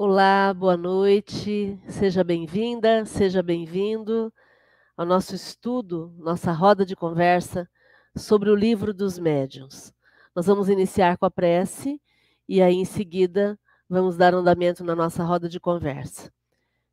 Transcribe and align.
Olá, 0.00 0.54
boa 0.54 0.76
noite, 0.76 1.76
seja 1.88 2.22
bem-vinda, 2.22 3.04
seja 3.04 3.42
bem-vindo 3.42 4.32
ao 4.96 5.04
nosso 5.04 5.34
estudo, 5.34 6.14
nossa 6.18 6.52
roda 6.52 6.86
de 6.86 6.94
conversa 6.94 7.68
sobre 8.16 8.48
o 8.48 8.54
livro 8.54 8.94
dos 8.94 9.18
médiuns. 9.18 9.92
Nós 10.36 10.46
vamos 10.46 10.68
iniciar 10.68 11.18
com 11.18 11.26
a 11.26 11.30
prece 11.32 12.00
e 12.48 12.62
aí 12.62 12.76
em 12.76 12.84
seguida 12.84 13.58
vamos 13.88 14.16
dar 14.16 14.34
andamento 14.34 14.84
na 14.84 14.94
nossa 14.94 15.24
roda 15.24 15.48
de 15.48 15.58
conversa. 15.58 16.32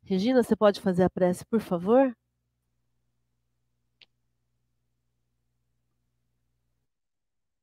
Regina, 0.02 0.42
você 0.42 0.56
pode 0.56 0.80
fazer 0.80 1.04
a 1.04 1.10
prece, 1.10 1.46
por 1.46 1.60
favor? 1.60 2.12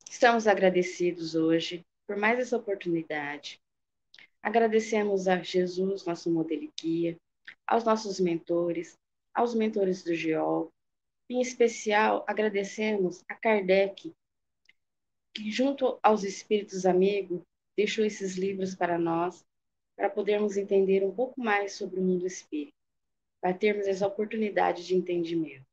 Estamos 0.10 0.48
agradecidos 0.48 1.36
hoje 1.36 1.86
por 2.08 2.16
mais 2.16 2.40
essa 2.40 2.56
oportunidade 2.56 3.62
Agradecemos 4.44 5.30
a 5.30 5.42
Jesus, 5.42 6.06
nosso 6.06 6.30
modelo 6.30 6.64
e 6.64 6.72
guia, 6.78 7.18
aos 7.66 7.86
nossos 7.86 8.20
mentores, 8.20 9.00
aos 9.34 9.56
mentores 9.56 10.04
do 10.04 10.14
GEOL. 10.14 10.70
Em 11.30 11.40
especial, 11.42 12.26
agradecemos 12.28 13.24
a 13.30 13.36
Kardec, 13.36 14.14
que, 15.34 15.50
junto 15.50 15.98
aos 16.04 16.26
espíritos 16.26 16.86
amigos, 16.86 17.42
deixou 17.78 18.04
esses 18.04 18.36
livros 18.36 18.76
para 18.76 19.00
nós, 19.00 19.46
para 19.96 20.10
podermos 20.10 20.58
entender 20.58 21.06
um 21.06 21.16
pouco 21.16 21.40
mais 21.40 21.72
sobre 21.72 22.02
o 22.02 22.04
mundo 22.04 22.28
espírita, 22.28 22.76
para 23.40 23.54
termos 23.54 23.88
essa 23.88 24.06
oportunidade 24.06 24.86
de 24.86 24.94
entendimento. 24.94 25.66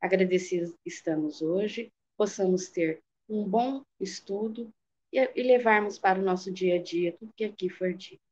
Agradecidos 0.00 0.74
estamos 0.84 1.40
hoje, 1.40 1.92
possamos 2.16 2.68
ter 2.68 3.00
um 3.28 3.44
bom 3.44 3.84
estudo 4.00 4.72
e, 5.12 5.42
levarmos 5.42 5.98
para 5.98 6.18
o 6.18 6.22
nosso 6.22 6.52
dia 6.52 6.76
a 6.76 6.82
dia 6.82 7.16
tudo 7.16 7.32
que 7.36 7.44
aqui 7.44 7.68
for 7.68 7.92
dito. 7.94 8.22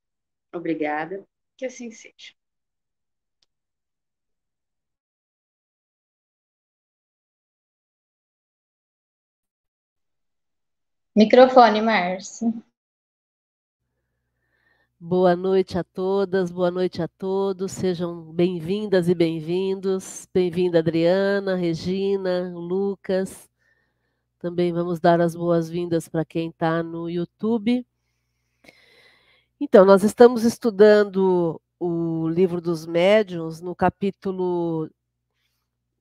Obrigada, 0.52 1.24
que 1.56 1.66
assim 1.66 1.90
seja. 1.90 2.34
Microfone, 11.16 11.80
Márcio. 11.80 12.52
Boa 14.98 15.36
noite 15.36 15.78
a 15.78 15.84
todas, 15.84 16.50
boa 16.50 16.70
noite 16.70 17.02
a 17.02 17.06
todos, 17.06 17.72
sejam 17.72 18.32
bem-vindas 18.32 19.08
e 19.08 19.14
bem-vindos. 19.14 20.26
Bem-vinda, 20.32 20.78
Adriana, 20.78 21.54
Regina, 21.56 22.50
Lucas. 22.56 23.53
Também 24.44 24.74
vamos 24.74 25.00
dar 25.00 25.22
as 25.22 25.34
boas-vindas 25.34 26.06
para 26.06 26.22
quem 26.22 26.50
está 26.50 26.82
no 26.82 27.08
YouTube. 27.08 27.82
Então, 29.58 29.86
nós 29.86 30.02
estamos 30.02 30.44
estudando 30.44 31.58
o 31.80 32.28
livro 32.28 32.60
dos 32.60 32.84
médiuns 32.84 33.62
no 33.62 33.74
capítulo 33.74 34.90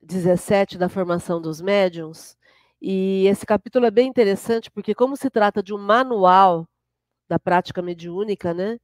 17 0.02 0.77
da 0.77 0.89
formação 0.89 1.41
dos 1.41 1.61
médiuns. 1.61 2.35
E 2.81 3.25
esse 3.27 3.45
capítulo 3.45 3.85
é 3.85 3.91
bem 3.91 4.09
interessante 4.09 4.69
porque, 4.69 4.94
como 4.94 5.16
se 5.16 5.30
trata 5.30 5.63
de 5.63 5.73
um 5.73 5.78
manual 5.78 6.67
da 7.30 7.39
prática 7.39 7.81
mediúnica, 7.81 8.53
né? 8.53 8.78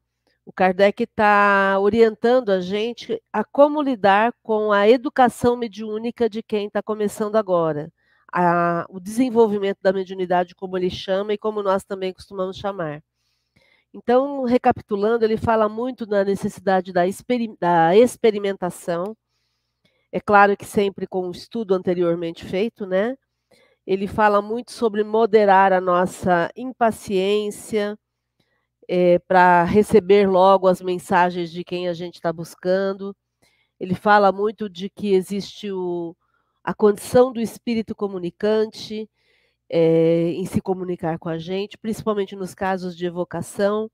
O 0.45 0.53
Kardec 0.53 1.03
está 1.03 1.77
orientando 1.81 2.49
a 2.49 2.61
gente 2.61 3.21
a 3.33 3.43
como 3.43 3.81
lidar 3.81 4.33
com 4.41 4.71
a 4.71 4.87
educação 4.87 5.57
mediúnica 5.57 6.29
de 6.29 6.41
quem 6.41 6.67
está 6.67 6.81
começando 6.81 7.35
agora 7.35 7.91
a, 8.33 8.85
o 8.89 8.99
desenvolvimento 8.99 9.79
da 9.81 9.93
mediunidade, 9.93 10.55
como 10.55 10.77
ele 10.77 10.89
chama 10.89 11.33
e 11.33 11.37
como 11.37 11.63
nós 11.63 11.83
também 11.83 12.13
costumamos 12.13 12.57
chamar. 12.57 13.03
Então, 13.93 14.43
recapitulando, 14.43 15.25
ele 15.25 15.37
fala 15.37 15.67
muito 15.67 16.05
da 16.05 16.23
necessidade 16.23 16.93
da, 16.93 17.01
da 17.59 17.95
experimentação, 17.95 19.15
é 20.11 20.19
claro 20.19 20.57
que 20.57 20.65
sempre 20.65 21.05
com 21.05 21.27
o 21.27 21.31
estudo 21.31 21.75
anteriormente 21.75 22.43
feito, 22.43 22.85
né? 22.85 23.15
Ele 23.85 24.07
fala 24.07 24.41
muito 24.41 24.71
sobre 24.71 25.03
moderar 25.03 25.71
a 25.71 25.81
nossa 25.81 26.49
impaciência 26.55 27.97
é, 28.87 29.19
para 29.19 29.63
receber 29.63 30.27
logo 30.27 30.67
as 30.67 30.81
mensagens 30.81 31.51
de 31.51 31.63
quem 31.63 31.87
a 31.87 31.93
gente 31.93 32.15
está 32.15 32.33
buscando. 32.33 33.15
Ele 33.79 33.95
fala 33.95 34.31
muito 34.31 34.67
de 34.69 34.89
que 34.89 35.13
existe 35.13 35.71
o, 35.71 36.15
a 36.63 36.73
condição 36.73 37.31
do 37.31 37.39
espírito 37.39 37.95
comunicante 37.95 39.09
é, 39.69 40.31
em 40.31 40.45
se 40.45 40.61
comunicar 40.61 41.19
com 41.19 41.29
a 41.29 41.37
gente, 41.37 41.77
principalmente 41.77 42.35
nos 42.35 42.53
casos 42.53 42.95
de 42.95 43.05
evocação. 43.05 43.89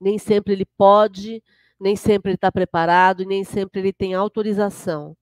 Nem 0.00 0.18
sempre 0.18 0.52
ele 0.54 0.66
pode, 0.76 1.42
nem 1.80 1.96
sempre 1.96 2.30
ele 2.30 2.36
está 2.36 2.52
preparado 2.52 3.24
nem 3.24 3.42
sempre 3.42 3.80
ele 3.80 3.92
tem 3.92 4.14
autorização. 4.14 5.16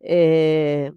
É, 0.00 0.92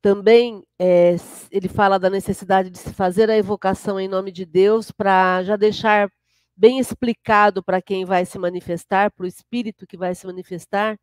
também 0.00 0.64
é, 0.78 1.16
ele 1.50 1.68
fala 1.68 1.98
da 1.98 2.10
necessidade 2.10 2.70
de 2.70 2.78
se 2.78 2.92
fazer 2.94 3.30
a 3.30 3.36
evocação 3.36 4.00
em 4.00 4.08
nome 4.08 4.32
de 4.32 4.44
Deus 4.44 4.90
para 4.90 5.44
já 5.44 5.56
deixar 5.56 6.10
bem 6.56 6.78
explicado 6.78 7.62
para 7.62 7.80
quem 7.82 8.04
vai 8.04 8.24
se 8.24 8.38
manifestar, 8.38 9.10
para 9.12 9.24
o 9.24 9.28
espírito 9.28 9.86
que 9.86 9.96
vai 9.96 10.14
se 10.14 10.26
manifestar, 10.26 10.98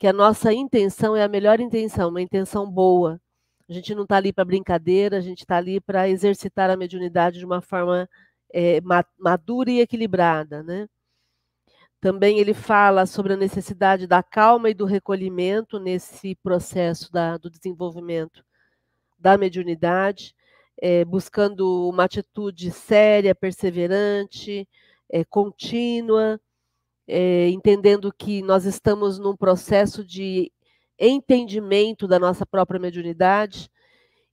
que 0.00 0.06
a 0.06 0.14
nossa 0.14 0.50
intenção 0.50 1.14
é 1.14 1.22
a 1.22 1.28
melhor 1.28 1.60
intenção, 1.60 2.08
uma 2.08 2.22
intenção 2.22 2.68
boa. 2.70 3.20
A 3.68 3.72
gente 3.72 3.94
não 3.94 4.04
está 4.04 4.16
ali 4.16 4.32
para 4.32 4.46
brincadeira, 4.46 5.18
a 5.18 5.20
gente 5.20 5.40
está 5.40 5.58
ali 5.58 5.78
para 5.78 6.08
exercitar 6.08 6.70
a 6.70 6.76
mediunidade 6.76 7.38
de 7.38 7.44
uma 7.44 7.60
forma 7.60 8.08
é, 8.52 8.80
madura 9.18 9.70
e 9.70 9.80
equilibrada, 9.80 10.62
né? 10.62 10.88
Também 12.00 12.38
ele 12.38 12.54
fala 12.54 13.04
sobre 13.04 13.34
a 13.34 13.36
necessidade 13.36 14.06
da 14.06 14.22
calma 14.22 14.70
e 14.70 14.74
do 14.74 14.86
recolhimento 14.86 15.78
nesse 15.78 16.34
processo 16.36 17.12
da, 17.12 17.36
do 17.36 17.50
desenvolvimento 17.50 18.42
da 19.18 19.36
mediunidade, 19.36 20.34
é, 20.80 21.04
buscando 21.04 21.90
uma 21.90 22.04
atitude 22.04 22.70
séria, 22.70 23.34
perseverante, 23.34 24.66
é, 25.10 25.24
contínua, 25.24 26.40
é, 27.10 27.48
entendendo 27.48 28.12
que 28.16 28.40
nós 28.42 28.64
estamos 28.64 29.18
num 29.18 29.36
processo 29.36 30.04
de 30.04 30.52
entendimento 30.98 32.06
da 32.06 32.18
nossa 32.18 32.46
própria 32.46 32.78
mediunidade, 32.78 33.68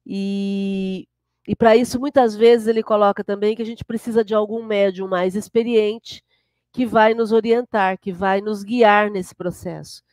e, 0.05 1.07
e 1.47 1.55
para 1.55 1.75
isso, 1.75 1.99
muitas 1.99 2.35
vezes, 2.35 2.67
ele 2.67 2.83
coloca 2.83 3.23
também 3.23 3.55
que 3.55 3.61
a 3.61 3.65
gente 3.65 3.83
precisa 3.83 4.23
de 4.23 4.35
algum 4.35 4.63
médium 4.63 5.07
mais 5.07 5.35
experiente 5.35 6.23
que 6.71 6.85
vai 6.85 7.13
nos 7.13 7.31
orientar, 7.31 7.97
que 7.99 8.13
vai 8.13 8.39
nos 8.39 8.63
guiar 8.63 9.09
nesse 9.09 9.33
processo. 9.33 10.03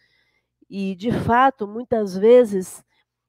E, 0.68 0.94
de 0.96 1.12
fato, 1.12 1.68
muitas 1.68 2.16
vezes, 2.16 2.82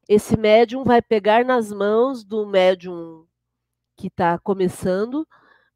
esse 0.08 0.38
médium 0.38 0.84
vai 0.84 1.02
pegar 1.02 1.44
nas 1.44 1.72
mãos 1.72 2.24
do 2.24 2.46
médium 2.48 3.26
que 3.98 4.08
está 4.08 4.40
começando, 4.40 5.28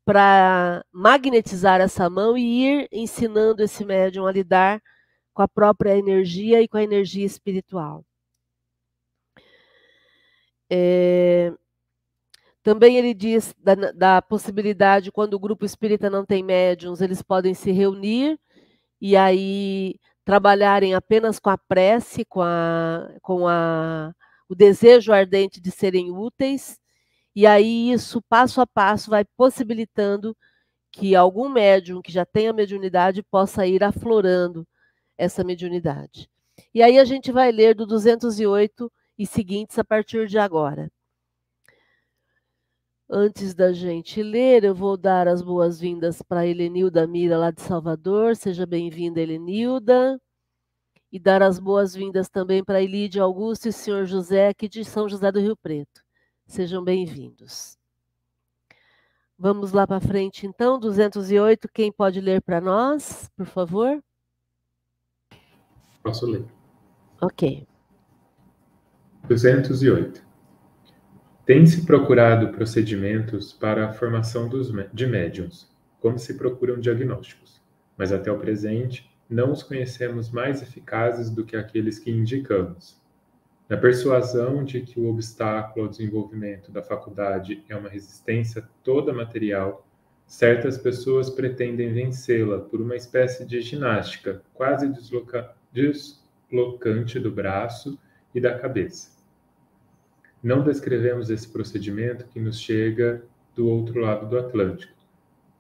para 0.10 0.84
magnetizar 0.92 1.80
essa 1.80 2.10
mão 2.10 2.36
e 2.36 2.66
ir 2.66 2.90
ensinando 2.92 3.62
esse 3.62 3.86
médium 3.86 4.26
a 4.26 4.32
lidar 4.32 4.82
com 5.32 5.44
a 5.44 5.48
própria 5.48 5.96
energia 5.96 6.64
e 6.64 6.68
com 6.68 6.78
a 6.78 6.84
energia 6.84 7.24
espiritual. 7.24 8.04
É, 10.68 11.54
também 12.64 12.98
ele 12.98 13.14
diz 13.14 13.54
da, 13.60 13.76
da, 13.76 14.20
possibilidade, 14.20 15.12
quando 15.12 15.36
o 15.36 15.40
grupo 15.40 15.64
espírita 15.64 16.10
não 16.10 16.26
tem 16.26 16.42
médiums, 16.42 17.02
eles 17.02 17.22
podem 17.22 17.54
se 17.54 17.70
reunir 17.70 18.40
e 19.00 19.16
aí 19.16 19.94
trabalharem 20.26 20.96
apenas 20.96 21.38
com 21.38 21.52
a 21.52 21.58
prece, 21.58 22.26
com, 22.26 22.42
a, 22.42 23.08
com 23.22 23.48
a, 23.48 24.12
o 24.50 24.56
desejo 24.56 25.14
ardente 25.14 25.62
de 25.62 25.70
serem 25.70 26.10
úteis 26.10 26.80
e 27.36 27.46
aí 27.46 27.92
isso, 27.92 28.22
passo 28.24 28.62
a 28.62 28.68
passo, 28.68 29.10
vai 29.10 29.24
possibilitando 29.38 30.36
que 30.92 31.16
algum 31.16 31.50
médium 31.50 32.02
que 32.02 32.12
já 32.12 32.26
tenha 32.26 32.54
mediunidade 32.54 33.24
possa 33.24 33.66
ir 33.68 33.84
aflorando 33.84 34.68
essa 35.18 35.44
mediunidade. 35.44 36.30
E 36.74 36.82
aí 36.82 37.00
a 37.00 37.06
gente 37.06 37.32
vai 37.32 37.52
ler 37.52 37.76
do 37.76 37.86
208 37.86 38.92
e 39.18 39.26
seguintes 39.26 39.78
a 39.80 39.84
partir 39.84 40.28
de 40.28 40.38
agora. 40.38 40.92
Antes 43.12 43.56
da 43.56 43.74
gente 43.74 44.22
ler, 44.22 44.64
eu 44.64 44.76
vou 44.76 44.96
dar 44.96 45.28
as 45.28 45.42
boas-vindas 45.42 46.22
para 46.22 46.46
Helenilda 46.46 47.08
Mira, 47.08 47.38
lá 47.38 47.52
de 47.52 47.62
Salvador. 47.62 48.36
Seja 48.36 48.66
bem-vinda, 48.68 49.20
Helenilda. 49.20 50.20
E 51.12 51.20
dar 51.20 51.42
as 51.42 51.60
boas-vindas 51.60 52.30
também 52.30 52.64
para 52.64 52.82
Elide 52.84 53.20
Augusto 53.20 53.68
e 53.68 53.74
senhor 53.74 54.06
José, 54.06 54.50
aqui 54.50 54.70
de 54.70 54.86
São 54.86 55.10
José 55.10 55.32
do 55.32 55.40
Rio 55.40 55.58
Preto. 55.58 56.04
Sejam 56.50 56.84
bem-vindos. 56.84 57.78
Vamos 59.38 59.72
lá 59.72 59.86
para 59.86 60.02
frente, 60.02 60.48
então, 60.48 60.80
208. 60.80 61.70
Quem 61.72 61.92
pode 61.92 62.20
ler 62.20 62.42
para 62.42 62.60
nós, 62.60 63.30
por 63.38 63.46
favor? 63.46 64.04
Posso 66.02 66.26
ler. 66.26 66.44
Ok. 67.22 67.68
208. 69.28 70.26
Tem-se 71.46 71.86
procurado 71.86 72.50
procedimentos 72.50 73.54
para 73.54 73.88
a 73.88 73.94
formação 73.94 74.50
dos, 74.50 74.72
de 74.92 75.06
médiums, 75.06 75.72
como 76.02 76.18
se 76.18 76.34
procuram 76.34 76.80
diagnósticos, 76.80 77.62
mas 77.96 78.12
até 78.12 78.32
o 78.32 78.40
presente 78.40 79.08
não 79.30 79.52
os 79.52 79.62
conhecemos 79.62 80.32
mais 80.32 80.64
eficazes 80.64 81.30
do 81.30 81.46
que 81.46 81.56
aqueles 81.56 82.00
que 82.00 82.10
indicamos. 82.10 82.99
Na 83.70 83.78
persuasão 83.78 84.64
de 84.64 84.82
que 84.82 85.00
o 85.00 85.08
obstáculo 85.08 85.86
ao 85.86 85.92
desenvolvimento 85.92 86.72
da 86.72 86.82
faculdade 86.82 87.64
é 87.70 87.76
uma 87.76 87.88
resistência 87.88 88.68
toda 88.84 89.14
material, 89.14 89.88
certas 90.26 90.76
pessoas 90.76 91.30
pretendem 91.30 91.94
vencê-la 91.94 92.58
por 92.58 92.82
uma 92.82 92.96
espécie 92.96 93.46
de 93.46 93.62
ginástica 93.62 94.42
quase 94.56 94.90
desloca 94.90 95.56
deslocante 95.72 97.20
do 97.20 97.32
braço 97.32 98.00
e 98.34 98.42
da 98.42 98.58
cabeça. 98.58 99.16
Não 100.42 100.64
descrevemos 100.64 101.30
esse 101.30 101.48
procedimento 101.48 102.26
que 102.26 102.40
nos 102.40 102.60
chega 102.60 103.24
do 103.56 103.68
outro 103.68 104.00
lado 104.00 104.28
do 104.28 104.40
Atlântico, 104.40 104.98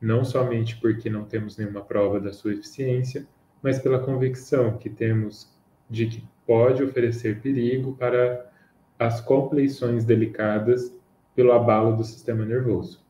não 0.01 0.25
somente 0.25 0.77
porque 0.77 1.11
não 1.11 1.25
temos 1.25 1.57
nenhuma 1.57 1.81
prova 1.81 2.19
da 2.19 2.33
sua 2.33 2.53
eficiência, 2.53 3.27
mas 3.61 3.77
pela 3.77 3.99
convicção 3.99 4.79
que 4.79 4.89
temos 4.89 5.58
de 5.89 6.07
que 6.07 6.23
pode 6.45 6.83
oferecer 6.83 7.41
perigo 7.41 7.95
para 7.95 8.49
as 8.97 9.21
compleições 9.21 10.03
delicadas 10.03 10.93
pelo 11.35 11.51
abalo 11.51 11.95
do 11.95 12.03
sistema 12.03 12.45
nervoso. 12.45 13.05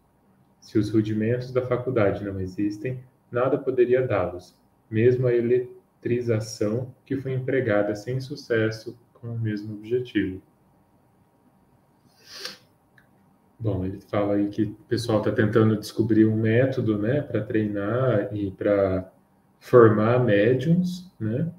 Se 0.62 0.78
os 0.78 0.92
rudimentos 0.92 1.52
da 1.52 1.66
faculdade 1.66 2.24
não 2.24 2.40
existem, 2.40 3.04
nada 3.32 3.58
poderia 3.58 4.06
dá-los, 4.06 4.56
mesmo 4.90 5.28
a 5.28 5.34
eletrização 5.34 6.94
que 7.06 7.18
foi 7.18 7.34
empregada 7.34 7.96
sem 7.96 8.20
sucesso 8.20 8.98
com 9.14 9.30
o 9.30 9.40
mesmo 9.40 9.74
objetivo. 9.74 10.42
Bom, 13.60 13.84
ele 13.84 14.00
fala 14.00 14.36
aí 14.36 14.48
que 14.48 14.64
o 14.64 14.74
pessoal 14.88 15.20
está 15.20 15.32
tentando 15.32 15.78
descobrir 15.78 16.26
um 16.26 16.36
método, 16.36 16.98
né, 16.98 17.22
para 17.22 17.44
treinar 17.44 18.34
e 18.34 18.52
para 18.52 19.12
formar 19.60 20.24
médiums, 20.24 21.12
né, 21.20 21.52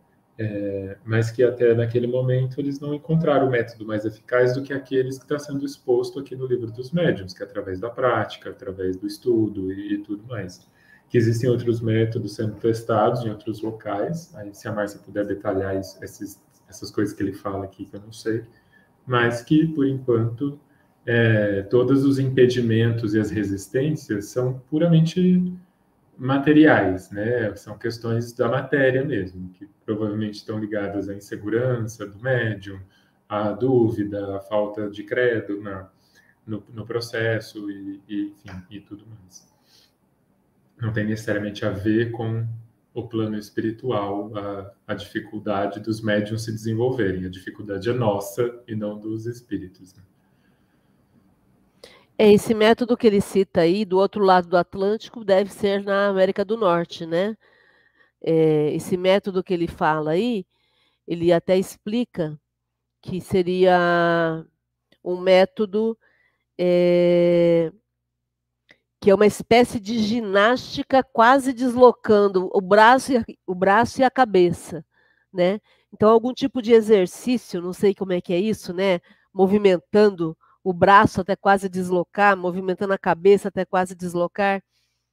é, 0.43 0.97
mas 1.05 1.31
que 1.31 1.45
até 1.45 1.75
naquele 1.75 2.07
momento 2.07 2.59
eles 2.59 2.81
não 2.81 2.95
encontraram 2.95 3.47
o 3.47 3.51
método 3.51 3.85
mais 3.85 4.07
eficaz 4.07 4.55
do 4.55 4.63
que 4.63 4.73
aqueles 4.73 5.19
que 5.19 5.25
está 5.25 5.39
sendo 5.39 5.67
exposto 5.67 6.19
aqui 6.19 6.35
no 6.35 6.47
livro 6.47 6.73
dos 6.73 6.93
médiums, 6.93 7.35
que 7.35 7.43
é 7.43 7.47
através 7.47 7.79
da 7.79 7.91
prática, 7.91 8.49
através 8.49 8.97
do 8.97 9.07
estudo 9.07 9.71
e, 9.71 9.93
e 9.93 9.99
tudo 9.99 10.27
mais. 10.27 10.67
Que 11.11 11.19
existem 11.19 11.51
outros 11.51 11.83
métodos 11.83 12.37
sendo 12.37 12.55
testados 12.55 13.23
em 13.23 13.29
outros 13.29 13.61
locais, 13.61 14.35
aí 14.35 14.55
se 14.55 14.67
a 14.67 14.73
Márcia 14.73 14.99
puder 15.01 15.27
detalhar 15.27 15.79
isso, 15.79 16.03
esses, 16.03 16.43
essas 16.67 16.91
coisas 16.91 17.15
que 17.15 17.23
ele 17.23 17.35
fala 17.35 17.67
aqui, 17.67 17.85
que 17.85 17.97
eu 17.97 18.01
não 18.01 18.13
sei, 18.13 18.43
mas 19.07 19.43
que, 19.43 19.67
por 19.67 19.87
enquanto, 19.87 20.59
é, 21.05 21.61
todos 21.65 22.03
os 22.03 22.19
impedimentos 22.19 23.13
e 23.15 23.21
as 23.21 23.31
resistências 23.31 24.31
são 24.31 24.59
puramente 24.71 25.53
materiais, 26.21 27.11
né? 27.11 27.57
São 27.57 27.79
questões 27.79 28.35
da 28.35 28.47
matéria 28.47 29.03
mesmo, 29.03 29.49
que 29.53 29.67
provavelmente 29.87 30.35
estão 30.35 30.59
ligadas 30.59 31.09
à 31.09 31.15
insegurança 31.15 32.07
do 32.07 32.21
médium, 32.21 32.79
à 33.27 33.53
dúvida, 33.53 34.37
à 34.37 34.41
falta 34.41 34.91
de 34.91 35.03
credo 35.03 35.63
na, 35.63 35.91
no, 36.47 36.63
no 36.75 36.85
processo 36.85 37.71
e, 37.71 38.03
e, 38.07 38.35
enfim, 38.45 38.63
e 38.71 38.81
tudo 38.81 39.07
mais. 39.07 39.51
Não 40.79 40.93
tem 40.93 41.07
necessariamente 41.07 41.65
a 41.65 41.71
ver 41.71 42.11
com 42.11 42.47
o 42.93 43.09
plano 43.09 43.39
espiritual, 43.39 44.31
a, 44.37 44.73
a 44.89 44.95
dificuldade 44.95 45.81
dos 45.81 46.03
médiums 46.03 46.45
se 46.45 46.53
desenvolverem. 46.53 47.25
A 47.25 47.31
dificuldade 47.31 47.89
é 47.89 47.95
nossa 47.95 48.63
e 48.69 48.75
não 48.75 48.99
dos 48.99 49.25
espíritos. 49.25 49.95
Né? 49.95 50.03
É, 52.23 52.31
esse 52.35 52.53
método 52.53 52.99
que 52.99 53.07
ele 53.07 53.19
cita 53.19 53.63
aí, 53.63 53.83
do 53.83 53.97
outro 53.97 54.23
lado 54.23 54.47
do 54.47 54.59
Atlântico, 54.59 55.25
deve 55.25 55.51
ser 55.51 55.83
na 55.83 56.09
América 56.09 56.45
do 56.45 56.55
Norte, 56.55 57.07
né? 57.07 57.35
É, 58.23 58.75
esse 58.75 58.95
método 58.95 59.43
que 59.43 59.55
ele 59.55 59.67
fala 59.67 60.11
aí, 60.11 60.45
ele 61.09 61.33
até 61.33 61.57
explica 61.57 62.39
que 63.01 63.23
seria 63.23 64.45
um 65.03 65.19
método 65.19 65.99
é, 66.59 67.73
que 69.01 69.11
é 69.11 69.15
uma 69.15 69.27
espécie 69.27 69.81
de 69.81 69.99
ginástica 70.01 71.03
quase 71.03 71.55
deslocando 71.55 72.51
o 72.53 72.61
braço 72.61 73.13
e, 73.15 73.39
o 73.47 73.55
braço 73.55 74.03
e 74.03 74.05
a 74.05 74.11
cabeça, 74.11 74.85
né? 75.33 75.59
Então, 75.91 76.11
algum 76.11 76.35
tipo 76.35 76.61
de 76.61 76.75
exercício, 76.75 77.63
não 77.63 77.73
sei 77.73 77.95
como 77.95 78.13
é 78.13 78.21
que 78.21 78.35
é 78.35 78.39
isso, 78.39 78.75
né? 78.75 79.01
Movimentando 79.33 80.37
o 80.71 80.73
braço 80.73 81.21
até 81.21 81.35
quase 81.35 81.69
deslocar, 81.69 82.37
movimentando 82.37 82.93
a 82.93 82.99
cabeça 82.99 83.49
até 83.49 83.65
quase 83.65 83.95
deslocar. 83.95 84.63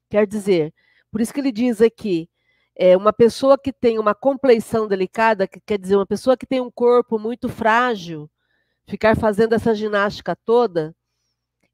Quer 0.10 0.28
dizer, 0.28 0.74
por 1.12 1.20
isso 1.20 1.34
que 1.34 1.40
ele 1.40 1.52
diz 1.52 1.82
aqui, 1.82 2.30
é 2.76 2.96
uma 2.96 3.12
pessoa 3.12 3.58
que 3.58 3.74
tem 3.74 3.98
uma 3.98 4.14
compleição 4.14 4.88
delicada, 4.88 5.48
que 5.48 5.60
quer 5.60 5.80
dizer, 5.80 5.96
uma 5.96 6.06
pessoa 6.06 6.38
que 6.38 6.46
tem 6.46 6.62
um 6.62 6.70
corpo 6.70 7.18
muito 7.18 7.50
frágil, 7.50 8.30
ficar 8.88 9.18
fazendo 9.18 9.54
essa 9.54 9.74
ginástica 9.74 10.36
toda, 10.36 10.96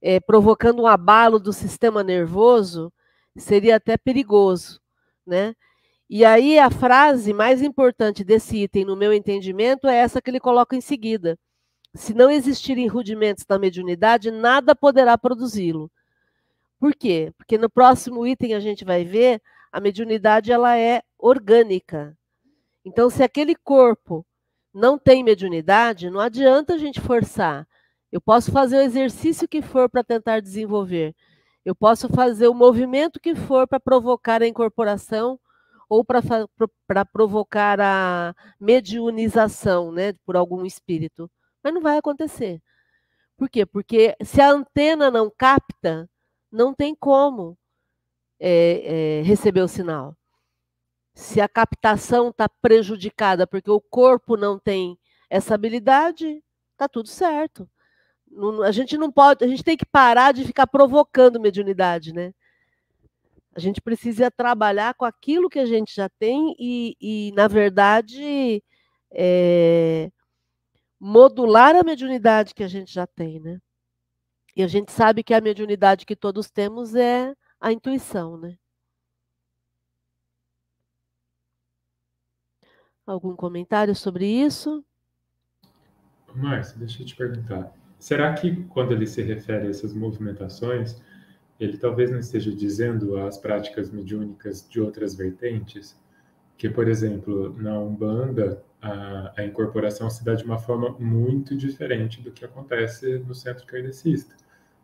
é, 0.02 0.20
provocando 0.20 0.82
um 0.84 0.88
abalo 0.88 1.40
do 1.40 1.52
sistema 1.52 2.04
nervoso, 2.04 2.92
seria 3.38 3.76
até 3.76 3.98
perigoso, 3.98 4.80
né? 5.28 5.56
E 6.10 6.24
aí 6.24 6.58
a 6.60 6.70
frase 6.70 7.34
mais 7.34 7.62
importante 7.62 8.24
desse 8.24 8.64
item, 8.64 8.86
no 8.86 8.96
meu 8.96 9.12
entendimento, 9.14 9.88
é 9.88 9.98
essa 9.98 10.22
que 10.22 10.30
ele 10.30 10.40
coloca 10.40 10.76
em 10.76 10.82
seguida. 10.82 11.38
Se 11.96 12.14
não 12.14 12.30
existirem 12.32 12.88
rudimentos 12.88 13.46
da 13.46 13.60
mediunidade, 13.60 14.32
nada 14.32 14.76
poderá 14.76 15.18
produzi-lo. 15.18 15.92
Por 16.80 16.96
quê? 16.96 17.32
Porque 17.38 17.58
no 17.58 17.70
próximo 17.70 18.26
item 18.26 18.56
a 18.56 18.60
gente 18.60 18.84
vai 18.84 19.06
ver 19.06 19.42
a 19.72 19.80
mediunidade 19.80 20.52
ela 20.52 20.78
é 20.78 21.02
orgânica. 21.18 22.18
Então, 22.84 23.10
se 23.10 23.24
aquele 23.24 23.56
corpo 23.56 24.26
não 24.74 24.98
tem 24.98 25.24
mediunidade, 25.24 26.10
não 26.10 26.20
adianta 26.20 26.74
a 26.74 26.78
gente 26.78 27.00
forçar. 27.00 27.68
Eu 28.12 28.20
posso 28.20 28.52
fazer 28.52 28.78
o 28.78 28.82
exercício 28.82 29.48
que 29.48 29.62
for 29.62 29.90
para 29.90 30.04
tentar 30.04 30.40
desenvolver. 30.40 31.16
Eu 31.64 31.74
posso 31.74 32.10
fazer 32.10 32.48
o 32.48 32.54
movimento 32.54 33.20
que 33.20 33.34
for 33.34 33.68
para 33.68 33.80
provocar 33.80 34.42
a 34.42 34.48
incorporação 34.48 35.40
ou 35.88 36.04
para 36.04 37.06
provocar 37.06 37.80
a 37.80 38.36
mediunização 38.60 39.92
né, 39.92 40.14
por 40.26 40.36
algum 40.36 40.66
espírito. 40.66 41.30
Mas 41.64 41.74
não 41.74 41.82
vai 41.82 41.98
acontecer. 41.98 42.62
Por 43.38 43.50
quê? 43.50 43.66
Porque 43.66 44.16
se 44.24 44.42
a 44.42 44.52
antena 44.52 45.10
não 45.10 45.30
capta, 45.30 46.10
não 46.52 46.74
tem 46.74 46.94
como 46.96 47.58
é, 48.40 49.20
é, 49.20 49.22
receber 49.24 49.62
o 49.62 49.68
sinal. 49.68 50.16
Se 51.16 51.40
a 51.40 51.48
captação 51.48 52.30
está 52.30 52.50
prejudicada 52.50 53.48
porque 53.48 53.72
o 53.72 53.82
corpo 53.82 54.36
não 54.36 54.60
tem 54.60 54.98
essa 55.30 55.56
habilidade, 55.56 56.44
está 56.72 56.88
tudo 56.88 57.08
certo. 57.08 57.70
Não, 58.30 58.62
a 58.64 58.72
gente 58.72 58.98
não 58.98 59.12
pode, 59.12 59.44
a 59.46 59.48
gente 59.48 59.64
tem 59.64 59.78
que 59.78 59.86
parar 59.86 60.32
de 60.34 60.44
ficar 60.44 60.68
provocando 60.68 61.40
mediunidade, 61.40 62.14
né? 62.14 62.34
A 63.56 63.60
gente 63.60 63.80
precisa 63.82 64.32
trabalhar 64.32 64.96
com 64.96 65.06
aquilo 65.06 65.50
que 65.50 65.60
a 65.60 65.66
gente 65.66 65.94
já 65.96 66.10
tem 66.10 66.56
e, 66.60 66.96
e 67.00 67.32
na 67.36 67.48
verdade, 67.48 68.64
é, 69.12 70.12
modular 71.06 71.76
a 71.76 71.84
mediunidade 71.84 72.56
que 72.56 72.64
a 72.64 72.68
gente 72.68 72.94
já 72.94 73.06
tem, 73.06 73.38
né? 73.38 73.60
E 74.56 74.64
a 74.64 74.68
gente 74.68 74.90
sabe 74.90 75.22
que 75.22 75.34
a 75.34 75.42
mediunidade 75.42 76.06
que 76.06 76.16
todos 76.16 76.50
temos 76.50 76.96
é 76.96 77.36
a 77.60 77.74
intuição, 77.74 78.38
né? 78.38 78.58
Algum 83.06 83.36
comentário 83.36 83.94
sobre 83.94 84.26
isso? 84.26 84.82
Márcio, 86.34 86.80
deixa 86.80 87.02
eu 87.02 87.06
te 87.06 87.18
perguntar. 87.18 87.76
Será 88.00 88.34
que 88.34 88.64
quando 88.68 88.94
ele 88.94 89.06
se 89.06 89.22
refere 89.22 89.68
a 89.68 89.70
essas 89.70 89.94
movimentações, 89.94 91.02
ele 91.60 91.78
talvez 91.78 92.10
não 92.12 92.20
esteja 92.20 92.56
dizendo 92.56 93.18
as 93.18 93.38
práticas 93.38 93.92
mediúnicas 93.92 94.66
de 94.70 94.80
outras 94.80 95.14
vertentes? 95.16 96.02
Que, 96.58 96.70
por 96.70 96.88
exemplo, 96.88 97.54
na 97.58 97.78
Umbanda, 97.78 98.64
a, 98.84 99.34
a, 99.38 99.46
incorporação 99.46 100.10
se 100.10 100.26
dá 100.26 100.36
de 100.36 100.44
uma 100.44 100.60
forma 100.60 100.94
muito 101.00 101.56
diferente 101.56 102.22
do 102.22 102.32
que 102.32 102.44
acontece 102.44 103.18
no 103.20 103.34
centro 103.34 103.66
kardecista. 103.66 104.36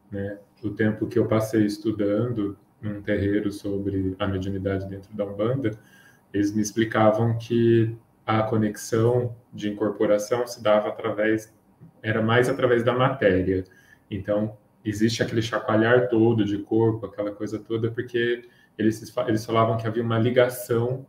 Né? 0.09 0.37
O 0.63 0.69
tempo 0.69 1.05
que 1.05 1.19
eu 1.19 1.27
passei 1.27 1.65
estudando 1.65 2.57
num 2.81 3.01
terreiro 3.01 3.51
sobre 3.51 4.15
a 4.17 4.25
mediunidade 4.25 4.87
dentro 4.87 5.13
da 5.13 5.25
Umbanda, 5.25 5.77
eles 6.33 6.55
me 6.55 6.61
explicavam 6.61 7.37
que 7.37 7.93
a 8.25 8.41
conexão 8.43 9.35
de 9.53 9.69
incorporação 9.69 10.47
se 10.47 10.63
dava 10.63 10.87
através, 10.87 11.53
era 12.01 12.21
mais 12.21 12.47
através 12.47 12.83
da 12.83 12.93
matéria. 12.93 13.65
Então, 14.09 14.57
existe 14.85 15.21
aquele 15.21 15.41
chacoalhar 15.41 16.07
todo 16.07 16.45
de 16.45 16.57
corpo, 16.59 17.05
aquela 17.05 17.31
coisa 17.31 17.59
toda, 17.59 17.91
porque 17.91 18.47
eles, 18.77 19.13
eles 19.27 19.45
falavam 19.45 19.75
que 19.75 19.85
havia 19.85 20.03
uma 20.03 20.17
ligação 20.17 21.05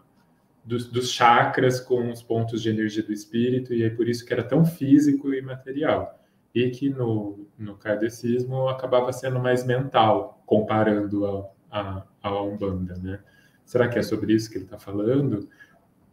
dos, 0.65 0.87
dos 0.87 1.11
chakras 1.11 1.81
com 1.81 2.11
os 2.11 2.23
pontos 2.23 2.63
de 2.63 2.71
energia 2.71 3.03
do 3.03 3.13
espírito, 3.13 3.73
e 3.75 3.83
é 3.83 3.91
por 3.91 4.09
isso 4.09 4.25
que 4.25 4.33
era 4.33 4.43
tão 4.43 4.65
físico 4.65 5.33
e 5.33 5.43
material. 5.43 6.19
E 6.55 6.71
que 6.71 6.89
no, 6.89 7.47
no 7.59 7.77
kardecismo 7.77 8.69
acabava 8.69 9.13
sendo 9.13 9.39
mais 9.39 9.65
mental, 9.65 10.43
comparando 10.45 11.25
ao, 11.25 11.57
a, 11.71 12.03
a 12.23 12.43
Umbanda, 12.43 12.97
né? 12.97 13.21
Será 13.65 13.89
que 13.89 13.99
é 13.99 14.03
sobre 14.03 14.33
isso 14.35 14.51
que 14.51 14.59
ele 14.59 14.65
está 14.65 14.79
falando? 14.79 15.49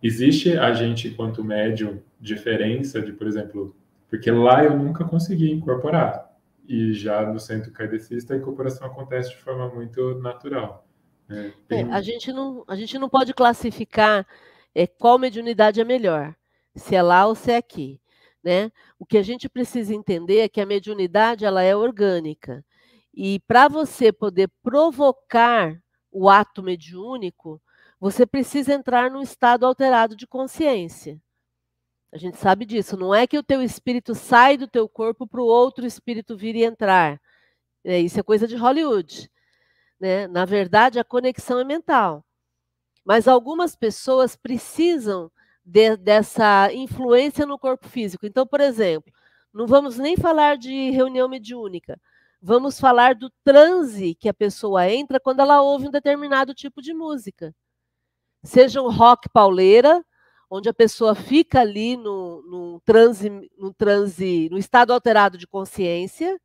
Existe 0.01 0.58
a 0.58 0.72
gente, 0.74 1.08
enquanto 1.08 1.44
médium, 1.44 2.00
diferença 2.20 3.01
de, 3.01 3.12
por 3.12 3.25
exemplo, 3.25 3.75
porque 4.08 4.30
lá 4.30 4.63
eu 4.63 4.77
nunca 4.77 5.04
consegui 5.04 5.51
incorporar. 5.51 6.32
E 6.68 6.94
já 6.94 7.25
no 7.25 7.39
centro 7.39 7.72
kardecista 7.72 8.34
a 8.34 8.38
incorporação 8.38 8.86
acontece 8.86 9.32
de 9.32 9.38
forma 9.38 9.74
muito 9.74 10.20
natural. 10.20 10.87
Tem... 11.67 11.79
É, 11.79 11.93
a, 11.93 12.01
gente 12.01 12.31
não, 12.31 12.63
a 12.67 12.75
gente 12.75 12.98
não 12.98 13.10
pode 13.10 13.34
classificar 13.34 14.25
é, 14.74 14.88
qual 14.88 15.17
mediunidade 15.19 15.81
é 15.81 15.84
melhor, 15.84 16.36
se 16.75 16.96
é 16.96 17.01
lá 17.01 17.25
ou 17.25 17.36
se 17.36 17.51
é 17.51 17.57
aqui. 17.57 18.00
Né? 18.43 18.72
O 18.98 19.05
que 19.05 19.17
a 19.17 19.24
gente 19.24 19.50
precisa 19.50 19.93
entender 19.93 20.39
é 20.39 20.50
que 20.50 20.62
a 20.62 20.65
mediunidade 20.65 21.43
ela 21.43 21.62
é 21.62 21.75
orgânica. 21.75 22.63
E 23.13 23.39
para 23.41 23.67
você 23.67 24.12
poder 24.12 24.50
provocar 24.62 25.81
o 26.12 26.29
ato 26.29 26.63
mediúnico, 26.63 27.62
você 28.00 28.25
precisa 28.25 28.74
entrar 28.74 29.10
num 29.10 29.22
estado 29.22 29.65
alterado 29.65 30.15
de 30.15 30.27
consciência. 30.27 31.19
A 32.12 32.17
gente 32.17 32.38
sabe 32.38 32.65
disso. 32.65 32.96
Não 32.96 33.13
é 33.13 33.27
que 33.27 33.38
o 33.38 33.43
teu 33.43 33.62
espírito 33.62 34.15
sai 34.15 34.57
do 34.57 34.67
teu 34.67 34.88
corpo 34.88 35.27
para 35.27 35.41
o 35.41 35.46
outro 35.46 35.86
espírito 35.86 36.38
vir 36.38 36.55
e 36.55 36.63
entrar. 36.63 37.19
É, 37.84 38.00
isso 38.00 38.19
é 38.19 38.24
coisa 38.24 38.48
de 38.48 38.55
Hollywood. 38.55 39.29
Né? 40.00 40.27
Na 40.27 40.46
verdade, 40.46 41.00
a 41.00 41.04
conexão 41.04 41.60
é 41.60 41.63
mental. 41.63 42.24
Mas 43.06 43.27
algumas 43.27 43.75
pessoas 43.75 44.36
precisam 44.36 45.32
de, 45.66 45.98
dessa 45.98 46.72
influência 46.74 47.46
no 47.46 47.60
corpo 47.60 47.88
físico. 47.88 48.25
Então, 48.25 48.46
por 48.46 48.62
exemplo, 48.62 49.12
não 49.54 49.68
vamos 49.68 49.98
nem 49.98 50.16
falar 50.16 50.58
de 50.58 50.92
reunião 50.92 51.27
mediúnica. 51.27 52.00
Vamos 52.42 52.80
falar 52.80 53.16
do 53.16 53.32
transe 53.44 54.16
que 54.16 54.30
a 54.30 54.34
pessoa 54.34 54.89
entra 54.89 55.20
quando 55.20 55.39
ela 55.39 55.62
ouve 55.62 55.88
um 55.88 55.92
determinado 55.92 56.54
tipo 56.54 56.82
de 56.82 56.94
música. 56.94 57.54
Seja 58.44 58.82
um 58.82 58.89
rock 58.89 59.27
pauleira, 59.30 60.06
onde 60.50 60.70
a 60.70 60.74
pessoa 60.74 61.16
fica 61.16 61.62
ali 61.62 61.98
no, 61.98 62.42
no, 62.44 62.82
transe, 62.82 63.30
no 63.58 63.74
transe, 63.74 64.48
no 64.51 64.58
estado 64.58 64.94
alterado 64.94 65.38
de 65.38 65.48
consciência, 65.48 66.39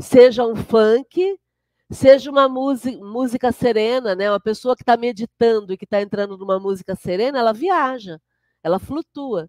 seja 0.00 0.46
um 0.46 0.56
funk, 0.56 1.38
seja 1.90 2.30
uma 2.30 2.48
música, 2.48 3.50
serena, 3.52 4.14
né? 4.14 4.30
Uma 4.30 4.40
pessoa 4.40 4.76
que 4.76 4.82
está 4.82 4.96
meditando 4.96 5.72
e 5.72 5.76
que 5.76 5.84
está 5.84 6.00
entrando 6.00 6.36
numa 6.36 6.58
música 6.58 6.94
serena, 6.94 7.38
ela 7.38 7.52
viaja, 7.52 8.20
ela 8.62 8.78
flutua. 8.78 9.48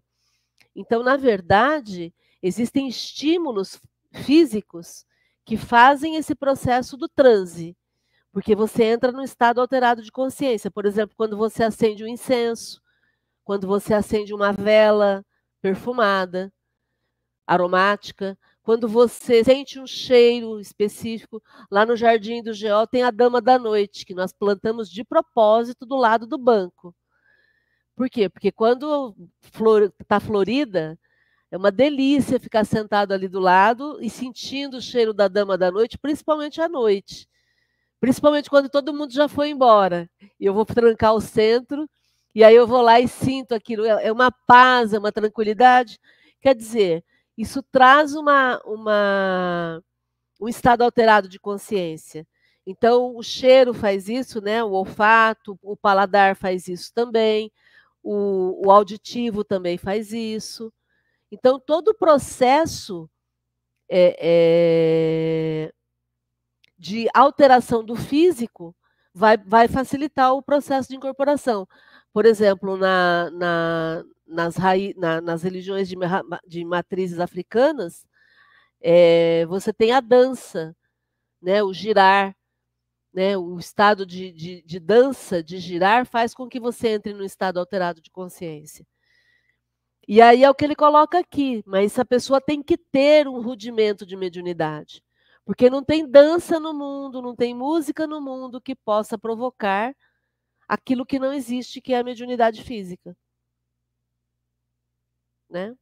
Então, 0.74 1.02
na 1.02 1.16
verdade, 1.16 2.14
existem 2.42 2.88
estímulos 2.88 3.80
físicos 4.24 5.04
que 5.44 5.56
fazem 5.56 6.16
esse 6.16 6.34
processo 6.34 6.96
do 6.96 7.08
transe, 7.08 7.76
porque 8.32 8.54
você 8.54 8.84
entra 8.84 9.12
num 9.12 9.22
estado 9.22 9.60
alterado 9.60 10.02
de 10.02 10.12
consciência. 10.12 10.70
Por 10.70 10.86
exemplo, 10.86 11.16
quando 11.16 11.36
você 11.36 11.64
acende 11.64 12.04
um 12.04 12.08
incenso, 12.08 12.80
quando 13.44 13.66
você 13.66 13.92
acende 13.92 14.32
uma 14.32 14.52
vela 14.52 15.24
perfumada, 15.60 16.52
aromática, 17.46 18.38
quando 18.70 18.86
você 18.86 19.42
sente 19.42 19.80
um 19.80 19.86
cheiro 19.86 20.60
específico, 20.60 21.42
lá 21.68 21.84
no 21.84 21.96
Jardim 21.96 22.40
do 22.40 22.52
Geol 22.52 22.86
tem 22.86 23.02
a 23.02 23.10
Dama 23.10 23.40
da 23.40 23.58
Noite, 23.58 24.06
que 24.06 24.14
nós 24.14 24.32
plantamos 24.32 24.88
de 24.88 25.02
propósito 25.02 25.84
do 25.84 25.96
lado 25.96 26.24
do 26.24 26.38
banco. 26.38 26.94
Por 27.96 28.08
quê? 28.08 28.28
Porque 28.28 28.52
quando 28.52 29.12
está 30.00 30.20
florida, 30.20 30.96
é 31.50 31.56
uma 31.56 31.72
delícia 31.72 32.38
ficar 32.38 32.64
sentado 32.64 33.10
ali 33.10 33.26
do 33.26 33.40
lado 33.40 33.98
e 34.00 34.08
sentindo 34.08 34.76
o 34.76 34.80
cheiro 34.80 35.12
da 35.12 35.26
Dama 35.26 35.58
da 35.58 35.72
Noite, 35.72 35.98
principalmente 35.98 36.60
à 36.60 36.68
noite. 36.68 37.28
Principalmente 37.98 38.48
quando 38.48 38.68
todo 38.68 38.94
mundo 38.94 39.12
já 39.12 39.26
foi 39.26 39.50
embora. 39.50 40.08
E 40.38 40.46
eu 40.46 40.54
vou 40.54 40.64
trancar 40.64 41.12
o 41.12 41.20
centro, 41.20 41.90
e 42.32 42.44
aí 42.44 42.54
eu 42.54 42.68
vou 42.68 42.82
lá 42.82 43.00
e 43.00 43.08
sinto 43.08 43.52
aquilo. 43.52 43.84
É, 43.84 44.06
é 44.06 44.12
uma 44.12 44.30
paz, 44.30 44.94
é 44.94 44.98
uma 45.00 45.10
tranquilidade. 45.10 45.98
Quer 46.40 46.54
dizer, 46.54 47.04
isso 47.40 47.62
traz 47.62 48.14
uma, 48.14 48.60
uma, 48.64 49.82
um 50.40 50.48
estado 50.48 50.82
alterado 50.82 51.28
de 51.28 51.38
consciência. 51.38 52.26
Então, 52.66 53.16
o 53.16 53.22
cheiro 53.22 53.72
faz 53.72 54.08
isso, 54.08 54.40
né? 54.40 54.62
o 54.62 54.72
olfato, 54.72 55.58
o 55.62 55.76
paladar 55.76 56.36
faz 56.36 56.68
isso 56.68 56.92
também, 56.94 57.50
o, 58.02 58.66
o 58.66 58.70
auditivo 58.70 59.42
também 59.42 59.78
faz 59.78 60.12
isso. 60.12 60.72
Então, 61.32 61.58
todo 61.58 61.88
o 61.88 61.94
processo 61.94 63.08
é, 63.88 64.16
é, 64.20 65.72
de 66.78 67.08
alteração 67.14 67.84
do 67.84 67.96
físico 67.96 68.74
vai, 69.14 69.36
vai 69.38 69.66
facilitar 69.66 70.34
o 70.34 70.42
processo 70.42 70.88
de 70.88 70.96
incorporação. 70.96 71.66
Por 72.12 72.26
exemplo, 72.26 72.76
na, 72.76 73.30
na, 73.30 74.04
nas, 74.30 74.54
na, 74.96 75.20
nas 75.20 75.42
religiões 75.42 75.88
de, 75.88 75.96
de 76.46 76.64
matrizes 76.64 77.18
africanas, 77.18 78.06
é, 78.80 79.44
você 79.46 79.72
tem 79.72 79.92
a 79.92 80.00
dança, 80.00 80.74
né, 81.42 81.62
o 81.62 81.72
girar, 81.72 82.34
né, 83.12 83.36
o 83.36 83.58
estado 83.58 84.06
de, 84.06 84.32
de, 84.32 84.62
de, 84.62 84.80
dança, 84.80 85.42
de 85.42 85.58
girar, 85.58 86.06
faz 86.06 86.32
com 86.32 86.48
que 86.48 86.60
você 86.60 86.90
entre 86.90 87.12
no 87.12 87.24
estado 87.24 87.58
alterado 87.58 88.00
de 88.00 88.10
consciência. 88.10 88.86
E 90.08 90.20
aí 90.22 90.44
é 90.44 90.50
o 90.50 90.54
que 90.54 90.64
ele 90.64 90.76
coloca 90.76 91.18
aqui, 91.18 91.62
mas 91.66 91.98
a 91.98 92.04
pessoa 92.04 92.40
tem 92.40 92.62
que 92.62 92.76
ter 92.76 93.28
um 93.28 93.40
rudimento 93.40 94.06
de 94.06 94.16
mediunidade, 94.16 95.02
porque 95.44 95.68
não 95.68 95.84
tem 95.84 96.08
dança 96.08 96.58
no 96.60 96.72
mundo, 96.72 97.20
não 97.20 97.34
tem 97.34 97.54
música 97.54 98.06
no 98.06 98.20
mundo 98.20 98.60
que 98.60 98.74
possa 98.74 99.18
provocar 99.18 99.94
aquilo 100.68 101.06
que 101.06 101.18
não 101.18 101.32
existe, 101.32 101.80
que 101.80 101.92
é 101.92 101.98
a 101.98 102.04
mediunidade 102.04 102.62
física 102.62 103.16
né? 105.50 105.76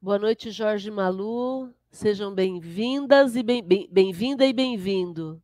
Boa 0.00 0.18
noite, 0.18 0.50
Jorge 0.50 0.90
Malu. 0.90 1.72
Sejam 1.90 2.34
bem-vindas 2.34 3.34
e 3.36 3.42
bem-vinda 3.42 3.88
bem, 3.90 4.14
bem 4.14 4.50
e 4.50 4.52
bem-vindo. 4.52 5.42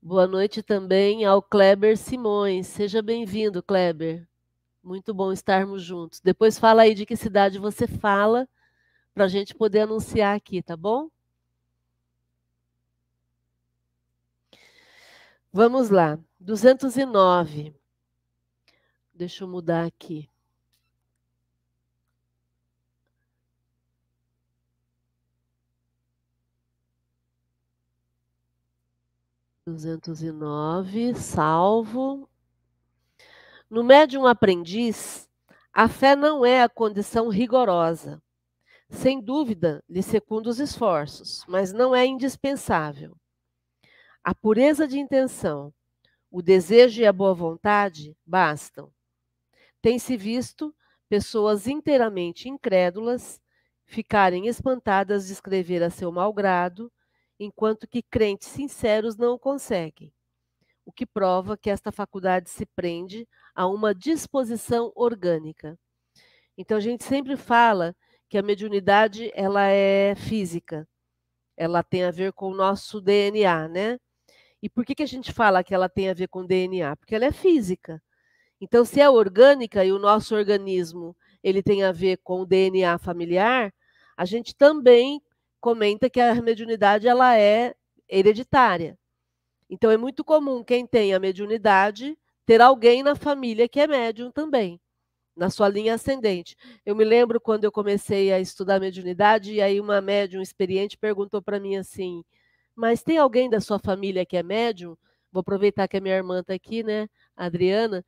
Boa 0.00 0.26
noite 0.26 0.62
também 0.62 1.24
ao 1.24 1.40
Kleber 1.40 1.96
Simões. 1.96 2.66
Seja 2.66 3.00
bem-vindo, 3.00 3.62
Kleber. 3.62 4.26
Muito 4.82 5.14
bom 5.14 5.30
estarmos 5.30 5.82
juntos. 5.82 6.20
Depois 6.20 6.58
fala 6.58 6.82
aí 6.82 6.94
de 6.94 7.06
que 7.06 7.16
cidade 7.16 7.58
você 7.58 7.86
fala, 7.86 8.48
para 9.14 9.24
a 9.24 9.28
gente 9.28 9.54
poder 9.54 9.80
anunciar 9.80 10.36
aqui, 10.36 10.60
tá 10.62 10.76
bom? 10.76 11.08
Vamos 15.52 15.90
lá. 15.90 16.18
209. 16.42 17.72
Deixa 19.14 19.44
eu 19.44 19.48
mudar 19.48 19.84
aqui. 19.84 20.28
Duzentos 29.64 30.20
e 30.20 30.32
nove, 30.32 31.14
salvo. 31.14 32.28
No 33.70 33.84
médium 33.84 34.26
aprendiz, 34.26 35.30
a 35.72 35.88
fé 35.88 36.16
não 36.16 36.44
é 36.44 36.60
a 36.60 36.68
condição 36.68 37.28
rigorosa. 37.28 38.20
Sem 38.90 39.20
dúvida, 39.20 39.82
lhe 39.88 40.02
secunda 40.02 40.50
os 40.50 40.58
esforços, 40.58 41.44
mas 41.46 41.72
não 41.72 41.94
é 41.94 42.04
indispensável. 42.04 43.16
A 44.24 44.34
pureza 44.34 44.88
de 44.88 44.98
intenção, 44.98 45.72
o 46.32 46.40
desejo 46.40 47.02
e 47.02 47.06
a 47.06 47.12
boa 47.12 47.34
vontade 47.34 48.16
bastam. 48.24 48.90
Tem-se 49.82 50.16
visto 50.16 50.74
pessoas 51.06 51.66
inteiramente 51.66 52.48
incrédulas 52.48 53.38
ficarem 53.84 54.46
espantadas 54.46 55.26
de 55.26 55.34
escrever 55.34 55.82
a 55.82 55.90
seu 55.90 56.10
malgrado, 56.10 56.90
enquanto 57.38 57.86
que 57.86 58.02
crentes 58.02 58.48
sinceros 58.48 59.14
não 59.14 59.34
o 59.34 59.38
conseguem, 59.38 60.10
o 60.86 60.92
que 60.92 61.04
prova 61.04 61.54
que 61.54 61.68
esta 61.68 61.92
faculdade 61.92 62.48
se 62.48 62.64
prende 62.64 63.28
a 63.54 63.66
uma 63.66 63.94
disposição 63.94 64.90
orgânica. 64.94 65.78
Então 66.56 66.78
a 66.78 66.80
gente 66.80 67.04
sempre 67.04 67.36
fala 67.36 67.94
que 68.30 68.38
a 68.38 68.42
mediunidade 68.42 69.30
ela 69.34 69.66
é 69.66 70.14
física, 70.14 70.88
ela 71.58 71.82
tem 71.82 72.04
a 72.04 72.10
ver 72.10 72.32
com 72.32 72.50
o 72.50 72.56
nosso 72.56 73.02
DNA, 73.02 73.68
né? 73.68 73.98
E 74.62 74.68
por 74.70 74.84
que, 74.84 74.94
que 74.94 75.02
a 75.02 75.06
gente 75.06 75.32
fala 75.32 75.64
que 75.64 75.74
ela 75.74 75.88
tem 75.88 76.08
a 76.08 76.14
ver 76.14 76.28
com 76.28 76.46
DNA? 76.46 76.96
Porque 76.96 77.14
ela 77.14 77.26
é 77.26 77.32
física. 77.32 78.02
Então, 78.60 78.84
se 78.84 79.00
é 79.00 79.10
orgânica 79.10 79.84
e 79.84 79.92
o 79.92 79.98
nosso 79.98 80.34
organismo 80.34 81.16
ele 81.42 81.62
tem 81.62 81.82
a 81.84 81.92
ver 81.92 82.18
com 82.24 82.42
o 82.42 82.46
DNA 82.46 82.98
familiar, 82.98 83.74
a 84.16 84.24
gente 84.24 84.54
também 84.54 85.20
comenta 85.60 86.08
que 86.10 86.20
a 86.20 86.34
mediunidade 86.42 87.08
ela 87.08 87.36
é 87.38 87.74
hereditária. 88.08 88.98
Então, 89.70 89.90
é 89.90 89.96
muito 89.96 90.24
comum 90.24 90.62
quem 90.64 90.86
tem 90.86 91.14
a 91.14 91.18
mediunidade 91.20 92.16
ter 92.46 92.60
alguém 92.60 93.02
na 93.02 93.14
família 93.16 93.68
que 93.68 93.80
é 93.80 93.86
médium 93.86 94.30
também. 94.30 94.80
na 95.36 95.50
sua 95.50 95.68
linha 95.68 95.94
ascendente. 95.94 96.56
Eu 96.84 96.94
me 96.96 97.04
lembro 97.04 97.40
quando 97.40 97.64
eu 97.64 97.72
comecei 97.72 98.32
a 98.32 98.40
estudar 98.40 98.80
mediunidade, 98.80 99.54
e 99.54 99.62
aí 99.62 99.80
uma 99.80 100.00
médium 100.00 100.42
experiente 100.42 100.98
perguntou 100.98 101.42
para 101.42 101.60
mim 101.60 101.76
assim: 101.76 102.24
Mas 102.74 103.02
tem 103.02 103.18
alguém 103.18 103.50
da 103.50 103.60
sua 103.60 103.78
família 103.78 104.24
que 104.26 104.36
é 104.36 104.42
médium? 104.42 104.96
Vou 105.30 105.40
aproveitar 105.40 105.88
que 105.88 105.96
a 105.96 106.00
minha 106.00 106.16
irmã 106.16 106.40
está 106.40 106.54
aqui, 106.54 106.82
né, 106.82 107.08
Adriana. 107.36 108.04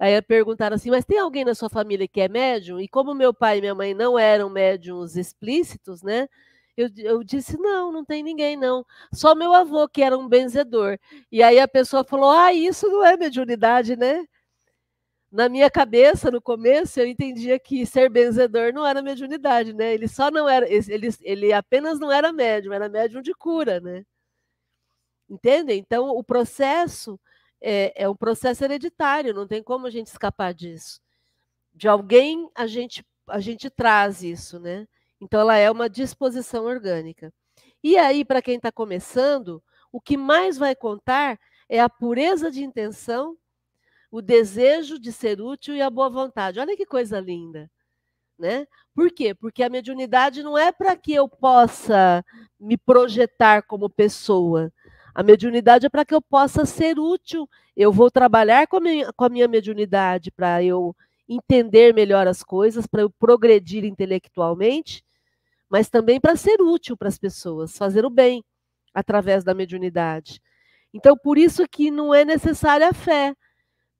Aí 0.00 0.20
perguntaram 0.22 0.76
assim: 0.76 0.90
Mas 0.90 1.04
tem 1.04 1.18
alguém 1.18 1.44
na 1.44 1.54
sua 1.54 1.70
família 1.70 2.08
que 2.08 2.20
é 2.20 2.28
médium? 2.28 2.80
E 2.80 2.88
como 2.88 3.14
meu 3.14 3.32
pai 3.34 3.58
e 3.58 3.60
minha 3.60 3.74
mãe 3.74 3.94
não 3.94 4.18
eram 4.18 4.50
médiums 4.50 5.16
explícitos, 5.16 6.02
né? 6.02 6.28
Eu, 6.76 6.90
eu, 6.98 7.24
disse, 7.24 7.56
não, 7.56 7.90
não 7.90 8.04
tem 8.04 8.22
ninguém, 8.22 8.54
não. 8.54 8.84
Só 9.12 9.34
meu 9.34 9.54
avô, 9.54 9.88
que 9.88 10.02
era 10.02 10.16
um 10.18 10.28
benzedor. 10.28 10.98
E 11.32 11.42
aí 11.42 11.58
a 11.58 11.66
pessoa 11.66 12.04
falou, 12.04 12.30
ah, 12.30 12.52
isso 12.52 12.86
não 12.88 13.04
é 13.04 13.16
mediunidade, 13.16 13.96
né? 13.96 14.26
Na 15.30 15.48
minha 15.48 15.70
cabeça, 15.70 16.30
no 16.30 16.40
começo, 16.40 17.00
eu 17.00 17.06
entendia 17.06 17.58
que 17.58 17.84
ser 17.84 18.08
benzedor 18.08 18.72
não 18.72 18.86
era 18.86 19.02
mediunidade, 19.02 19.72
né? 19.72 19.92
Ele 19.94 20.08
só 20.08 20.30
não 20.30 20.48
era, 20.48 20.66
ele, 20.68 21.08
ele 21.22 21.52
apenas 21.52 21.98
não 21.98 22.10
era 22.10 22.32
médium, 22.32 22.72
era 22.72 22.88
médium 22.88 23.20
de 23.20 23.34
cura, 23.34 23.80
né? 23.80 24.04
Entendem? 25.28 25.78
Então, 25.78 26.08
o 26.10 26.22
processo 26.22 27.18
é, 27.60 28.04
é 28.04 28.08
um 28.08 28.16
processo 28.16 28.64
hereditário, 28.64 29.34
não 29.34 29.46
tem 29.46 29.62
como 29.62 29.86
a 29.86 29.90
gente 29.90 30.06
escapar 30.08 30.54
disso. 30.54 31.00
De 31.74 31.88
alguém 31.88 32.48
a 32.54 32.66
gente, 32.66 33.04
a 33.28 33.40
gente 33.40 33.68
traz 33.68 34.22
isso, 34.22 34.60
né? 34.60 34.86
Então, 35.20 35.40
ela 35.40 35.56
é 35.56 35.70
uma 35.70 35.88
disposição 35.90 36.64
orgânica. 36.64 37.32
E 37.82 37.96
aí, 37.96 38.24
para 38.24 38.42
quem 38.42 38.56
está 38.56 38.70
começando, 38.70 39.62
o 39.92 40.00
que 40.00 40.16
mais 40.16 40.56
vai 40.58 40.74
contar 40.74 41.38
é 41.68 41.80
a 41.80 41.88
pureza 41.88 42.50
de 42.50 42.62
intenção 42.62 43.36
o 44.10 44.22
desejo 44.22 44.98
de 44.98 45.12
ser 45.12 45.40
útil 45.40 45.74
e 45.74 45.82
a 45.82 45.90
boa 45.90 46.08
vontade. 46.08 46.60
Olha 46.60 46.76
que 46.76 46.86
coisa 46.86 47.20
linda. 47.20 47.70
Né? 48.38 48.66
Por 48.94 49.10
quê? 49.10 49.34
Porque 49.34 49.62
a 49.62 49.68
mediunidade 49.68 50.42
não 50.42 50.56
é 50.56 50.70
para 50.70 50.94
que 50.96 51.14
eu 51.14 51.28
possa 51.28 52.24
me 52.60 52.76
projetar 52.76 53.62
como 53.62 53.88
pessoa. 53.88 54.72
A 55.14 55.22
mediunidade 55.22 55.86
é 55.86 55.88
para 55.88 56.04
que 56.04 56.14
eu 56.14 56.20
possa 56.20 56.66
ser 56.66 56.98
útil. 56.98 57.48
Eu 57.74 57.92
vou 57.92 58.10
trabalhar 58.10 58.66
com 58.66 58.76
a 58.76 58.80
minha, 58.80 59.12
com 59.14 59.24
a 59.24 59.28
minha 59.28 59.48
mediunidade 59.48 60.30
para 60.30 60.62
eu 60.62 60.94
entender 61.28 61.94
melhor 61.94 62.28
as 62.28 62.42
coisas, 62.42 62.86
para 62.86 63.02
eu 63.02 63.10
progredir 63.10 63.84
intelectualmente, 63.84 65.04
mas 65.68 65.88
também 65.88 66.20
para 66.20 66.36
ser 66.36 66.60
útil 66.60 66.96
para 66.96 67.08
as 67.08 67.18
pessoas, 67.18 67.76
fazer 67.76 68.04
o 68.04 68.10
bem 68.10 68.44
através 68.94 69.42
da 69.42 69.54
mediunidade. 69.54 70.40
Então, 70.92 71.16
por 71.16 71.36
isso 71.36 71.66
que 71.68 71.90
não 71.90 72.14
é 72.14 72.24
necessária 72.24 72.88
a 72.88 72.94
fé. 72.94 73.34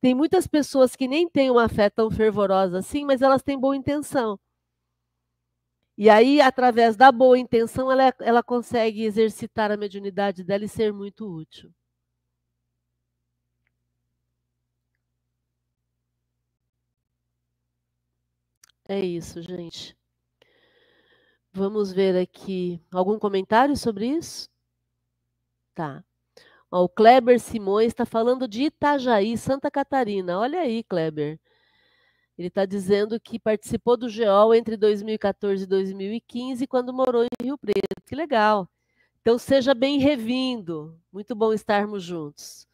Tem 0.07 0.15
muitas 0.15 0.47
pessoas 0.47 0.95
que 0.95 1.09
nem 1.09 1.29
têm 1.29 1.51
uma 1.51 1.69
fé 1.69 1.91
tão 1.91 2.09
fervorosa 2.09 2.79
assim, 2.79 3.05
mas 3.05 3.23
elas 3.23 3.43
têm 3.43 3.59
boa 3.59 3.75
intenção. 3.75 4.39
E 5.99 6.09
aí, 6.09 6.41
através 6.41 6.95
da 6.95 7.11
boa 7.11 7.37
intenção, 7.37 7.91
ela, 7.91 8.15
ela 8.21 8.41
consegue 8.41 9.03
exercitar 9.03 9.73
a 9.73 9.77
mediunidade 9.77 10.45
dela 10.45 10.65
e 10.65 10.69
ser 10.69 10.93
muito 10.93 11.27
útil. 11.27 11.73
É 18.89 18.99
isso, 19.05 19.43
gente. 19.43 19.97
Vamos 21.53 21.93
ver 21.93 22.17
aqui. 22.17 22.81
Algum 22.93 23.19
comentário 23.19 23.77
sobre 23.77 24.07
isso? 24.07 24.49
Tá. 25.75 26.03
Ó, 26.77 26.85
o 26.85 26.89
Kleber 26.91 27.41
Simões 27.41 27.89
está 27.89 28.05
falando 28.05 28.47
de 28.47 28.65
Itajaí, 28.65 29.39
Santa 29.39 29.71
Catarina. 29.71 30.39
Olha 30.39 30.61
aí, 30.61 30.83
Kleber. 30.85 31.41
Ele 32.37 32.49
está 32.49 32.67
dizendo 32.67 33.19
que 33.19 33.39
participou 33.39 33.97
do 33.97 34.11
GEOL 34.11 34.55
entre 34.55 34.77
2014 34.77 35.65
e 35.65 35.67
2015, 35.67 36.67
quando 36.67 36.93
morou 36.93 37.25
em 37.25 37.29
Rio 37.43 37.57
Preto. 37.57 38.03
Que 38.05 38.15
legal. 38.15 38.69
Então, 39.23 39.39
seja 39.39 39.75
bem 39.75 39.99
revindo. 39.99 41.01
Muito 41.11 41.35
bom 41.35 41.53
estarmos 41.55 42.03
juntos. 42.05 42.69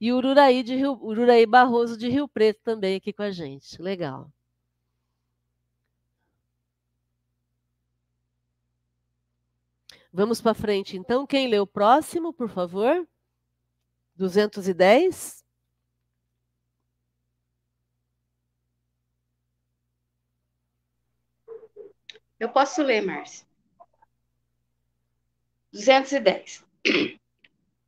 E 0.00 0.12
o 0.12 0.16
Ururaí, 0.18 0.62
de 0.62 0.76
Rio, 0.76 0.92
Ururaí 1.02 1.44
Barroso 1.44 1.96
de 1.98 2.08
Rio 2.08 2.28
Preto 2.28 2.60
também 2.62 2.96
aqui 2.96 3.12
com 3.12 3.22
a 3.22 3.32
gente. 3.32 3.82
Legal. 3.82 4.30
Vamos 10.12 10.40
para 10.40 10.54
frente, 10.54 10.96
então. 10.96 11.26
Quem 11.26 11.48
lê 11.48 11.58
o 11.58 11.66
próximo, 11.66 12.32
por 12.32 12.48
favor? 12.48 13.04
210? 14.16 15.44
Eu 22.38 22.48
posso 22.50 22.82
ler, 22.82 23.00
Márcia. 23.00 23.46
210. 25.72 26.64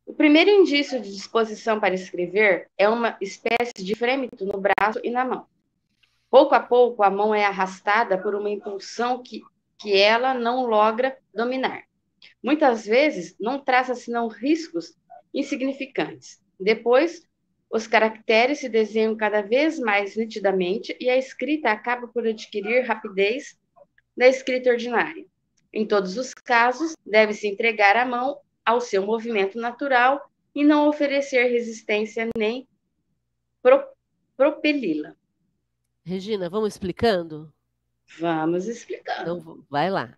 O 0.05 0.13
primeiro 0.13 0.49
indício 0.49 1.01
de 1.01 1.13
disposição 1.13 1.79
para 1.79 1.93
escrever 1.93 2.69
é 2.77 2.89
uma 2.89 3.17
espécie 3.21 3.83
de 3.83 3.95
frêmito 3.95 4.45
no 4.45 4.59
braço 4.59 4.99
e 5.03 5.11
na 5.11 5.23
mão. 5.23 5.45
Pouco 6.29 6.55
a 6.55 6.59
pouco, 6.59 7.03
a 7.03 7.09
mão 7.09 7.35
é 7.35 7.45
arrastada 7.45 8.17
por 8.17 8.33
uma 8.33 8.49
impulsão 8.49 9.21
que, 9.21 9.41
que 9.77 9.95
ela 9.95 10.33
não 10.33 10.65
logra 10.65 11.17
dominar. 11.33 11.83
Muitas 12.41 12.85
vezes, 12.85 13.35
não 13.39 13.59
traça 13.59 13.95
senão 13.95 14.27
riscos 14.27 14.97
insignificantes. 15.39 16.41
Depois, 16.59 17.21
os 17.69 17.85
caracteres 17.85 18.59
se 18.59 18.69
desenham 18.69 19.15
cada 19.15 19.41
vez 19.41 19.77
mais 19.79 20.15
nitidamente 20.15 20.95
e 20.99 21.09
a 21.09 21.17
escrita 21.17 21.69
acaba 21.69 22.07
por 22.07 22.25
adquirir 22.25 22.85
rapidez 22.85 23.59
da 24.15 24.27
escrita 24.27 24.69
ordinária. 24.69 25.25
Em 25.71 25.85
todos 25.85 26.17
os 26.17 26.33
casos, 26.33 26.95
deve-se 27.05 27.47
entregar 27.47 27.95
a 27.95 28.05
mão 28.05 28.39
ao 28.65 28.81
seu 28.81 29.05
movimento 29.05 29.59
natural 29.59 30.31
e 30.55 30.63
não 30.63 30.87
oferecer 30.87 31.51
resistência 31.51 32.27
nem 32.35 32.67
pro, 33.61 33.85
propeli-la. 34.35 35.15
Regina, 36.03 36.49
vamos 36.49 36.69
explicando? 36.69 37.53
Vamos 38.17 38.67
explicando. 38.67 39.21
Então, 39.21 39.65
vai 39.69 39.89
lá. 39.91 40.17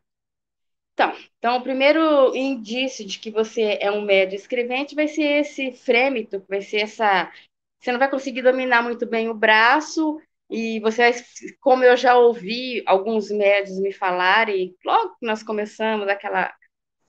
Então, 1.00 1.16
então, 1.38 1.58
o 1.58 1.64
primeiro 1.64 2.36
indício 2.36 3.06
de 3.06 3.20
que 3.20 3.32
você 3.32 3.78
é 3.80 3.90
um 3.90 4.02
médio 4.02 4.36
escrevente 4.36 4.94
vai 4.94 5.08
ser 5.08 5.40
esse 5.40 5.72
frêmito, 5.72 6.44
vai 6.50 6.62
ser 6.62 6.82
essa. 6.82 7.32
Você 7.80 7.94
não 7.94 8.00
vai 8.00 8.10
conseguir 8.10 8.42
dominar 8.42 8.84
muito 8.84 9.06
bem 9.06 9.30
o 9.30 9.34
braço, 9.34 10.20
e 10.50 10.82
você 10.82 11.10
vai, 11.10 11.24
como 11.62 11.86
eu 11.86 11.96
já 11.96 12.18
ouvi 12.18 12.84
alguns 12.86 13.32
médios 13.32 13.80
me 13.80 13.94
falarem, 13.94 14.76
logo 14.86 15.16
que 15.16 15.26
nós 15.26 15.42
começamos 15.42 16.06
aquela 16.10 16.54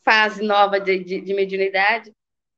fase 0.04 0.40
nova 0.40 0.78
de, 0.78 1.02
de, 1.02 1.20
de 1.20 1.34
mediunidade 1.34 2.12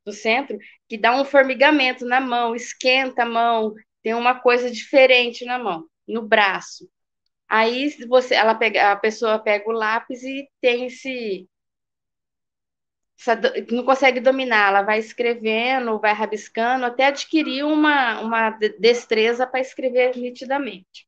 do 0.04 0.12
centro, 0.12 0.58
que 0.86 0.98
dá 0.98 1.18
um 1.18 1.24
formigamento 1.24 2.04
na 2.04 2.20
mão, 2.20 2.54
esquenta 2.54 3.22
a 3.22 3.26
mão, 3.26 3.72
tem 4.02 4.12
uma 4.12 4.38
coisa 4.38 4.70
diferente 4.70 5.46
na 5.46 5.58
mão, 5.58 5.86
no 6.06 6.20
braço. 6.20 6.90
Aí 7.52 7.90
você, 8.08 8.34
ela 8.34 8.54
pega, 8.54 8.92
a 8.92 8.96
pessoa 8.96 9.38
pega 9.38 9.68
o 9.68 9.72
lápis 9.72 10.22
e 10.22 10.48
tem 10.58 10.86
esse, 10.86 11.46
essa, 13.20 13.38
não 13.70 13.84
consegue 13.84 14.20
dominar, 14.20 14.68
ela 14.68 14.80
vai 14.80 14.98
escrevendo, 14.98 16.00
vai 16.00 16.14
rabiscando, 16.14 16.86
até 16.86 17.08
adquirir 17.08 17.62
uma, 17.62 18.20
uma 18.22 18.50
destreza 18.78 19.46
para 19.46 19.60
escrever 19.60 20.16
nitidamente. 20.16 21.06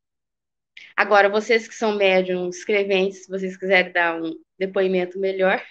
Agora, 0.94 1.30
vocês 1.30 1.66
que 1.66 1.74
são 1.74 1.96
médiums 1.96 2.58
escreventes, 2.58 3.24
se 3.24 3.30
vocês 3.30 3.56
quiserem 3.56 3.90
dar 3.90 4.22
um 4.22 4.38
depoimento 4.58 5.18
melhor, 5.18 5.62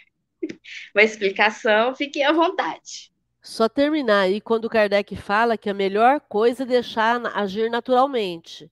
uma 0.95 1.03
explicação, 1.03 1.93
fiquem 1.93 2.25
à 2.25 2.31
vontade. 2.31 3.13
Só 3.43 3.69
terminar 3.69 4.21
aí 4.21 4.41
quando 4.41 4.65
o 4.65 4.69
Kardec 4.69 5.15
fala 5.17 5.55
que 5.55 5.69
a 5.69 5.73
melhor 5.73 6.19
coisa 6.19 6.63
é 6.63 6.65
deixar 6.65 7.23
agir 7.37 7.69
naturalmente. 7.69 8.71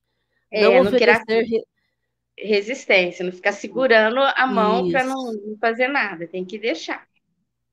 É, 0.50 0.64
não, 0.64 0.84
não 0.84 0.92
oferecer 0.92 1.46
resistência, 2.42 3.24
não 3.24 3.32
ficar 3.32 3.54
segurando 3.54 4.20
a 4.20 4.48
mão 4.48 4.90
para 4.90 5.04
não, 5.04 5.34
não 5.34 5.58
fazer 5.58 5.88
nada, 5.88 6.28
tem 6.28 6.44
que 6.46 6.58
deixar. 6.58 7.08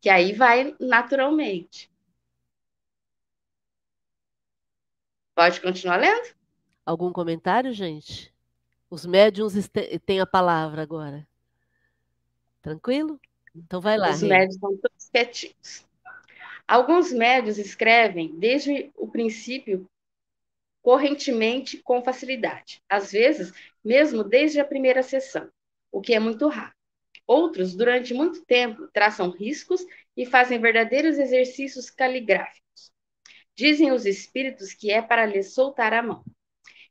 Que 0.01 0.09
aí 0.09 0.33
vai 0.33 0.75
naturalmente. 0.79 1.91
Pode 5.35 5.61
continuar 5.61 5.97
lendo? 5.97 6.35
Algum 6.85 7.13
comentário, 7.13 7.73
gente? 7.73 8.33
Os 8.91 9.05
médiums 9.05 9.55
têm 10.05 10.21
a 10.21 10.27
palavra 10.27 10.83
agora. 10.83 11.27
Tranquilo? 12.63 13.21
Então 13.55 13.81
vai 13.81 13.97
lá. 13.97 14.11
Os 14.11 14.23
médios 14.23 14.55
estão 14.55 14.77
todos 14.77 15.09
quietinhos. 15.11 15.87
Alguns 16.67 17.13
médios 17.13 17.59
escrevem 17.59 18.39
desde 18.39 18.91
o 18.95 19.09
princípio 19.09 19.89
correntemente 20.89 21.83
com 21.83 22.03
facilidade, 22.03 22.81
às 22.89 23.13
vezes 23.13 23.53
mesmo 23.85 24.25
desde 24.25 24.59
a 24.59 24.65
primeira 24.65 25.03
sessão, 25.03 25.47
o 25.93 26.01
que 26.01 26.15
é 26.15 26.19
muito 26.19 26.49
raro. 26.49 26.73
Outros, 27.27 27.77
durante 27.77 28.15
muito 28.15 28.43
tempo, 28.47 28.89
traçam 28.91 29.29
riscos 29.29 29.85
e 30.17 30.25
fazem 30.25 30.59
verdadeiros 30.59 31.19
exercícios 31.19 31.91
caligráficos. 31.91 32.91
Dizem 33.55 33.93
os 33.93 34.07
espíritos 34.07 34.73
que 34.73 34.91
é 34.91 35.03
para 35.03 35.27
lhes 35.27 35.53
soltar 35.53 35.93
a 35.93 36.03
mão. 36.03 36.25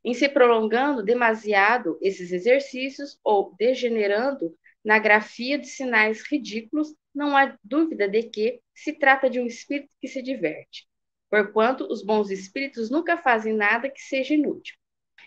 em 0.04 0.14
se 0.14 0.28
prolongando 0.28 1.02
demasiado 1.02 1.98
esses 2.00 2.30
exercícios 2.30 3.18
ou 3.24 3.52
degenerando 3.58 4.56
na 4.84 5.00
grafia 5.00 5.58
de 5.58 5.66
sinais 5.66 6.22
ridículos, 6.22 6.94
não 7.12 7.36
há 7.36 7.58
dúvida 7.64 8.08
de 8.08 8.22
que 8.22 8.60
se 8.72 8.92
trata 8.92 9.28
de 9.28 9.40
um 9.40 9.46
espírito 9.46 9.90
que 10.00 10.06
se 10.06 10.22
diverte, 10.22 10.87
porquanto 11.30 11.84
os 11.90 12.02
bons 12.02 12.30
espíritos 12.30 12.90
nunca 12.90 13.16
fazem 13.16 13.52
nada 13.52 13.90
que 13.90 14.00
seja 14.00 14.34
inútil. 14.34 14.76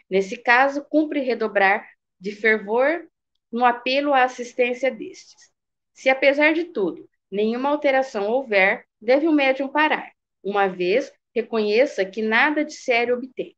Nesse 0.10 0.38
caso, 0.38 0.84
cumpre 0.90 1.22
redobrar 1.22 1.88
de 2.20 2.32
fervor 2.32 3.08
no 3.52 3.66
apelo 3.66 4.14
à 4.14 4.24
assistência 4.24 4.92
destes. 4.92 5.52
Se, 5.94 6.10
apesar 6.10 6.54
de 6.54 6.66
tudo, 6.66 7.10
nenhuma 7.30 7.70
alteração 7.70 8.30
houver, 8.30 8.86
deve 9.00 9.28
o 9.28 9.32
médium 9.32 9.68
parar, 9.68 10.12
uma 10.44 10.68
vez 10.68 11.12
reconheça 11.34 12.06
que 12.06 12.22
nada 12.22 12.64
de 12.66 12.74
sério 12.74 13.16
obtém. 13.16 13.56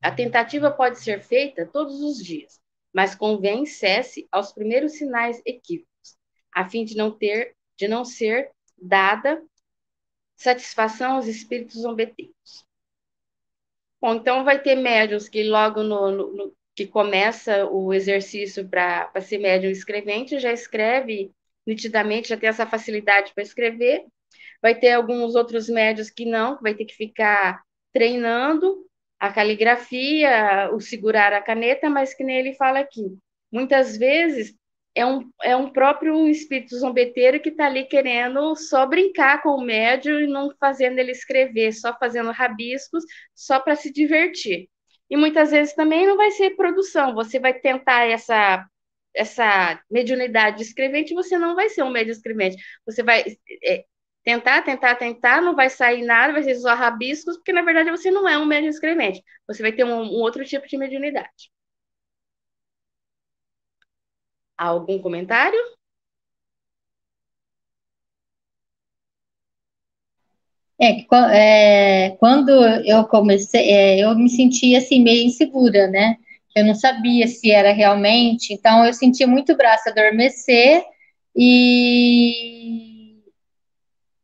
A 0.00 0.12
tentativa 0.12 0.70
pode 0.70 1.00
ser 1.00 1.20
feita 1.20 1.66
todos 1.66 2.00
os 2.00 2.22
dias, 2.22 2.60
mas 2.92 3.14
convém 3.14 3.66
cesse 3.66 4.28
aos 4.30 4.52
primeiros 4.52 4.92
sinais 4.92 5.40
equívocos, 5.44 6.16
a 6.54 6.68
fim 6.68 6.84
de 6.84 6.96
não 6.96 7.10
ter, 7.10 7.54
de 7.76 7.88
não 7.88 8.04
ser 8.04 8.50
dada 8.80 9.42
satisfação 10.38 11.16
aos 11.16 11.26
espíritos 11.26 11.82
zombeteiros. 11.82 12.66
Bom, 14.00 14.14
então 14.14 14.44
vai 14.44 14.62
ter 14.62 14.76
médiums 14.76 15.28
que 15.28 15.42
logo 15.42 15.82
no, 15.82 16.10
no, 16.10 16.32
no 16.32 16.56
que 16.74 16.86
começa 16.86 17.66
o 17.66 17.92
exercício 17.92 18.66
para 18.68 19.10
ser 19.20 19.38
médium 19.38 19.70
escrevente 19.70 20.38
já 20.38 20.52
escreve 20.52 21.32
nitidamente, 21.66 22.28
já 22.28 22.36
tem 22.36 22.48
essa 22.48 22.64
facilidade 22.64 23.32
para 23.34 23.42
escrever. 23.42 24.06
Vai 24.62 24.76
ter 24.76 24.92
alguns 24.92 25.34
outros 25.34 25.68
médios 25.68 26.08
que 26.08 26.24
não, 26.24 26.58
vai 26.60 26.74
ter 26.74 26.84
que 26.84 26.94
ficar 26.94 27.62
treinando 27.92 28.86
a 29.18 29.32
caligrafia, 29.32 30.70
o 30.72 30.80
segurar 30.80 31.32
a 31.32 31.42
caneta, 31.42 31.90
mas 31.90 32.14
que 32.14 32.22
nem 32.22 32.38
ele 32.38 32.54
fala 32.54 32.78
aqui. 32.78 33.18
Muitas 33.50 33.96
vezes 33.96 34.54
é 34.98 35.06
um, 35.06 35.30
é 35.42 35.56
um 35.56 35.70
próprio 35.70 36.26
espírito 36.28 36.76
zombeteiro 36.76 37.40
que 37.40 37.50
está 37.50 37.66
ali 37.66 37.84
querendo 37.84 38.56
só 38.56 38.84
brincar 38.84 39.42
com 39.42 39.50
o 39.50 39.60
médio 39.60 40.20
e 40.20 40.26
não 40.26 40.50
fazendo 40.58 40.98
ele 40.98 41.12
escrever, 41.12 41.72
só 41.72 41.96
fazendo 41.96 42.32
rabiscos, 42.32 43.04
só 43.34 43.60
para 43.60 43.76
se 43.76 43.92
divertir. 43.92 44.68
E 45.08 45.16
muitas 45.16 45.52
vezes 45.52 45.74
também 45.74 46.06
não 46.06 46.16
vai 46.16 46.32
ser 46.32 46.56
produção, 46.56 47.14
você 47.14 47.38
vai 47.38 47.54
tentar 47.54 48.06
essa 48.06 48.66
essa 49.14 49.80
mediunidade 49.90 50.62
escrevente, 50.62 51.14
você 51.14 51.38
não 51.38 51.54
vai 51.56 51.68
ser 51.68 51.82
um 51.82 51.90
médio 51.90 52.12
escrevente. 52.12 52.56
Você 52.86 53.02
vai 53.02 53.24
é, 53.64 53.84
tentar, 54.24 54.62
tentar, 54.62 54.94
tentar, 54.96 55.42
não 55.42 55.56
vai 55.56 55.70
sair 55.70 56.02
nada, 56.04 56.32
vai 56.32 56.42
ser 56.42 56.54
só 56.56 56.74
rabiscos, 56.74 57.36
porque 57.36 57.52
na 57.52 57.62
verdade 57.62 57.90
você 57.90 58.10
não 58.10 58.28
é 58.28 58.38
um 58.38 58.46
médium 58.46 58.70
escrevente. 58.70 59.22
Você 59.46 59.62
vai 59.62 59.72
ter 59.72 59.84
um, 59.84 60.02
um 60.02 60.20
outro 60.20 60.44
tipo 60.44 60.68
de 60.68 60.76
mediunidade. 60.76 61.50
Algum 64.58 65.00
comentário? 65.00 65.58
É, 70.80 72.06
é, 72.06 72.10
quando 72.20 72.50
eu 72.84 73.04
comecei, 73.06 73.68
é, 73.70 73.98
eu 74.04 74.14
me 74.16 74.28
sentia 74.30 74.78
assim 74.78 75.02
meio 75.02 75.26
insegura, 75.26 75.88
né? 75.88 76.16
Eu 76.54 76.64
não 76.64 76.74
sabia 76.74 77.26
se 77.26 77.50
era 77.50 77.72
realmente, 77.72 78.52
então 78.52 78.84
eu 78.84 78.92
sentia 78.92 79.26
muito 79.26 79.52
o 79.52 79.56
braço 79.56 79.88
adormecer 79.88 80.84
e 81.36 82.68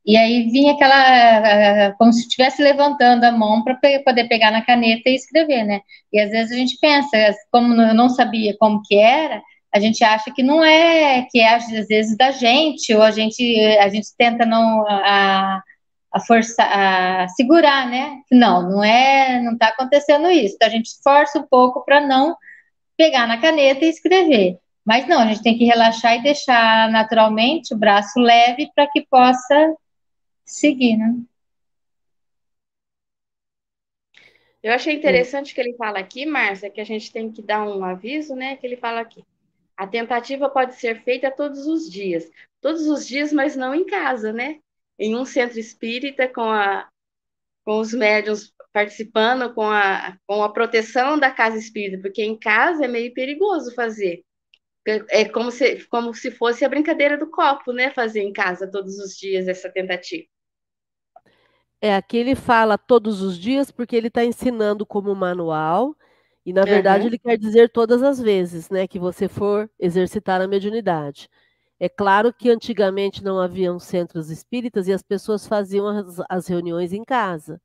e 0.06 0.16
aí 0.18 0.50
vinha 0.50 0.72
aquela, 0.74 1.92
como 1.96 2.12
se 2.12 2.20
estivesse 2.20 2.62
levantando 2.62 3.24
a 3.24 3.32
mão 3.32 3.64
para 3.64 3.78
poder 4.04 4.28
pegar 4.28 4.50
na 4.50 4.60
caneta 4.64 5.08
e 5.08 5.14
escrever, 5.14 5.64
né? 5.64 5.80
E 6.12 6.20
às 6.20 6.30
vezes 6.30 6.52
a 6.52 6.56
gente 6.56 6.76
pensa, 6.78 7.34
como 7.50 7.72
eu 7.80 7.94
não 7.94 8.10
sabia 8.10 8.54
como 8.58 8.82
que 8.82 8.96
era, 8.96 9.42
a 9.74 9.80
gente 9.80 10.04
acha 10.04 10.30
que 10.32 10.42
não 10.42 10.64
é, 10.64 11.26
que 11.28 11.40
é 11.40 11.54
às 11.54 11.66
vezes 11.88 12.16
da 12.16 12.30
gente, 12.30 12.94
ou 12.94 13.02
a 13.02 13.10
gente, 13.10 13.42
a 13.80 13.88
gente 13.88 14.06
tenta 14.16 14.46
não 14.46 14.86
a, 14.86 15.60
a 16.12 16.20
forçar, 16.20 16.70
a 17.24 17.28
segurar, 17.30 17.90
né? 17.90 18.20
Não, 18.30 18.62
não 18.70 18.84
é, 18.84 19.40
não 19.40 19.54
está 19.54 19.68
acontecendo 19.68 20.30
isso. 20.30 20.54
Então 20.54 20.68
a 20.68 20.70
gente 20.70 20.90
força 21.02 21.40
um 21.40 21.42
pouco 21.42 21.84
para 21.84 22.00
não 22.00 22.36
pegar 22.96 23.26
na 23.26 23.40
caneta 23.40 23.84
e 23.84 23.88
escrever. 23.88 24.58
Mas 24.86 25.08
não, 25.08 25.20
a 25.22 25.26
gente 25.26 25.42
tem 25.42 25.58
que 25.58 25.64
relaxar 25.64 26.14
e 26.16 26.22
deixar 26.22 26.88
naturalmente 26.90 27.74
o 27.74 27.76
braço 27.76 28.20
leve 28.20 28.70
para 28.76 28.86
que 28.86 29.04
possa 29.10 29.74
seguir, 30.44 30.96
né? 30.96 31.16
Eu 34.62 34.72
achei 34.72 34.94
interessante 34.94 35.52
que 35.52 35.60
ele 35.60 35.74
fala 35.74 35.98
aqui, 35.98 36.24
Márcia, 36.24 36.70
que 36.70 36.80
a 36.80 36.84
gente 36.84 37.12
tem 37.12 37.30
que 37.30 37.42
dar 37.42 37.64
um 37.66 37.84
aviso, 37.84 38.36
né? 38.36 38.56
Que 38.56 38.66
ele 38.66 38.76
fala 38.76 39.00
aqui. 39.00 39.24
A 39.76 39.86
tentativa 39.86 40.48
pode 40.48 40.76
ser 40.76 41.02
feita 41.02 41.30
todos 41.30 41.66
os 41.66 41.90
dias. 41.90 42.30
Todos 42.60 42.86
os 42.86 43.06
dias, 43.06 43.32
mas 43.32 43.56
não 43.56 43.74
em 43.74 43.84
casa, 43.84 44.32
né? 44.32 44.60
Em 44.98 45.16
um 45.16 45.24
centro 45.24 45.58
espírita, 45.58 46.28
com, 46.28 46.42
a, 46.42 46.88
com 47.64 47.80
os 47.80 47.92
médiums 47.92 48.54
participando, 48.72 49.52
com 49.54 49.68
a, 49.68 50.16
com 50.26 50.42
a 50.42 50.52
proteção 50.52 51.18
da 51.18 51.30
casa 51.30 51.58
espírita, 51.58 52.02
porque 52.02 52.22
em 52.22 52.38
casa 52.38 52.84
é 52.84 52.88
meio 52.88 53.12
perigoso 53.14 53.74
fazer. 53.74 54.24
É 55.08 55.24
como 55.24 55.50
se, 55.50 55.84
como 55.86 56.12
se 56.12 56.30
fosse 56.30 56.64
a 56.64 56.68
brincadeira 56.68 57.16
do 57.16 57.30
copo, 57.30 57.72
né? 57.72 57.90
Fazer 57.90 58.20
em 58.20 58.32
casa 58.32 58.70
todos 58.70 58.98
os 58.98 59.16
dias 59.16 59.48
essa 59.48 59.70
tentativa. 59.70 60.26
É, 61.80 61.94
aqui 61.94 62.16
ele 62.16 62.34
fala 62.34 62.78
todos 62.78 63.22
os 63.22 63.38
dias 63.38 63.70
porque 63.70 63.96
ele 63.96 64.08
está 64.08 64.24
ensinando 64.24 64.86
como 64.86 65.14
manual 65.14 65.96
e, 66.44 66.52
na 66.52 66.64
verdade, 66.64 67.02
uhum. 67.02 67.08
ele 67.08 67.18
quer 67.18 67.38
dizer 67.38 67.70
todas 67.70 68.02
as 68.02 68.20
vezes 68.20 68.68
né, 68.68 68.86
que 68.86 68.98
você 68.98 69.28
for 69.28 69.70
exercitar 69.78 70.42
a 70.42 70.46
mediunidade. 70.46 71.30
É 71.80 71.88
claro 71.88 72.32
que 72.32 72.50
antigamente 72.50 73.24
não 73.24 73.38
haviam 73.38 73.78
centros 73.78 74.30
espíritas 74.30 74.86
e 74.86 74.92
as 74.92 75.02
pessoas 75.02 75.46
faziam 75.46 75.86
as, 75.88 76.20
as 76.28 76.46
reuniões 76.46 76.92
em 76.92 77.02
casa. 77.02 77.60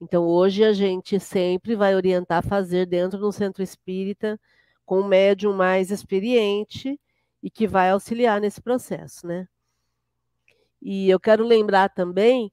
Então, 0.00 0.24
hoje 0.24 0.64
a 0.64 0.72
gente 0.72 1.20
sempre 1.20 1.76
vai 1.76 1.94
orientar 1.94 2.38
a 2.38 2.48
fazer 2.48 2.86
dentro 2.86 3.18
de 3.18 3.24
um 3.24 3.30
centro 3.30 3.62
espírita 3.62 4.40
com 4.84 5.00
um 5.00 5.06
médium 5.06 5.52
mais 5.52 5.90
experiente 5.90 6.98
e 7.42 7.50
que 7.50 7.66
vai 7.66 7.90
auxiliar 7.90 8.40
nesse 8.40 8.60
processo, 8.60 9.26
né? 9.26 9.46
E 10.80 11.08
eu 11.08 11.20
quero 11.20 11.44
lembrar 11.44 11.88
também 11.90 12.50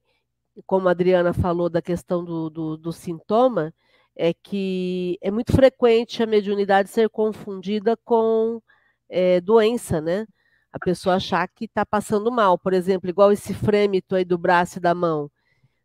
como 0.66 0.88
a 0.88 0.92
Adriana 0.92 1.32
falou 1.32 1.68
da 1.68 1.82
questão 1.82 2.24
do, 2.24 2.50
do, 2.50 2.76
do 2.76 2.92
sintoma, 2.92 3.74
é 4.16 4.34
que 4.34 5.18
é 5.22 5.30
muito 5.30 5.52
frequente 5.52 6.22
a 6.22 6.26
mediunidade 6.26 6.90
ser 6.90 7.08
confundida 7.08 7.96
com 8.04 8.60
é, 9.08 9.40
doença, 9.40 10.00
né? 10.00 10.26
A 10.72 10.78
pessoa 10.78 11.16
achar 11.16 11.46
que 11.48 11.64
está 11.64 11.84
passando 11.84 12.30
mal, 12.30 12.58
por 12.58 12.72
exemplo, 12.72 13.10
igual 13.10 13.32
esse 13.32 13.54
frêmito 13.54 14.14
aí 14.14 14.24
do 14.24 14.38
braço 14.38 14.78
e 14.78 14.80
da 14.80 14.94
mão, 14.94 15.30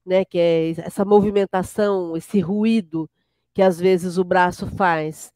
né? 0.06 0.26
Que 0.26 0.40
é 0.40 0.70
essa 0.82 1.06
movimentação, 1.06 2.16
esse 2.18 2.40
ruído 2.40 3.10
que 3.54 3.62
às 3.62 3.80
vezes 3.80 4.18
o 4.18 4.24
braço 4.24 4.68
faz. 4.68 5.34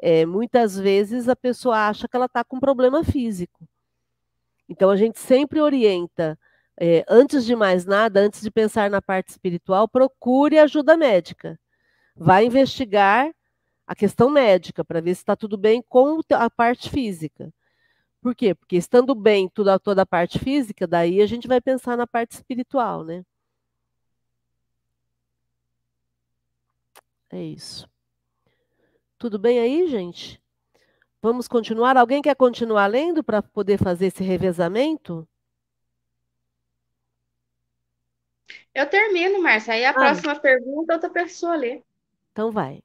É, 0.00 0.26
muitas 0.26 0.78
vezes 0.78 1.28
a 1.28 1.36
pessoa 1.36 1.88
acha 1.88 2.08
que 2.08 2.16
ela 2.16 2.26
está 2.26 2.44
com 2.44 2.60
problema 2.60 3.02
físico. 3.04 3.68
Então 4.68 4.90
a 4.90 4.96
gente 4.96 5.18
sempre 5.18 5.60
orienta 5.60 6.38
é, 6.78 7.04
antes 7.08 7.44
de 7.44 7.56
mais 7.56 7.86
nada, 7.86 8.20
antes 8.20 8.42
de 8.42 8.50
pensar 8.50 8.90
na 8.90 9.00
parte 9.00 9.30
espiritual, 9.30 9.88
procure 9.88 10.58
ajuda 10.58 10.96
médica. 10.96 11.58
Vá 12.16 12.42
investigar 12.42 13.30
a 13.86 13.94
questão 13.94 14.30
médica 14.30 14.84
para 14.84 15.00
ver 15.00 15.14
se 15.14 15.20
está 15.20 15.36
tudo 15.36 15.56
bem 15.56 15.82
com 15.82 16.20
a 16.32 16.50
parte 16.50 16.90
física. 16.90 17.52
Por 18.20 18.34
quê? 18.34 18.54
Porque 18.54 18.76
estando 18.76 19.14
bem 19.14 19.48
toda, 19.48 19.78
toda 19.78 20.02
a 20.02 20.06
parte 20.06 20.38
física, 20.38 20.86
daí 20.86 21.20
a 21.20 21.26
gente 21.26 21.46
vai 21.46 21.60
pensar 21.60 21.96
na 21.96 22.06
parte 22.06 22.32
espiritual, 22.32 23.04
né? 23.04 23.24
É 27.30 27.40
isso. 27.42 27.88
Tudo 29.18 29.38
bem 29.38 29.60
aí, 29.60 29.86
gente? 29.88 30.42
Vamos 31.22 31.48
continuar? 31.48 31.96
Alguém 31.96 32.22
quer 32.22 32.34
continuar 32.34 32.86
lendo 32.86 33.22
para 33.22 33.42
poder 33.42 33.78
fazer 33.78 34.06
esse 34.06 34.22
revezamento? 34.22 35.28
Eu 38.74 38.88
termino, 38.88 39.42
Márcia. 39.42 39.74
Aí 39.74 39.84
a 39.84 39.90
ah. 39.90 39.94
próxima 39.94 40.36
pergunta 40.38 40.94
outra 40.94 41.10
pessoa 41.10 41.56
lê. 41.56 41.82
Então 42.36 42.52
vai. 42.52 42.82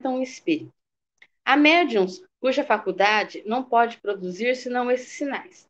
Então, 0.00 0.22
espírito. 0.22 0.72
Há 1.44 1.58
médiums 1.58 2.24
cuja 2.40 2.64
faculdade 2.64 3.42
não 3.44 3.62
pode 3.62 3.98
produzir 3.98 4.56
senão 4.56 4.90
esses 4.90 5.12
sinais. 5.12 5.68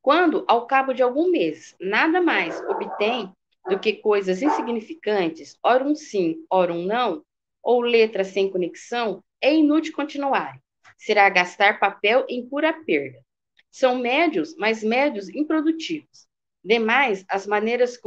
Quando, 0.00 0.46
ao 0.48 0.66
cabo 0.66 0.94
de 0.94 1.02
algum 1.02 1.30
mês, 1.30 1.76
nada 1.78 2.22
mais 2.22 2.58
obtém 2.62 3.30
do 3.68 3.78
que 3.78 3.92
coisas 3.92 4.40
insignificantes, 4.40 5.58
ora 5.62 5.84
um 5.84 5.94
sim, 5.94 6.42
ora 6.48 6.72
um 6.72 6.86
não, 6.86 7.22
ou 7.62 7.82
letras 7.82 8.28
sem 8.28 8.50
conexão, 8.50 9.22
é 9.42 9.54
inútil 9.54 9.94
continuar. 9.94 10.58
Será 10.96 11.28
gastar 11.28 11.78
papel 11.78 12.24
em 12.30 12.48
pura 12.48 12.72
perda. 12.72 13.22
São 13.70 13.98
médios, 13.98 14.56
mas 14.56 14.82
médios 14.82 15.28
improdutivos. 15.28 16.26
Demais, 16.64 17.26
as 17.28 17.46
maneiras, 17.46 17.98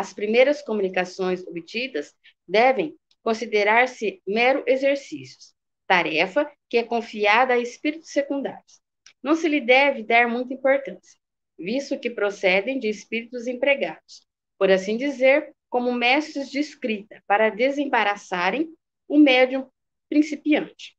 as 0.00 0.14
primeiras 0.14 0.62
comunicações 0.62 1.46
obtidas 1.46 2.14
devem 2.48 2.96
considerar-se 3.22 4.22
mero 4.26 4.64
exercícios, 4.66 5.54
tarefa 5.86 6.50
que 6.70 6.78
é 6.78 6.82
confiada 6.82 7.52
a 7.52 7.58
espíritos 7.58 8.10
secundários. 8.10 8.80
Não 9.22 9.34
se 9.34 9.46
lhe 9.46 9.60
deve 9.60 10.02
dar 10.02 10.26
muita 10.26 10.54
importância, 10.54 11.20
visto 11.58 11.98
que 11.98 12.08
procedem 12.08 12.78
de 12.78 12.88
espíritos 12.88 13.46
empregados, 13.46 14.26
por 14.58 14.70
assim 14.70 14.96
dizer, 14.96 15.54
como 15.68 15.92
mestres 15.92 16.50
de 16.50 16.58
escrita, 16.58 17.22
para 17.26 17.50
desembaraçarem 17.50 18.74
o 19.06 19.18
médium 19.18 19.68
principiante. 20.08 20.96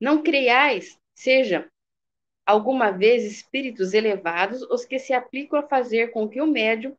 Não 0.00 0.20
criais, 0.20 0.98
seja 1.14 1.70
alguma 2.44 2.90
vez 2.90 3.24
espíritos 3.24 3.94
elevados 3.94 4.62
os 4.62 4.84
que 4.84 4.98
se 4.98 5.12
aplicam 5.12 5.60
a 5.60 5.68
fazer 5.68 6.10
com 6.10 6.28
que 6.28 6.40
o 6.40 6.46
médium, 6.46 6.96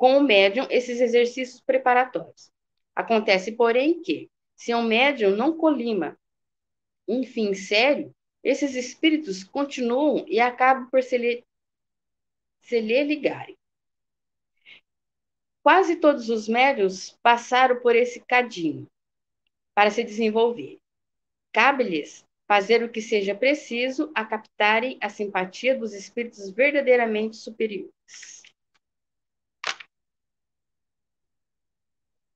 com 0.00 0.16
o 0.16 0.22
médium, 0.22 0.66
esses 0.70 0.98
exercícios 0.98 1.60
preparatórios. 1.60 2.50
Acontece, 2.96 3.52
porém, 3.52 4.00
que, 4.00 4.30
se 4.56 4.74
um 4.74 4.82
médium 4.82 5.36
não 5.36 5.54
colima 5.54 6.18
um 7.06 7.22
fim 7.22 7.52
sério, 7.52 8.10
esses 8.42 8.74
espíritos 8.74 9.44
continuam 9.44 10.24
e 10.26 10.40
acabam 10.40 10.88
por 10.88 11.02
se 11.02 11.18
lhe, 11.18 11.44
se 12.62 12.80
lhe 12.80 13.04
ligarem. 13.04 13.58
Quase 15.62 15.96
todos 15.96 16.30
os 16.30 16.48
médios 16.48 17.14
passaram 17.22 17.78
por 17.82 17.94
esse 17.94 18.20
cadinho 18.20 18.88
para 19.74 19.90
se 19.90 20.02
desenvolver. 20.02 20.78
Cabe-lhes 21.52 22.24
fazer 22.48 22.82
o 22.82 22.88
que 22.88 23.02
seja 23.02 23.34
preciso 23.34 24.10
a 24.14 24.24
captarem 24.24 24.96
a 24.98 25.10
simpatia 25.10 25.76
dos 25.76 25.92
espíritos 25.92 26.48
verdadeiramente 26.48 27.36
superiores. 27.36 28.39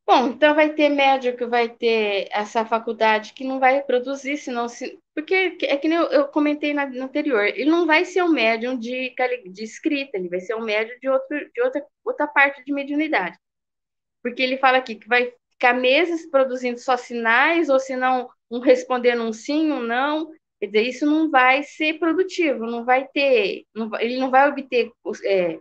Bom, 0.06 0.28
então 0.28 0.54
vai 0.54 0.74
ter 0.74 0.90
médico 0.90 1.38
que 1.38 1.46
vai 1.46 1.66
ter 1.68 2.28
essa 2.30 2.64
faculdade 2.64 3.32
que 3.32 3.42
não 3.42 3.58
vai 3.58 3.82
produzir, 3.82 4.36
senão 4.36 4.68
se, 4.68 4.98
porque 5.14 5.56
é 5.62 5.76
que 5.78 5.88
nem 5.88 5.96
eu, 5.96 6.04
eu 6.08 6.28
comentei 6.28 6.74
na, 6.74 6.86
no 6.86 7.04
anterior, 7.04 7.44
ele 7.44 7.70
não 7.70 7.86
vai 7.86 8.04
ser 8.04 8.22
um 8.22 8.28
médium 8.28 8.78
de, 8.78 9.14
de 9.50 9.64
escrita, 9.64 10.18
ele 10.18 10.28
vai 10.28 10.40
ser 10.40 10.54
um 10.56 10.62
médium 10.62 10.98
de, 11.00 11.08
outro, 11.08 11.50
de 11.50 11.62
outra, 11.62 11.86
outra 12.04 12.26
parte 12.26 12.62
de 12.62 12.72
mediunidade. 12.72 13.38
Porque 14.22 14.42
ele 14.42 14.58
fala 14.58 14.78
aqui 14.78 14.94
que 14.96 15.08
vai 15.08 15.32
ficar 15.52 15.72
meses 15.72 16.30
produzindo 16.30 16.78
só 16.78 16.98
sinais, 16.98 17.70
ou 17.70 17.80
se 17.80 17.96
não, 17.96 18.28
um 18.50 18.60
respondendo 18.60 19.22
um 19.22 19.32
sim, 19.32 19.72
um 19.72 19.80
não, 19.80 20.30
quer 20.60 20.66
dizer, 20.66 20.82
isso 20.82 21.06
não 21.06 21.30
vai 21.30 21.62
ser 21.62 21.98
produtivo, 21.98 22.66
não 22.66 22.84
vai 22.84 23.08
ter, 23.08 23.64
não, 23.74 23.90
ele 23.98 24.18
não 24.18 24.30
vai 24.30 24.50
obter 24.50 24.92
é, 25.24 25.58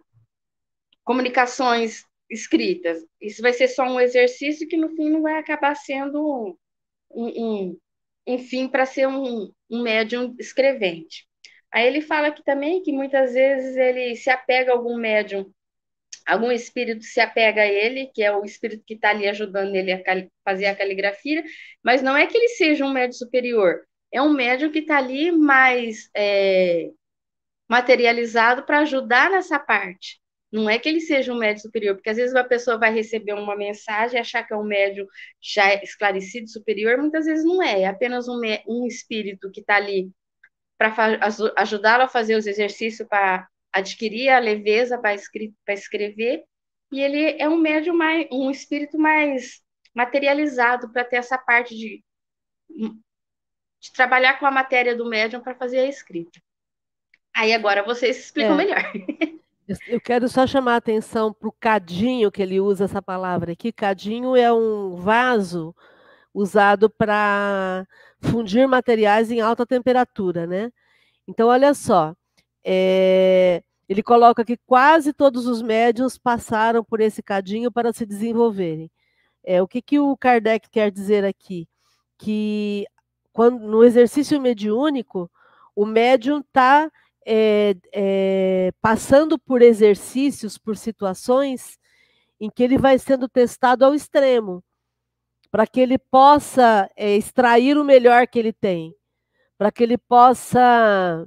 comunicações 1.06 2.06
escritas. 2.34 3.06
Isso 3.22 3.42
vai 3.42 3.54
ser 3.54 3.68
só 3.68 3.84
um 3.84 4.00
exercício 4.00 4.68
que 4.68 4.78
no 4.78 4.90
fim 4.90 5.10
não 5.10 5.22
vai 5.22 5.38
acabar 5.38 5.76
sendo 5.76 6.58
um, 7.12 7.28
um, 7.28 7.80
um 8.28 8.38
fim 8.40 8.68
para 8.68 8.86
ser 8.86 9.08
um, 9.08 9.52
um 9.70 9.82
médium 9.84 10.36
escrevente. 10.40 11.28
Aí 11.72 11.88
ele 11.88 12.02
fala 12.02 12.28
aqui 12.28 12.44
também 12.44 12.82
que 12.84 12.92
muitas 12.92 13.34
vezes 13.34 13.76
ele 13.78 14.16
se 14.16 14.30
apega 14.30 14.72
a 14.72 14.76
algum 14.76 14.96
médium, 14.98 15.52
algum 16.26 16.52
espírito 16.52 17.04
se 17.04 17.20
apega 17.20 17.62
a 17.64 17.68
ele, 17.68 18.12
que 18.14 18.24
é 18.24 18.32
o 18.36 18.46
espírito 18.46 18.84
que 18.86 18.94
está 18.94 19.10
ali 19.10 19.28
ajudando 19.28 19.76
ele 19.76 19.92
a 19.92 20.02
fazer 20.46 20.68
a 20.68 20.76
caligrafia, 20.76 21.44
mas 21.84 22.02
não 22.02 22.16
é 22.16 22.28
que 22.28 22.38
ele 22.38 22.50
seja 22.50 22.86
um 22.86 22.92
médium 22.92 23.14
superior, 23.18 23.82
é 24.12 24.22
um 24.22 24.32
médium 24.32 24.72
que 24.72 24.80
está 24.80 24.98
ali 24.98 25.32
mais 25.32 26.10
é, 26.16 26.92
materializado 27.68 28.64
para 28.64 28.80
ajudar 28.80 29.32
nessa 29.32 29.60
parte. 29.60 30.23
Não 30.54 30.70
é 30.70 30.78
que 30.78 30.88
ele 30.88 31.02
seja 31.02 31.34
um 31.34 31.38
médio 31.38 31.64
superior, 31.64 31.96
porque 31.96 32.12
às 32.12 32.18
vezes 32.18 32.32
uma 32.32 32.44
pessoa 32.44 32.78
vai 32.78 32.94
receber 32.94 33.34
uma 33.34 33.56
mensagem 33.56 34.18
e 34.18 34.22
achar 34.22 34.44
que 34.44 34.54
é 34.54 34.56
um 34.56 34.64
médio 34.64 35.08
já 35.42 35.74
esclarecido, 35.82 36.48
superior, 36.48 36.96
muitas 37.00 37.26
vezes 37.26 37.44
não 37.44 37.60
é, 37.64 37.82
é 37.82 37.88
apenas 37.88 38.28
um, 38.28 38.40
um 38.68 38.86
espírito 38.86 39.50
que 39.50 39.62
está 39.62 39.78
ali 39.78 40.12
para 40.78 40.94
ajudá-lo 41.58 42.04
a 42.04 42.08
fazer 42.08 42.36
os 42.36 42.46
exercícios 42.46 43.08
para 43.08 43.48
adquirir 43.72 44.30
a 44.30 44.38
leveza 44.38 45.00
para 45.00 45.74
escrever, 45.74 46.44
e 46.92 47.02
ele 47.02 47.36
é 47.42 47.50
um 47.50 47.58
médium 47.58 47.96
mais, 47.96 48.28
um 48.32 48.52
espírito 48.52 49.00
mais 49.00 49.60
materializado 49.92 50.92
para 50.94 51.04
ter 51.04 51.16
essa 51.16 51.36
parte 51.36 51.76
de, 51.76 52.04
de 52.70 53.92
trabalhar 53.92 54.38
com 54.38 54.46
a 54.46 54.52
matéria 54.52 54.96
do 54.96 55.10
médium 55.10 55.42
para 55.42 55.56
fazer 55.56 55.80
a 55.80 55.88
escrita. 55.88 56.40
Aí 57.36 57.52
agora 57.54 57.82
vocês 57.82 58.20
explicam 58.20 58.54
é. 58.54 58.58
melhor. 58.58 58.84
Eu 59.88 60.02
quero 60.02 60.28
só 60.28 60.46
chamar 60.46 60.74
a 60.74 60.78
atenção 60.78 61.32
para 61.34 61.48
o 61.48 61.52
cadinho, 61.52 62.32
que 62.32 62.42
ele 62.42 62.60
usa 62.60 62.86
essa 62.86 63.02
palavra 63.02 63.54
aqui. 63.54 63.72
Cadinho 63.72 64.36
é 64.36 64.52
um 64.52 64.96
vaso 64.96 65.74
usado 66.34 66.90
para 66.90 67.88
fundir 68.20 68.68
materiais 68.68 69.32
em 69.32 69.40
alta 69.40 69.66
temperatura, 69.66 70.46
né? 70.46 70.72
Então, 71.28 71.48
olha 71.48 71.74
só, 71.74 72.14
é, 72.64 73.64
ele 73.88 74.04
coloca 74.04 74.44
que 74.44 74.58
quase 74.58 75.14
todos 75.14 75.48
os 75.48 75.62
médiums 75.62 76.18
passaram 76.18 76.84
por 76.84 77.00
esse 77.00 77.24
cadinho 77.24 77.72
para 77.72 77.94
se 77.94 78.06
desenvolverem. 78.06 78.92
É, 79.44 79.62
o 79.62 79.68
que, 79.68 79.82
que 79.82 80.00
o 80.00 80.18
Kardec 80.18 80.70
quer 80.70 80.92
dizer 80.92 81.24
aqui? 81.26 81.68
Que 82.18 82.86
quando, 83.32 83.60
no 83.60 83.84
exercício 83.84 84.40
mediúnico, 84.42 85.30
o 85.76 85.86
médium 85.86 86.40
está 86.40 86.92
é, 87.26 87.76
é, 87.94 88.72
passando 88.82 89.38
por 89.40 89.62
exercícios, 89.62 90.58
por 90.58 90.78
situações 90.78 91.78
em 92.40 92.50
que 92.50 92.64
ele 92.64 92.78
vai 92.78 93.00
sendo 93.00 93.30
testado 93.30 93.86
ao 93.86 93.94
extremo, 93.94 94.64
para 95.50 95.68
que 95.68 95.80
ele 95.80 95.98
possa 95.98 96.90
é, 96.96 97.16
extrair 97.16 97.78
o 97.78 97.84
melhor 97.84 98.28
que 98.28 98.40
ele 98.40 98.52
tem, 98.52 98.94
para 99.58 99.72
que 99.72 99.84
ele 99.84 99.98
possa, 99.98 101.26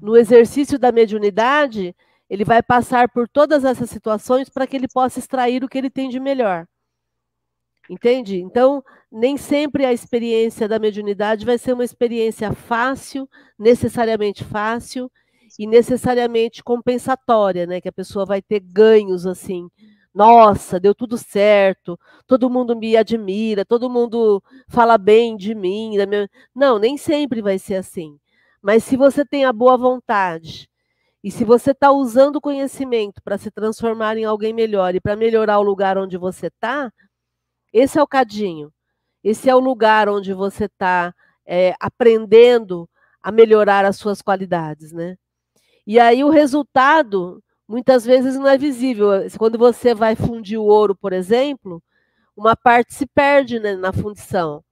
no 0.00 0.16
exercício 0.16 0.78
da 0.78 0.92
mediunidade, 0.92 1.94
ele 2.28 2.44
vai 2.44 2.62
passar 2.62 3.08
por 3.08 3.28
todas 3.28 3.64
essas 3.64 3.88
situações 3.88 4.48
para 4.48 4.66
que 4.66 4.76
ele 4.76 4.88
possa 4.88 5.18
extrair 5.18 5.62
o 5.62 5.68
que 5.68 5.78
ele 5.78 5.90
tem 5.90 6.08
de 6.08 6.18
melhor. 6.18 6.66
Entende? 7.88 8.40
Então, 8.40 8.84
nem 9.16 9.38
sempre 9.38 9.86
a 9.86 9.94
experiência 9.94 10.68
da 10.68 10.78
mediunidade 10.78 11.46
vai 11.46 11.56
ser 11.56 11.72
uma 11.72 11.84
experiência 11.84 12.52
fácil, 12.52 13.26
necessariamente 13.58 14.44
fácil 14.44 15.10
e 15.58 15.66
necessariamente 15.66 16.62
compensatória, 16.62 17.66
né? 17.66 17.80
Que 17.80 17.88
a 17.88 17.92
pessoa 17.92 18.26
vai 18.26 18.42
ter 18.42 18.60
ganhos 18.60 19.26
assim. 19.26 19.70
Nossa, 20.14 20.78
deu 20.78 20.94
tudo 20.94 21.16
certo, 21.16 21.98
todo 22.26 22.50
mundo 22.50 22.76
me 22.76 22.94
admira, 22.94 23.64
todo 23.64 23.88
mundo 23.88 24.42
fala 24.68 24.98
bem 24.98 25.34
de 25.34 25.54
mim. 25.54 25.92
Minha... 26.06 26.28
Não, 26.54 26.78
nem 26.78 26.98
sempre 26.98 27.40
vai 27.40 27.58
ser 27.58 27.76
assim. 27.76 28.18
Mas 28.60 28.84
se 28.84 28.98
você 28.98 29.24
tem 29.24 29.46
a 29.46 29.52
boa 29.52 29.78
vontade 29.78 30.68
e 31.24 31.30
se 31.30 31.42
você 31.42 31.70
está 31.70 31.90
usando 31.90 32.36
o 32.36 32.40
conhecimento 32.40 33.22
para 33.22 33.38
se 33.38 33.50
transformar 33.50 34.18
em 34.18 34.24
alguém 34.26 34.52
melhor 34.52 34.94
e 34.94 35.00
para 35.00 35.16
melhorar 35.16 35.58
o 35.58 35.62
lugar 35.62 35.96
onde 35.96 36.18
você 36.18 36.48
está, 36.48 36.92
esse 37.72 37.98
é 37.98 38.02
o 38.02 38.06
cadinho. 38.06 38.72
Esse 39.26 39.50
é 39.50 39.54
o 39.56 39.58
lugar 39.58 40.08
onde 40.08 40.32
você 40.32 40.66
está 40.66 41.12
é, 41.44 41.74
aprendendo 41.80 42.88
a 43.20 43.32
melhorar 43.32 43.84
as 43.84 43.96
suas 43.96 44.22
qualidades, 44.22 44.92
né? 44.92 45.18
E 45.84 45.98
aí 45.98 46.22
o 46.22 46.30
resultado 46.30 47.42
muitas 47.66 48.04
vezes 48.04 48.36
não 48.36 48.46
é 48.46 48.56
visível. 48.56 49.08
Quando 49.36 49.58
você 49.58 49.92
vai 49.96 50.14
fundir 50.14 50.58
o 50.60 50.66
ouro, 50.66 50.94
por 50.94 51.12
exemplo, 51.12 51.82
uma 52.36 52.54
parte 52.54 52.94
se 52.94 53.04
perde 53.04 53.58
né, 53.58 53.74
na 53.74 53.92
fundição, 53.92 54.62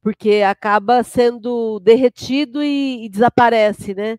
porque 0.00 0.42
acaba 0.46 1.02
sendo 1.02 1.80
derretido 1.80 2.62
e, 2.62 3.04
e 3.04 3.08
desaparece, 3.08 3.96
né? 3.96 4.16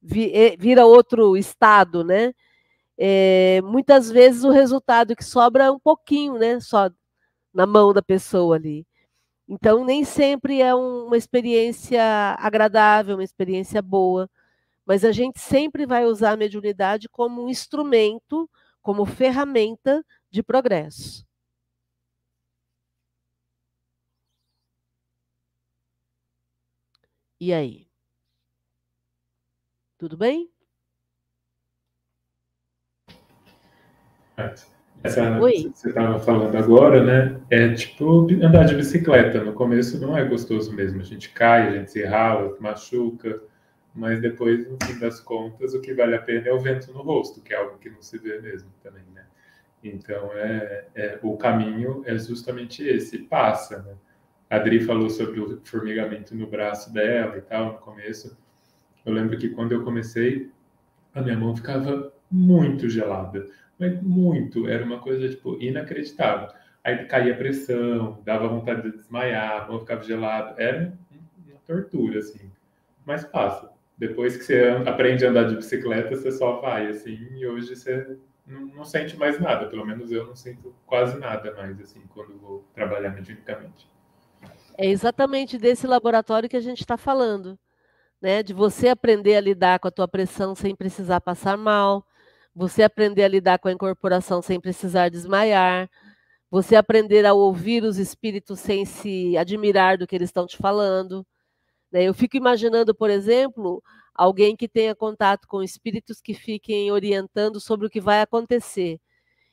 Vira 0.00 0.86
outro 0.86 1.36
estado, 1.36 2.02
né? 2.02 2.32
É, 2.96 3.60
muitas 3.62 4.10
vezes 4.10 4.42
o 4.42 4.50
resultado 4.50 5.14
que 5.14 5.24
sobra 5.24 5.64
é 5.64 5.70
um 5.70 5.78
pouquinho, 5.78 6.38
né? 6.38 6.58
Só 6.60 6.90
na 7.52 7.66
mão 7.66 7.92
da 7.92 8.00
pessoa 8.00 8.56
ali. 8.56 8.86
Então, 9.54 9.84
nem 9.84 10.02
sempre 10.02 10.62
é 10.62 10.74
um, 10.74 11.08
uma 11.08 11.16
experiência 11.18 12.02
agradável, 12.38 13.16
uma 13.16 13.22
experiência 13.22 13.82
boa, 13.82 14.26
mas 14.86 15.04
a 15.04 15.12
gente 15.12 15.38
sempre 15.40 15.84
vai 15.84 16.06
usar 16.06 16.32
a 16.32 16.36
mediunidade 16.38 17.06
como 17.06 17.44
um 17.44 17.50
instrumento, 17.50 18.48
como 18.80 19.04
ferramenta 19.04 20.02
de 20.30 20.42
progresso. 20.42 21.26
E 27.38 27.52
aí? 27.52 27.86
Tudo 29.98 30.16
bem? 30.16 30.50
É. 34.38 34.71
Essa, 35.02 35.40
Oi? 35.40 35.72
você 35.74 35.88
estava 35.88 36.20
falando 36.20 36.56
agora, 36.56 37.02
né? 37.02 37.40
É 37.50 37.74
tipo 37.74 38.30
andar 38.42 38.64
de 38.64 38.76
bicicleta. 38.76 39.42
No 39.42 39.52
começo 39.52 40.00
não 40.00 40.16
é 40.16 40.24
gostoso 40.24 40.72
mesmo. 40.72 41.00
A 41.00 41.04
gente 41.04 41.30
cai, 41.30 41.68
a 41.68 41.72
gente 41.72 41.90
se 41.90 42.04
rala, 42.04 42.56
machuca, 42.60 43.42
mas 43.94 44.20
depois, 44.20 44.68
no 44.70 44.78
fim 44.84 44.98
das 45.00 45.18
contas, 45.20 45.74
o 45.74 45.80
que 45.80 45.92
vale 45.92 46.14
a 46.14 46.22
pena 46.22 46.48
é 46.48 46.52
o 46.52 46.60
vento 46.60 46.92
no 46.92 47.02
rosto, 47.02 47.42
que 47.42 47.52
é 47.52 47.56
algo 47.56 47.78
que 47.78 47.90
não 47.90 48.00
se 48.00 48.16
vê 48.18 48.40
mesmo 48.40 48.70
também, 48.82 49.04
né? 49.12 49.24
Então, 49.82 50.30
é, 50.34 50.86
é 50.94 51.18
o 51.22 51.36
caminho 51.36 52.02
é 52.06 52.16
justamente 52.16 52.86
esse, 52.86 53.18
passa, 53.18 53.82
né? 53.82 53.94
A 54.48 54.56
Adri 54.56 54.80
falou 54.80 55.10
sobre 55.10 55.40
o 55.40 55.60
formigamento 55.64 56.34
no 56.34 56.46
braço 56.46 56.92
dela 56.92 57.38
e 57.38 57.40
tal, 57.40 57.72
no 57.72 57.78
começo. 57.78 58.36
Eu 59.04 59.12
lembro 59.12 59.36
que 59.36 59.48
quando 59.48 59.72
eu 59.72 59.82
comecei, 59.82 60.50
a 61.14 61.20
minha 61.20 61.36
mão 61.36 61.56
ficava 61.56 62.11
muito 62.32 62.88
gelada, 62.88 63.46
mas 63.78 64.00
muito, 64.02 64.66
era 64.68 64.84
uma 64.84 64.98
coisa, 64.98 65.28
tipo, 65.28 65.60
inacreditável. 65.60 66.48
Aí 66.82 67.04
caía 67.04 67.36
pressão, 67.36 68.20
dava 68.24 68.48
vontade 68.48 68.82
de 68.82 68.96
desmaiar, 68.96 69.62
a 69.62 69.68
mão 69.68 69.80
ficava 69.80 70.02
gelada, 70.02 70.60
era 70.60 70.92
uma 71.46 71.60
tortura, 71.66 72.18
assim. 72.18 72.50
Mas 73.04 73.24
passa. 73.24 73.70
Depois 73.96 74.36
que 74.36 74.44
você 74.44 74.64
aprende 74.86 75.24
a 75.24 75.30
andar 75.30 75.44
de 75.44 75.56
bicicleta, 75.56 76.16
você 76.16 76.32
só 76.32 76.60
vai, 76.60 76.88
assim, 76.88 77.18
e 77.36 77.46
hoje 77.46 77.76
você 77.76 78.16
não, 78.46 78.84
sente 78.84 79.16
mais 79.16 79.38
nada, 79.38 79.66
pelo 79.66 79.86
menos 79.86 80.10
eu 80.10 80.26
não 80.26 80.34
sinto 80.34 80.74
quase 80.86 81.18
nada 81.18 81.54
mais, 81.54 81.80
assim, 81.80 82.02
quando 82.12 82.36
vou 82.38 82.64
trabalhar 82.74 83.10
mediunicamente. 83.10 83.88
É 84.76 84.86
exatamente 84.86 85.58
desse 85.58 85.86
laboratório 85.86 86.48
que 86.48 86.56
a 86.56 86.60
gente 86.60 86.80
está 86.80 86.96
falando, 86.96 87.58
né? 88.20 88.42
De 88.42 88.52
você 88.52 88.88
aprender 88.88 89.36
a 89.36 89.40
lidar 89.40 89.78
com 89.78 89.86
a 89.86 89.92
tua 89.92 90.08
pressão 90.08 90.54
sem 90.54 90.74
precisar 90.74 91.20
passar 91.20 91.56
mal, 91.56 92.04
você 92.54 92.82
aprender 92.82 93.24
a 93.24 93.28
lidar 93.28 93.58
com 93.58 93.68
a 93.68 93.72
incorporação 93.72 94.42
sem 94.42 94.60
precisar 94.60 95.08
desmaiar, 95.08 95.90
você 96.50 96.76
aprender 96.76 97.24
a 97.24 97.32
ouvir 97.32 97.82
os 97.82 97.98
espíritos 97.98 98.60
sem 98.60 98.84
se 98.84 99.36
admirar 99.38 99.96
do 99.98 100.06
que 100.06 100.14
eles 100.14 100.28
estão 100.28 100.46
te 100.46 100.56
falando. 100.56 101.26
Né? 101.90 102.04
Eu 102.04 102.14
fico 102.14 102.36
imaginando, 102.36 102.94
por 102.94 103.10
exemplo, 103.10 103.82
alguém 104.14 104.56
que 104.56 104.68
tenha 104.68 104.94
contato 104.94 105.48
com 105.48 105.62
espíritos 105.62 106.20
que 106.20 106.34
fiquem 106.34 106.92
orientando 106.92 107.60
sobre 107.60 107.86
o 107.86 107.90
que 107.90 108.00
vai 108.00 108.20
acontecer. 108.20 109.00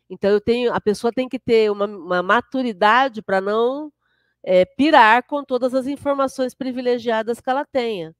Então 0.09 0.29
eu 0.31 0.41
tenho, 0.41 0.73
a 0.73 0.81
pessoa 0.81 1.13
tem 1.13 1.29
que 1.29 1.39
ter 1.39 1.71
uma, 1.71 1.85
uma 1.85 2.23
maturidade 2.23 3.21
para 3.21 3.39
não 3.39 3.91
é, 4.43 4.65
pirar 4.65 5.23
com 5.27 5.43
todas 5.43 5.73
as 5.73 5.87
informações 5.87 6.53
privilegiadas 6.55 7.39
que 7.39 7.49
ela 7.49 7.65
tenha. 7.65 8.15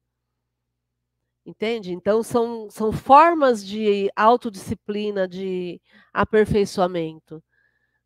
Entende? 1.44 1.92
Então 1.92 2.22
são, 2.22 2.68
são 2.70 2.92
formas 2.92 3.64
de 3.64 4.10
autodisciplina, 4.14 5.26
de 5.26 5.80
aperfeiçoamento, 6.12 7.42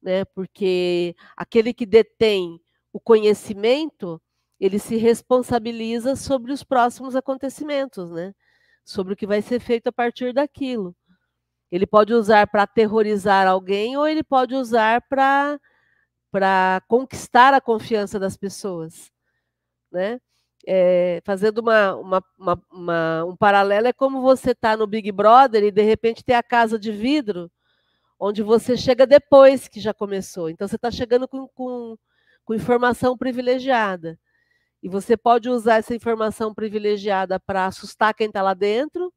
né? 0.02 0.24
Porque 0.26 1.16
aquele 1.36 1.74
que 1.74 1.86
detém 1.86 2.60
o 2.92 3.00
conhecimento, 3.00 4.20
ele 4.60 4.78
se 4.78 4.96
responsabiliza 4.96 6.16
sobre 6.16 6.52
os 6.52 6.64
próximos 6.64 7.16
acontecimentos, 7.16 8.10
né? 8.10 8.34
Sobre 8.84 9.14
o 9.14 9.16
que 9.16 9.26
vai 9.26 9.42
ser 9.42 9.60
feito 9.60 9.88
a 9.88 9.92
partir 9.92 10.32
daquilo. 10.34 10.96
Ele 11.70 11.86
pode 11.86 12.14
usar 12.14 12.46
para 12.48 12.64
aterrorizar 12.64 13.46
alguém 13.48 13.96
ou 13.96 14.06
ele 14.08 14.24
pode 14.24 14.54
usar 14.54 15.02
para 15.08 15.58
conquistar 16.88 17.54
a 17.54 17.60
confiança 17.60 18.18
das 18.18 18.36
pessoas, 18.36 19.10
né? 19.92 20.20
É, 20.66 21.20
fazendo 21.24 21.58
uma, 21.58 21.94
uma, 21.94 22.24
uma, 22.38 22.62
uma, 22.72 23.24
um 23.26 23.36
paralelo, 23.36 23.86
é 23.86 23.92
como 23.92 24.22
você 24.22 24.52
está 24.52 24.76
no 24.76 24.86
Big 24.86 25.12
Brother 25.12 25.62
e 25.64 25.70
de 25.70 25.82
repente 25.82 26.24
tem 26.24 26.34
a 26.34 26.42
casa 26.42 26.78
de 26.78 26.90
vidro, 26.90 27.50
onde 28.18 28.42
você 28.42 28.76
chega 28.76 29.06
depois 29.06 29.68
que 29.68 29.80
já 29.80 29.92
começou. 29.92 30.48
Então 30.48 30.66
você 30.66 30.76
está 30.76 30.90
chegando 30.90 31.28
com, 31.28 31.46
com, 31.48 31.96
com 32.44 32.54
informação 32.54 33.16
privilegiada. 33.16 34.18
E 34.82 34.88
você 34.88 35.16
pode 35.16 35.48
usar 35.48 35.76
essa 35.76 35.94
informação 35.94 36.54
privilegiada 36.54 37.40
para 37.40 37.66
assustar 37.66 38.14
quem 38.14 38.28
está 38.28 38.42
lá 38.42 38.54
dentro, 38.54 39.12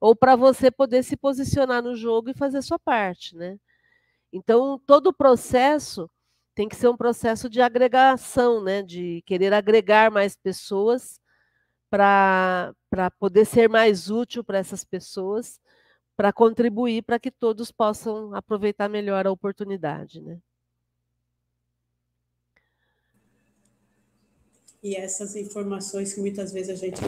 ou 0.00 0.16
para 0.16 0.34
você 0.34 0.70
poder 0.70 1.02
se 1.02 1.16
posicionar 1.16 1.82
no 1.82 1.94
jogo 1.94 2.30
e 2.30 2.34
fazer 2.34 2.62
sua 2.62 2.78
parte, 2.78 3.36
né? 3.36 3.58
Então, 4.32 4.80
todo 4.86 5.08
o 5.08 5.12
processo 5.12 6.10
tem 6.54 6.68
que 6.68 6.76
ser 6.76 6.88
um 6.88 6.96
processo 6.96 7.48
de 7.48 7.60
agregação, 7.60 8.62
né? 8.62 8.82
De 8.82 9.22
querer 9.26 9.52
agregar 9.52 10.10
mais 10.10 10.36
pessoas 10.36 11.20
para 11.90 12.74
poder 13.18 13.44
ser 13.44 13.68
mais 13.68 14.10
útil 14.10 14.44
para 14.44 14.58
essas 14.58 14.84
pessoas, 14.84 15.60
para 16.16 16.32
contribuir 16.32 17.02
para 17.02 17.18
que 17.18 17.30
todos 17.30 17.70
possam 17.70 18.34
aproveitar 18.34 18.88
melhor 18.88 19.26
a 19.26 19.32
oportunidade, 19.32 20.20
né? 20.20 20.38
e 24.82 24.96
essas 24.96 25.36
informações 25.36 26.12
que 26.12 26.20
muitas 26.20 26.52
vezes 26.52 26.70
a 26.70 26.74
gente 26.74 27.00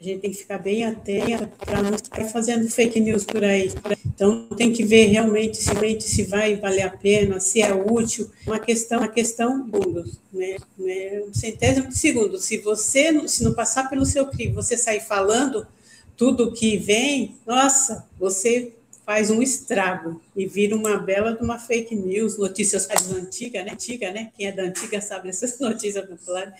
a 0.00 0.04
gente 0.04 0.20
tem 0.20 0.30
que 0.30 0.38
ficar 0.38 0.58
bem 0.58 0.84
atento 0.84 1.48
para 1.58 1.82
não 1.82 1.94
estar 1.94 2.24
fazendo 2.26 2.70
fake 2.70 3.00
news 3.00 3.24
por 3.24 3.42
aí. 3.42 3.72
Então 4.06 4.46
tem 4.56 4.72
que 4.72 4.84
ver 4.84 5.06
realmente 5.06 5.56
se, 5.56 5.70
realmente 5.70 6.04
se 6.04 6.22
vai 6.22 6.54
valer 6.54 6.82
a 6.82 6.90
pena, 6.90 7.40
se 7.40 7.60
é 7.60 7.74
útil. 7.74 8.30
Uma 8.46 8.60
questão, 8.60 9.00
uma 9.00 9.08
questão 9.08 9.66
né? 10.32 10.56
né? 10.78 11.22
Um 11.28 11.34
centésimo 11.34 11.88
de 11.88 11.98
segundo. 11.98 12.38
Se 12.38 12.58
você 12.58 13.28
se 13.28 13.42
não 13.42 13.52
passar 13.54 13.90
pelo 13.90 14.06
seu 14.06 14.26
crivo, 14.26 14.54
você 14.54 14.76
sair 14.76 15.00
falando 15.00 15.66
tudo 16.16 16.52
que 16.52 16.76
vem, 16.76 17.36
nossa, 17.44 18.06
você 18.18 18.72
faz 19.04 19.30
um 19.30 19.42
estrago 19.42 20.20
e 20.36 20.46
vira 20.46 20.76
uma 20.76 20.98
bela 20.98 21.32
de 21.32 21.42
uma 21.42 21.58
fake 21.58 21.96
news, 21.96 22.38
notícias 22.38 22.86
mais 22.86 23.10
antigas, 23.10 23.64
né? 23.64 23.72
Antiga, 23.72 24.12
né? 24.12 24.30
Quem 24.36 24.46
é 24.46 24.52
da 24.52 24.62
antiga 24.62 25.00
sabe 25.00 25.26
dessas 25.26 25.58
notícias 25.60 26.06
populares 26.06 26.52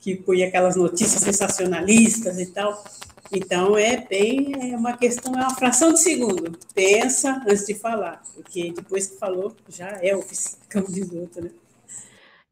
que 0.00 0.16
põe 0.16 0.42
aquelas 0.42 0.76
notícias 0.76 1.22
sensacionalistas 1.22 2.38
e 2.38 2.46
tal. 2.46 2.82
Então, 3.30 3.76
é 3.76 3.96
bem 3.96 4.72
é 4.72 4.76
uma 4.76 4.96
questão, 4.96 5.32
é 5.34 5.36
uma 5.36 5.54
fração 5.54 5.92
de 5.92 6.00
segundo. 6.00 6.58
Pensa 6.74 7.42
antes 7.46 7.66
de 7.66 7.74
falar, 7.74 8.22
porque 8.34 8.72
depois 8.72 9.06
que 9.08 9.18
falou, 9.18 9.54
já 9.68 9.90
é 10.02 10.16
oficial, 10.16 10.60
como 10.72 10.90
diz 10.90 11.12
outro, 11.12 11.44
né? 11.44 11.50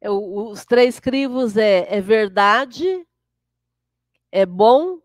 É, 0.00 0.08
os 0.10 0.64
três 0.64 1.00
crivos 1.00 1.56
é, 1.56 1.86
é 1.88 2.00
verdade, 2.00 3.04
é 4.30 4.46
bom 4.46 5.00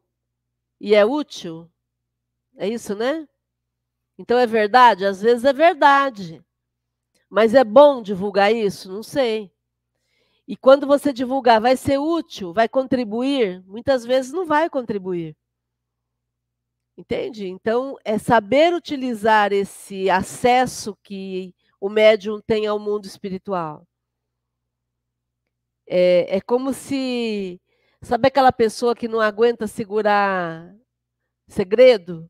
e 0.80 0.94
é 0.94 1.04
útil. 1.04 1.68
É 2.58 2.68
isso, 2.68 2.94
né? 2.94 3.28
Então 4.18 4.38
é 4.38 4.46
verdade? 4.46 5.06
Às 5.06 5.22
vezes 5.22 5.44
é 5.44 5.54
verdade. 5.54 6.44
Mas 7.30 7.56
é 7.56 7.64
bom 7.64 8.02
divulgar 8.04 8.54
isso? 8.54 8.92
Não 8.92 9.02
sei. 9.02 9.53
E 10.48 10.58
quando 10.58 10.86
você 10.86 11.14
divulgar, 11.14 11.62
vai 11.62 11.78
ser 11.78 11.98
útil, 11.98 12.54
vai 12.54 12.68
contribuir? 12.68 13.64
Muitas 13.66 14.06
vezes 14.06 14.32
não 14.34 14.46
vai 14.46 14.70
contribuir. 14.70 15.36
Entende? 16.98 17.48
Então, 17.48 17.98
é 18.04 18.18
saber 18.20 18.74
utilizar 18.74 19.52
esse 19.52 20.10
acesso 20.10 20.96
que 21.04 21.56
o 21.80 21.90
médium 21.90 22.40
tem 22.42 22.68
ao 22.68 22.78
mundo 22.78 23.06
espiritual. 23.06 23.88
É, 25.88 26.38
é 26.38 26.42
como 26.42 26.74
se. 26.74 27.60
Sabe 28.02 28.28
aquela 28.28 28.52
pessoa 28.52 28.96
que 28.96 29.08
não 29.08 29.22
aguenta 29.22 29.66
segurar 29.68 30.76
segredo? 31.48 32.30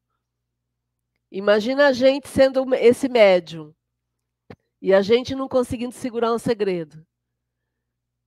Imagina 1.31 1.87
a 1.87 1.91
gente 1.91 2.27
sendo 2.27 2.63
esse 2.75 3.09
médium 3.09 3.73
e 4.81 4.93
a 4.93 5.01
gente 5.01 5.33
não 5.33 5.47
conseguindo 5.47 5.93
segurar 5.93 6.31
um 6.33 6.37
segredo. 6.39 7.05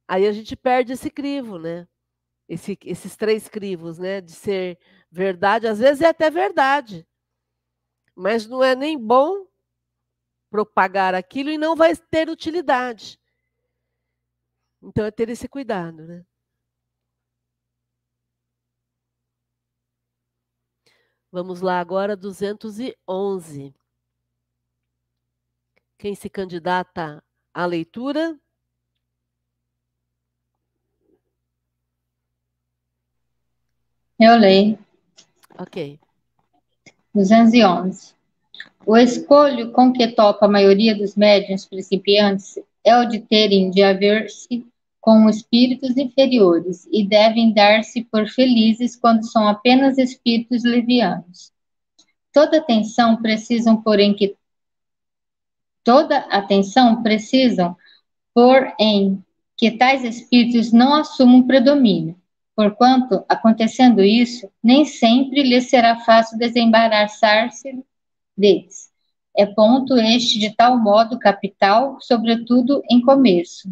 Aí 0.08 0.26
a 0.26 0.32
gente 0.32 0.56
perde 0.56 0.92
esse 0.92 1.10
crivo, 1.10 1.58
né? 1.58 1.88
Esse, 2.48 2.78
esses 2.84 3.16
três 3.16 3.48
crivos, 3.48 3.98
né? 3.98 4.20
De 4.20 4.32
ser 4.32 4.78
verdade, 5.10 5.66
às 5.66 5.78
vezes 5.78 6.02
é 6.02 6.06
até 6.08 6.30
verdade, 6.30 7.06
mas 8.14 8.46
não 8.46 8.62
é 8.62 8.74
nem 8.74 8.98
bom 8.98 9.46
propagar 10.50 11.14
aquilo 11.14 11.50
e 11.50 11.58
não 11.58 11.76
vai 11.76 11.94
ter 11.96 12.28
utilidade. 12.28 13.20
Então 14.82 15.04
é 15.04 15.10
ter 15.10 15.28
esse 15.28 15.48
cuidado, 15.48 16.06
né? 16.06 16.24
Vamos 21.30 21.60
lá 21.60 21.80
agora, 21.80 22.16
211. 22.16 23.74
Quem 25.98 26.14
se 26.14 26.30
candidata 26.30 27.22
à 27.52 27.66
leitura? 27.66 28.38
Eu 34.18 34.34
leio. 34.36 34.78
Ok. 35.58 36.00
211. 37.14 38.14
O 38.86 38.96
escolho 38.96 39.72
com 39.72 39.92
que 39.92 40.08
topa 40.08 40.46
a 40.46 40.48
maioria 40.48 40.96
dos 40.96 41.14
médiuns 41.16 41.66
principiantes 41.66 42.58
é 42.82 42.96
o 42.96 43.04
de 43.04 43.20
terem 43.20 43.70
de 43.70 43.82
haver-se 43.82 44.66
com 45.00 45.28
espíritos 45.28 45.98
inferiores 45.98 46.88
e 46.90 47.06
devem 47.06 47.52
dar-se 47.52 48.04
por 48.04 48.26
felizes 48.26 48.96
quando 48.96 49.24
são 49.24 49.46
apenas 49.46 49.98
espíritos 49.98 50.64
levianos. 50.64 51.52
Toda 52.32 52.56
atenção 52.56 53.20
precisam, 53.20 53.82
porém, 53.82 54.14
que 54.14 54.34
toda 55.84 56.18
atenção 56.30 57.02
precisam, 57.02 57.76
porém, 58.32 59.22
que 59.56 59.70
tais 59.72 60.04
espíritos 60.04 60.72
não 60.72 60.94
assumam 60.94 61.46
predomínio 61.46 62.16
Porquanto, 62.56 63.22
acontecendo 63.28 64.02
isso, 64.02 64.50
nem 64.62 64.86
sempre 64.86 65.42
lhe 65.42 65.60
será 65.60 66.00
fácil 66.00 66.38
desembaraçar-se 66.38 67.84
deles. 68.34 68.90
É 69.36 69.44
ponto 69.44 69.94
este 69.98 70.38
de 70.38 70.56
tal 70.56 70.78
modo 70.78 71.18
capital, 71.18 71.98
sobretudo 72.00 72.82
em 72.90 73.02
começo, 73.02 73.68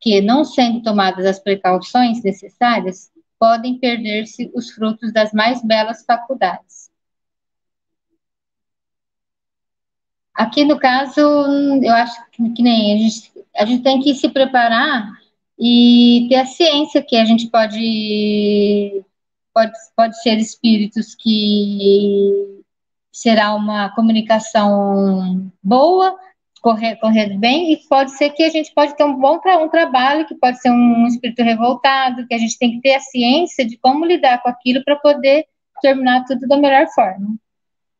que, 0.00 0.20
não 0.20 0.44
sendo 0.44 0.82
tomadas 0.82 1.24
as 1.24 1.38
precauções 1.38 2.24
necessárias, 2.24 3.08
podem 3.38 3.78
perder-se 3.78 4.50
os 4.52 4.70
frutos 4.70 5.12
das 5.12 5.32
mais 5.32 5.62
belas 5.62 6.04
faculdades. 6.04 6.90
Aqui, 10.34 10.64
no 10.64 10.76
caso, 10.76 11.20
eu 11.20 11.92
acho 11.92 12.30
que, 12.32 12.50
que 12.50 12.62
nem 12.64 12.94
a 12.94 12.98
gente, 12.98 13.32
a 13.56 13.64
gente 13.64 13.82
tem 13.84 14.00
que 14.00 14.12
se 14.16 14.28
preparar 14.28 15.23
e 15.66 16.26
ter 16.28 16.34
a 16.34 16.44
ciência 16.44 17.02
que 17.02 17.16
a 17.16 17.24
gente 17.24 17.48
pode, 17.48 19.02
pode, 19.54 19.72
pode 19.96 20.20
ser 20.20 20.36
espíritos 20.36 21.14
que 21.14 22.60
será 23.10 23.54
uma 23.54 23.88
comunicação 23.94 25.50
boa, 25.62 26.14
correr, 26.60 26.96
correr 26.96 27.38
bem, 27.38 27.72
e 27.72 27.78
pode 27.88 28.10
ser 28.10 28.28
que 28.30 28.42
a 28.42 28.50
gente 28.50 28.74
pode 28.74 28.94
ter 28.94 29.04
um 29.04 29.18
bom 29.18 29.38
tra 29.38 29.56
um 29.56 29.70
trabalho, 29.70 30.26
que 30.26 30.34
pode 30.34 30.60
ser 30.60 30.70
um 30.70 31.06
espírito 31.06 31.42
revoltado, 31.42 32.26
que 32.26 32.34
a 32.34 32.38
gente 32.38 32.58
tem 32.58 32.72
que 32.72 32.82
ter 32.82 32.96
a 32.96 33.00
ciência 33.00 33.64
de 33.64 33.78
como 33.78 34.04
lidar 34.04 34.42
com 34.42 34.50
aquilo 34.50 34.84
para 34.84 34.96
poder 34.96 35.46
terminar 35.80 36.26
tudo 36.26 36.46
da 36.46 36.58
melhor 36.58 36.86
forma. 36.94 37.36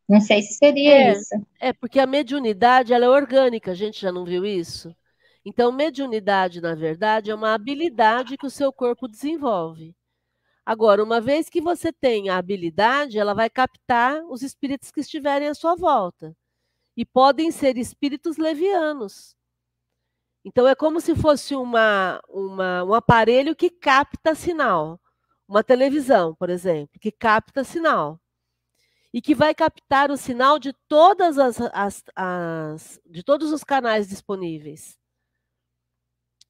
Não 0.07 0.21
sei 0.21 0.43
se 0.43 0.53
seria 0.53 0.93
é, 0.93 1.13
isso. 1.13 1.35
É, 1.59 1.73
porque 1.73 1.99
a 1.99 2.07
mediunidade 2.07 2.93
ela 2.93 3.07
é 3.07 3.09
orgânica, 3.09 3.71
a 3.71 3.75
gente 3.75 4.03
já 4.03 4.13
não 4.13 4.27
viu 4.27 4.45
isso? 4.45 4.95
Então, 5.45 5.71
mediunidade, 5.71 6.61
na 6.61 6.75
verdade, 6.75 7.31
é 7.31 7.35
uma 7.35 7.53
habilidade 7.53 8.39
que 8.39 8.47
o 8.47 8.51
seu 8.51 8.73
corpo 8.73 9.07
desenvolve. 9.07 9.95
Agora, 10.65 11.05
uma 11.05 11.21
vez 11.21 11.51
que 11.51 11.61
você 11.61 11.93
tem 11.93 12.31
a 12.31 12.39
habilidade, 12.39 13.19
ela 13.19 13.35
vai 13.35 13.51
captar 13.51 14.25
os 14.25 14.41
espíritos 14.43 14.91
que 14.91 15.01
estiverem 15.01 15.49
à 15.49 15.55
sua 15.55 15.75
volta. 15.75 16.35
E 16.97 17.05
podem 17.05 17.51
ser 17.51 17.77
espíritos 17.77 18.39
levianos. 18.39 19.37
Então, 20.43 20.67
é 20.67 20.75
como 20.75 21.01
se 21.01 21.15
fosse 21.15 21.55
uma, 21.55 22.21
uma, 22.29 22.85
um 22.85 22.95
aparelho 22.95 23.55
que 23.55 23.69
capta 23.69 24.35
sinal. 24.35 24.99
Uma 25.47 25.63
televisão, 25.63 26.35
por 26.35 26.49
exemplo, 26.49 26.99
que 26.99 27.13
capta 27.13 27.63
sinal. 27.65 28.19
E 29.13 29.21
que 29.21 29.35
vai 29.35 29.55
captar 29.55 30.11
o 30.11 30.17
sinal 30.17 30.59
de 30.59 30.73
todas 30.89 31.39
as, 31.39 31.61
as, 31.61 32.03
as 32.17 33.01
de 33.05 33.23
todos 33.23 33.53
os 33.53 33.63
canais 33.63 34.09
disponíveis. 34.09 34.99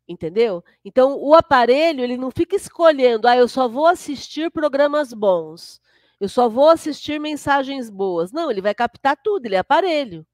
Entendeu? 0.07 0.62
Então, 0.84 1.18
o 1.18 1.34
aparelho, 1.34 2.02
ele 2.02 2.16
não 2.16 2.30
fica 2.30 2.55
escolhendo, 2.57 3.26
ah, 3.26 3.36
eu 3.36 3.48
só 3.48 3.66
vou 3.66 3.86
assistir 3.86 4.50
programas 4.50 5.14
bons, 5.14 5.80
eu 6.20 6.28
só 6.28 6.48
vou 6.48 6.68
assistir 6.68 7.18
mensagens 7.18 7.88
boas. 7.90 8.30
Não, 8.32 8.50
ele 8.50 8.61
vai 8.61 8.74
captar 8.74 9.16
tudo, 9.22 9.46
ele 9.46 9.57
é 9.57 9.59
aparelho. 9.59 10.26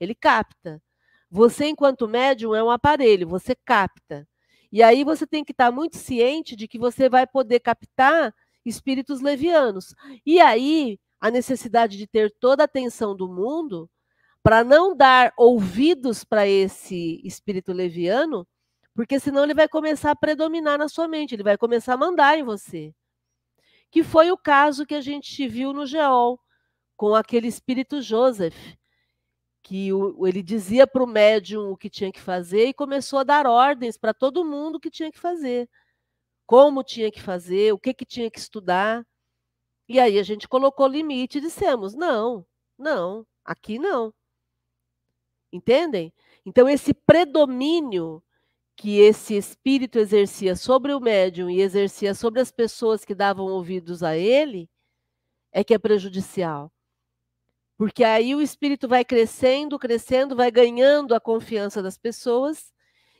Ele 0.00 0.14
capta. 0.14 0.82
Você, 1.30 1.66
enquanto 1.66 2.08
médium, 2.08 2.54
é 2.54 2.62
um 2.62 2.70
aparelho, 2.70 3.28
você 3.28 3.54
capta. 3.54 4.26
E 4.72 4.82
aí 4.82 5.04
você 5.04 5.26
tem 5.26 5.44
que 5.44 5.52
estar 5.52 5.70
muito 5.72 5.96
ciente 5.96 6.56
de 6.56 6.68
que 6.68 6.78
você 6.78 7.08
vai 7.08 7.26
poder 7.26 7.60
captar 7.60 8.34
espíritos 8.64 9.20
levianos. 9.20 9.94
E 10.24 10.40
aí, 10.40 10.98
a 11.20 11.30
necessidade 11.30 11.96
de 11.96 12.06
ter 12.06 12.32
toda 12.40 12.62
a 12.62 12.66
atenção 12.66 13.14
do 13.14 13.28
mundo 13.28 13.90
para 14.42 14.64
não 14.64 14.96
dar 14.96 15.32
ouvidos 15.36 16.24
para 16.24 16.46
esse 16.48 17.20
espírito 17.24 17.72
leviano 17.72 18.46
porque 18.94 19.20
senão 19.20 19.44
ele 19.44 19.54
vai 19.54 19.68
começar 19.68 20.10
a 20.10 20.16
predominar 20.16 20.78
na 20.78 20.88
sua 20.88 21.08
mente, 21.08 21.34
ele 21.34 21.42
vai 21.42 21.56
começar 21.56 21.94
a 21.94 21.96
mandar 21.96 22.38
em 22.38 22.42
você. 22.42 22.94
Que 23.90 24.02
foi 24.02 24.30
o 24.30 24.38
caso 24.38 24.86
que 24.86 24.94
a 24.94 25.00
gente 25.00 25.46
viu 25.48 25.72
no 25.72 25.86
Geol, 25.86 26.38
com 26.96 27.14
aquele 27.14 27.48
espírito 27.48 28.02
Joseph, 28.02 28.56
que 29.62 29.92
o, 29.92 30.26
ele 30.26 30.42
dizia 30.42 30.86
para 30.86 31.02
o 31.02 31.06
médium 31.06 31.70
o 31.70 31.76
que 31.76 31.90
tinha 31.90 32.12
que 32.12 32.20
fazer 32.20 32.66
e 32.66 32.74
começou 32.74 33.18
a 33.18 33.24
dar 33.24 33.46
ordens 33.46 33.96
para 33.96 34.14
todo 34.14 34.44
mundo 34.44 34.76
o 34.76 34.80
que 34.80 34.90
tinha 34.90 35.10
que 35.10 35.18
fazer, 35.18 35.68
como 36.46 36.82
tinha 36.82 37.10
que 37.10 37.22
fazer, 37.22 37.72
o 37.72 37.78
que, 37.78 37.94
que 37.94 38.04
tinha 38.04 38.30
que 38.30 38.38
estudar. 38.38 39.06
E 39.88 39.98
aí 39.98 40.18
a 40.18 40.22
gente 40.22 40.48
colocou 40.48 40.86
limite 40.86 41.38
e 41.38 41.40
dissemos: 41.40 41.94
não, 41.94 42.46
não, 42.78 43.26
aqui 43.44 43.78
não. 43.78 44.12
Entendem? 45.52 46.12
Então, 46.44 46.68
esse 46.68 46.94
predomínio 46.94 48.22
que 48.80 48.98
esse 48.98 49.36
espírito 49.36 49.98
exercia 49.98 50.56
sobre 50.56 50.94
o 50.94 51.00
médium 51.00 51.50
e 51.50 51.60
exercia 51.60 52.14
sobre 52.14 52.40
as 52.40 52.50
pessoas 52.50 53.04
que 53.04 53.14
davam 53.14 53.44
ouvidos 53.44 54.02
a 54.02 54.16
ele, 54.16 54.70
é 55.52 55.62
que 55.62 55.74
é 55.74 55.78
prejudicial. 55.78 56.72
Porque 57.76 58.02
aí 58.02 58.34
o 58.34 58.40
espírito 58.40 58.88
vai 58.88 59.04
crescendo, 59.04 59.78
crescendo, 59.78 60.34
vai 60.34 60.50
ganhando 60.50 61.14
a 61.14 61.20
confiança 61.20 61.82
das 61.82 61.98
pessoas, 61.98 62.72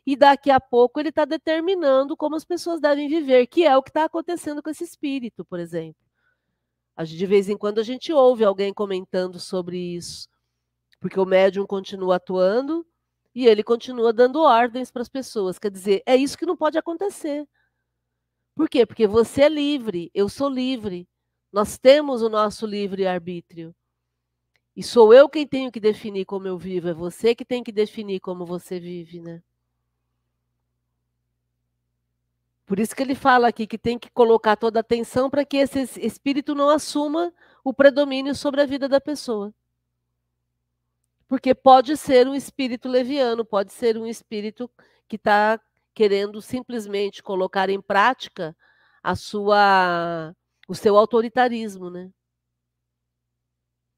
e 0.07 0.17
daqui 0.17 0.51
a 0.51 0.59
pouco 0.59 0.99
ele 0.99 1.11
está 1.11 1.27
determinando 1.27 2.17
como 2.17 2.37
as 2.37 2.45
pessoas 2.45 2.81
devem 2.81 3.07
viver, 3.07 3.47
que 3.47 3.67
é 3.67 3.77
o 3.77 3.83
que 3.83 3.91
está 3.91 4.05
acontecendo 4.05 4.63
com 4.63 4.71
esse 4.71 4.85
espírito, 4.85 5.45
por 5.45 5.61
exemplo. 5.61 6.01
De 7.05 7.27
vez 7.27 7.51
em 7.51 7.57
quando 7.59 7.81
a 7.81 7.85
gente 7.85 8.15
ouve 8.15 8.45
alguém 8.45 8.73
comentando 8.73 9.39
sobre 9.39 9.77
isso, 9.77 10.27
porque 10.99 11.21
o 11.21 11.27
médium 11.27 11.67
continua 11.67 12.17
atuando, 12.17 12.87
e 13.41 13.47
ele 13.47 13.63
continua 13.63 14.13
dando 14.13 14.43
ordens 14.43 14.91
para 14.91 15.01
as 15.01 15.09
pessoas. 15.09 15.59
Quer 15.59 15.71
dizer, 15.71 16.03
é 16.05 16.15
isso 16.15 16.37
que 16.37 16.45
não 16.45 16.55
pode 16.55 16.77
acontecer. 16.77 17.49
Por 18.55 18.69
quê? 18.69 18.85
Porque 18.85 19.07
você 19.07 19.45
é 19.45 19.49
livre, 19.49 20.11
eu 20.13 20.29
sou 20.29 20.47
livre. 20.47 21.09
Nós 21.51 21.79
temos 21.79 22.21
o 22.21 22.29
nosso 22.29 22.67
livre-arbítrio. 22.67 23.75
E 24.77 24.83
sou 24.83 25.15
eu 25.15 25.27
quem 25.27 25.47
tenho 25.47 25.73
que 25.73 25.81
definir 25.81 26.27
como 26.27 26.47
eu 26.47 26.59
vivo, 26.59 26.89
é 26.89 26.93
você 26.93 27.35
que 27.35 27.45
tem 27.45 27.63
que 27.63 27.73
definir 27.73 28.21
como 28.21 28.45
você 28.45 28.79
vive, 28.79 29.21
né? 29.21 29.43
Por 32.67 32.79
isso 32.79 32.95
que 32.95 33.03
ele 33.03 33.15
fala 33.15 33.49
aqui 33.49 33.67
que 33.67 33.79
tem 33.79 33.99
que 33.99 34.11
colocar 34.11 34.55
toda 34.55 34.79
a 34.79 34.83
atenção 34.83 35.31
para 35.31 35.47
que 35.47 35.57
esse 35.57 35.99
espírito 35.99 36.55
não 36.55 36.69
assuma 36.69 37.33
o 37.65 37.73
predomínio 37.73 38.35
sobre 38.35 38.61
a 38.61 38.67
vida 38.67 38.87
da 38.87 39.01
pessoa. 39.01 39.55
Porque 41.31 41.55
pode 41.55 41.97
ser 41.97 42.27
um 42.27 42.35
espírito 42.35 42.89
leviano, 42.89 43.45
pode 43.45 43.73
ser 43.73 43.97
um 43.97 44.05
espírito 44.05 44.69
que 45.07 45.15
está 45.15 45.61
querendo 45.95 46.43
simplesmente 46.43 47.23
colocar 47.23 47.71
em 47.71 47.81
prática 47.81 48.57
a 49.01 49.15
sua, 49.15 50.35
o 50.69 50.75
seu 50.75 50.97
autoritarismo, 50.97 51.89
né? 51.89 52.11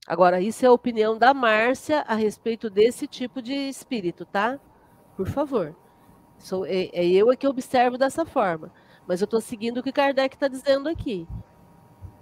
Agora, 0.06 0.42
isso 0.42 0.62
é 0.66 0.68
a 0.68 0.72
opinião 0.72 1.16
da 1.16 1.32
Márcia 1.32 2.02
a 2.06 2.14
respeito 2.14 2.68
desse 2.68 3.06
tipo 3.06 3.40
de 3.40 3.54
espírito, 3.54 4.26
tá? 4.26 4.60
Por 5.16 5.26
favor. 5.26 5.74
Sou, 6.36 6.66
é, 6.66 6.90
é 6.92 7.06
eu 7.06 7.32
é 7.32 7.36
que 7.36 7.48
observo 7.48 7.96
dessa 7.96 8.26
forma. 8.26 8.70
Mas 9.08 9.22
eu 9.22 9.24
estou 9.24 9.40
seguindo 9.40 9.78
o 9.78 9.82
que 9.82 9.90
Kardec 9.90 10.36
está 10.36 10.48
dizendo 10.48 10.86
aqui. 10.86 11.26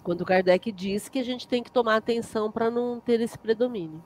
Quando 0.04 0.24
Kardec 0.24 0.70
diz 0.70 1.08
que 1.08 1.18
a 1.18 1.24
gente 1.24 1.48
tem 1.48 1.64
que 1.64 1.72
tomar 1.72 1.96
atenção 1.96 2.48
para 2.52 2.70
não 2.70 3.00
ter 3.00 3.20
esse 3.20 3.36
predomínio. 3.36 4.04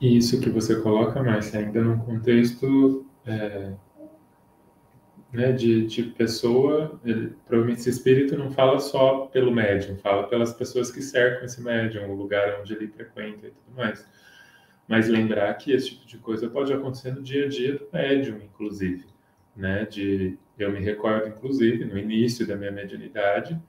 E 0.00 0.16
isso 0.16 0.40
que 0.40 0.50
você 0.50 0.80
coloca, 0.80 1.22
Márcia, 1.22 1.60
ainda 1.60 1.80
num 1.82 1.98
contexto 1.98 3.06
é, 3.26 3.72
né, 5.34 5.50
de, 5.52 5.86
de 5.86 6.02
pessoa, 6.04 7.00
ele, 7.04 7.34
provavelmente 7.46 7.80
esse 7.80 7.90
espírito 7.90 8.36
não 8.36 8.52
fala 8.52 8.78
só 8.78 9.26
pelo 9.26 9.52
médium, 9.52 9.96
fala 9.96 10.28
pelas 10.28 10.52
pessoas 10.52 10.90
que 10.90 11.02
cercam 11.02 11.44
esse 11.44 11.60
médium, 11.60 12.10
o 12.10 12.14
lugar 12.14 12.60
onde 12.60 12.72
ele 12.72 12.86
frequenta 12.88 13.48
e 13.48 13.50
tudo 13.50 13.76
mais. 13.76 14.08
Mas 14.86 15.08
lembrar 15.08 15.52
que 15.54 15.72
esse 15.72 15.90
tipo 15.90 16.06
de 16.06 16.18
coisa 16.18 16.48
pode 16.48 16.72
acontecer 16.72 17.12
no 17.12 17.22
dia 17.22 17.46
a 17.46 17.48
dia 17.48 17.76
do 17.76 17.88
médium, 17.92 18.36
inclusive. 18.36 19.06
Né? 19.56 19.86
De, 19.86 20.38
eu 20.58 20.70
me 20.70 20.80
recordo, 20.80 21.28
inclusive, 21.28 21.84
no 21.84 21.98
início 21.98 22.46
da 22.46 22.54
minha 22.54 22.70
mediunidade, 22.70 23.60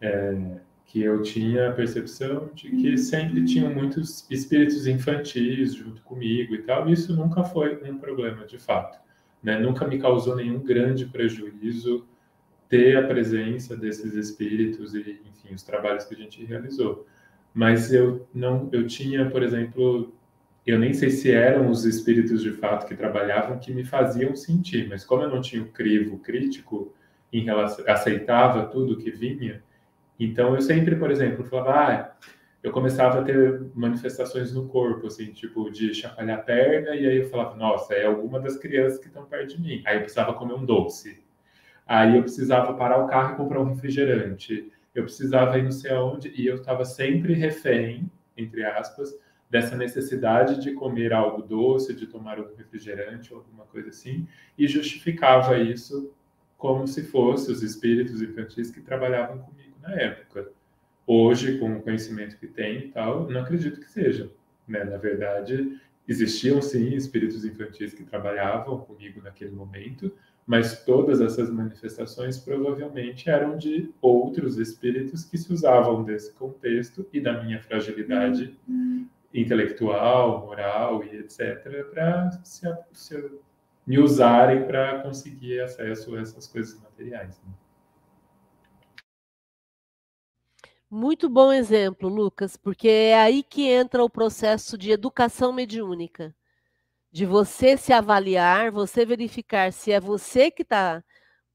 é, 0.00 0.56
que 0.86 1.02
eu 1.02 1.22
tinha 1.22 1.70
a 1.70 1.72
percepção 1.72 2.50
de 2.54 2.70
que 2.70 2.90
uhum. 2.90 2.96
sempre 2.96 3.44
tinham 3.44 3.72
muitos 3.72 4.26
espíritos 4.30 4.86
infantis 4.86 5.74
junto 5.74 6.02
comigo 6.02 6.54
e 6.54 6.62
tal, 6.62 6.88
e 6.88 6.92
isso 6.92 7.16
nunca 7.16 7.44
foi 7.44 7.80
um 7.90 7.98
problema 7.98 8.44
de 8.44 8.58
fato. 8.58 8.98
Né? 9.42 9.58
Nunca 9.58 9.86
me 9.86 9.98
causou 9.98 10.36
nenhum 10.36 10.60
grande 10.60 11.06
prejuízo 11.06 12.06
ter 12.68 12.96
a 12.96 13.06
presença 13.06 13.76
desses 13.76 14.14
espíritos 14.14 14.94
e, 14.94 15.20
enfim, 15.30 15.54
os 15.54 15.62
trabalhos 15.62 16.04
que 16.04 16.14
a 16.14 16.18
gente 16.18 16.44
realizou. 16.44 17.06
Mas 17.52 17.92
eu 17.92 18.26
não, 18.34 18.68
eu 18.72 18.86
tinha, 18.86 19.28
por 19.28 19.42
exemplo, 19.42 20.12
eu 20.66 20.78
nem 20.78 20.92
sei 20.94 21.10
se 21.10 21.30
eram 21.30 21.70
os 21.70 21.84
espíritos 21.84 22.42
de 22.42 22.52
fato 22.52 22.86
que 22.86 22.94
trabalhavam 22.94 23.58
que 23.58 23.72
me 23.72 23.84
faziam 23.84 24.34
sentir, 24.36 24.88
mas 24.88 25.04
como 25.04 25.22
eu 25.22 25.28
não 25.28 25.40
tinha 25.40 25.62
o 25.62 25.68
crivo 25.68 26.18
crítico 26.18 26.94
em 27.32 27.44
relação, 27.44 27.84
aceitava 27.88 28.66
tudo 28.66 28.96
que 28.96 29.10
vinha, 29.10 29.62
então, 30.24 30.54
eu 30.54 30.60
sempre, 30.60 30.96
por 30.96 31.10
exemplo, 31.10 31.44
falava, 31.44 31.72
ah, 31.72 32.14
eu 32.62 32.70
começava 32.70 33.20
a 33.20 33.24
ter 33.24 33.60
manifestações 33.74 34.52
no 34.52 34.68
corpo, 34.68 35.08
assim, 35.08 35.32
tipo, 35.32 35.68
de 35.70 35.92
chacoalhar 35.94 36.38
a 36.38 36.42
perna, 36.42 36.94
e 36.94 37.06
aí 37.06 37.16
eu 37.16 37.28
falava, 37.28 37.56
nossa, 37.56 37.94
é 37.94 38.06
alguma 38.06 38.38
das 38.38 38.56
crianças 38.56 38.98
que 38.98 39.08
estão 39.08 39.24
perto 39.24 39.56
de 39.56 39.60
mim. 39.60 39.82
Aí 39.84 39.96
eu 39.96 40.02
precisava 40.02 40.34
comer 40.34 40.54
um 40.54 40.64
doce. 40.64 41.22
Aí 41.86 42.16
eu 42.16 42.22
precisava 42.22 42.74
parar 42.74 42.98
o 42.98 43.08
carro 43.08 43.34
e 43.34 43.36
comprar 43.36 43.60
um 43.60 43.64
refrigerante. 43.64 44.70
Eu 44.94 45.04
precisava 45.04 45.58
ir 45.58 45.64
não 45.64 45.72
sei 45.72 45.90
aonde 45.90 46.32
e 46.36 46.46
eu 46.46 46.56
estava 46.56 46.84
sempre 46.84 47.32
refém, 47.32 48.08
entre 48.36 48.64
aspas, 48.64 49.12
dessa 49.50 49.76
necessidade 49.76 50.62
de 50.62 50.72
comer 50.72 51.12
algo 51.12 51.42
doce, 51.42 51.94
de 51.94 52.06
tomar 52.06 52.38
um 52.38 52.54
refrigerante 52.56 53.34
ou 53.34 53.40
alguma 53.40 53.64
coisa 53.64 53.88
assim, 53.88 54.26
e 54.56 54.66
justificava 54.68 55.58
isso 55.58 56.12
como 56.56 56.86
se 56.86 57.02
fossem 57.02 57.52
os 57.52 57.62
espíritos 57.62 58.22
infantis 58.22 58.70
que 58.70 58.80
trabalhavam 58.80 59.38
comigo 59.38 59.61
na 59.82 59.94
época. 59.94 60.48
Hoje, 61.06 61.58
com 61.58 61.76
o 61.76 61.82
conhecimento 61.82 62.38
que 62.38 62.46
tem 62.46 62.78
e 62.78 62.88
tal, 62.88 63.28
não 63.28 63.40
acredito 63.40 63.80
que 63.80 63.90
seja. 63.90 64.30
Né? 64.66 64.84
Na 64.84 64.96
verdade, 64.96 65.78
existiam 66.08 66.62
sim 66.62 66.94
espíritos 66.94 67.44
infantis 67.44 67.92
que 67.92 68.04
trabalhavam 68.04 68.78
comigo 68.78 69.20
naquele 69.22 69.50
momento, 69.50 70.12
mas 70.46 70.84
todas 70.84 71.20
essas 71.20 71.50
manifestações 71.50 72.38
provavelmente 72.38 73.28
eram 73.28 73.56
de 73.56 73.90
outros 74.00 74.58
espíritos 74.58 75.24
que 75.24 75.36
se 75.36 75.52
usavam 75.52 76.02
desse 76.02 76.32
contexto 76.32 77.06
e 77.12 77.20
da 77.20 77.42
minha 77.42 77.60
fragilidade 77.60 78.56
uhum 78.66 79.06
intelectual, 79.34 80.46
moral 80.46 81.04
e 81.04 81.16
etc., 81.16 81.84
para 81.90 82.30
se, 82.44 82.66
se, 82.92 83.30
me 83.86 83.98
usarem 83.98 84.64
para 84.64 85.00
conseguir 85.00 85.60
acesso 85.60 86.14
a 86.14 86.20
essas 86.20 86.46
coisas 86.46 86.80
materiais. 86.80 87.40
Né? 87.44 87.52
Muito 90.94 91.26
bom 91.26 91.50
exemplo, 91.50 92.06
Lucas, 92.06 92.54
porque 92.54 92.86
é 92.86 93.18
aí 93.18 93.42
que 93.42 93.62
entra 93.66 94.04
o 94.04 94.10
processo 94.10 94.76
de 94.76 94.90
educação 94.90 95.50
mediúnica. 95.50 96.36
De 97.12 97.26
você 97.26 97.78
se 97.78 97.94
avaliar, 97.94 98.70
você 98.72 99.06
verificar 99.06 99.72
se 99.72 99.92
é 99.92 100.00
você 100.00 100.50
que 100.50 100.62
está 100.62 101.02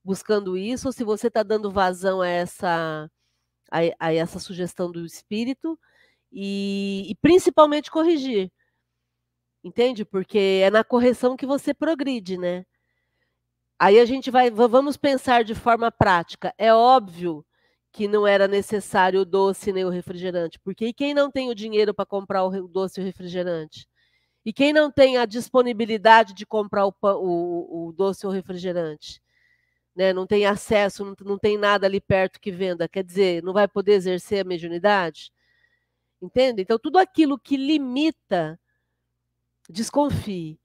buscando 0.04 0.58
isso, 0.58 0.88
ou 0.88 0.92
se 0.94 1.04
você 1.04 1.28
está 1.28 1.44
dando 1.44 1.72
vazão 1.72 2.22
a 2.22 2.28
essa, 2.28 3.12
a, 3.72 3.80
a 4.00 4.14
essa 4.14 4.40
sugestão 4.40 4.92
do 4.92 5.06
espírito, 5.06 5.80
e, 6.32 7.06
e 7.10 7.16
principalmente 7.16 7.92
corrigir. 7.92 8.52
Entende? 9.64 10.04
Porque 10.06 10.62
é 10.64 10.72
na 10.72 10.84
correção 10.84 11.38
que 11.38 11.46
você 11.46 11.74
progride, 11.76 12.38
né? 12.40 12.66
Aí 13.80 14.00
a 14.00 14.06
gente 14.06 14.32
vai, 14.32 14.50
vamos 14.52 14.98
pensar 14.98 15.44
de 15.44 15.56
forma 15.56 15.92
prática. 15.92 16.54
É 16.58 16.74
óbvio 16.74 17.46
que 17.98 18.08
não 18.08 18.28
era 18.28 18.48
necessário 18.48 19.22
o 19.22 19.26
doce 19.26 19.74
nem 19.74 19.84
o 19.84 19.90
refrigerante, 19.90 20.60
porque 20.60 20.94
quem 20.94 21.16
não 21.16 21.32
tem 21.32 21.50
o 21.50 21.56
dinheiro 21.56 21.96
para 21.96 22.06
comprar 22.06 22.46
o 22.46 22.68
doce 22.68 23.00
e 23.00 23.04
o 23.04 23.06
refrigerante? 23.06 23.88
E 24.46 24.54
quem 24.54 24.72
não 24.72 24.92
tem 24.92 25.18
a 25.18 25.26
disponibilidade 25.26 26.36
de 26.36 26.46
comprar 26.46 26.86
o, 26.86 26.94
o, 27.02 27.88
o 27.88 27.92
doce 27.92 28.28
ou 28.28 28.32
refrigerante? 28.32 29.20
Né? 29.96 30.14
Não 30.14 30.28
tem 30.28 30.46
acesso, 30.46 31.04
não, 31.04 31.16
não 31.26 31.40
tem 31.40 31.58
nada 31.58 31.88
ali 31.88 32.00
perto 32.00 32.40
que 32.40 32.52
venda, 32.52 32.88
quer 32.88 33.04
dizer, 33.04 33.42
não 33.42 33.52
vai 33.52 33.68
poder 33.68 33.94
exercer 33.94 34.46
a 34.46 34.48
mediunidade? 34.48 35.32
Entende? 36.22 36.62
Então, 36.62 36.78
tudo 36.78 37.00
aquilo 37.00 37.40
que 37.40 37.58
limita, 37.58 38.60
desconfie. 39.68 40.60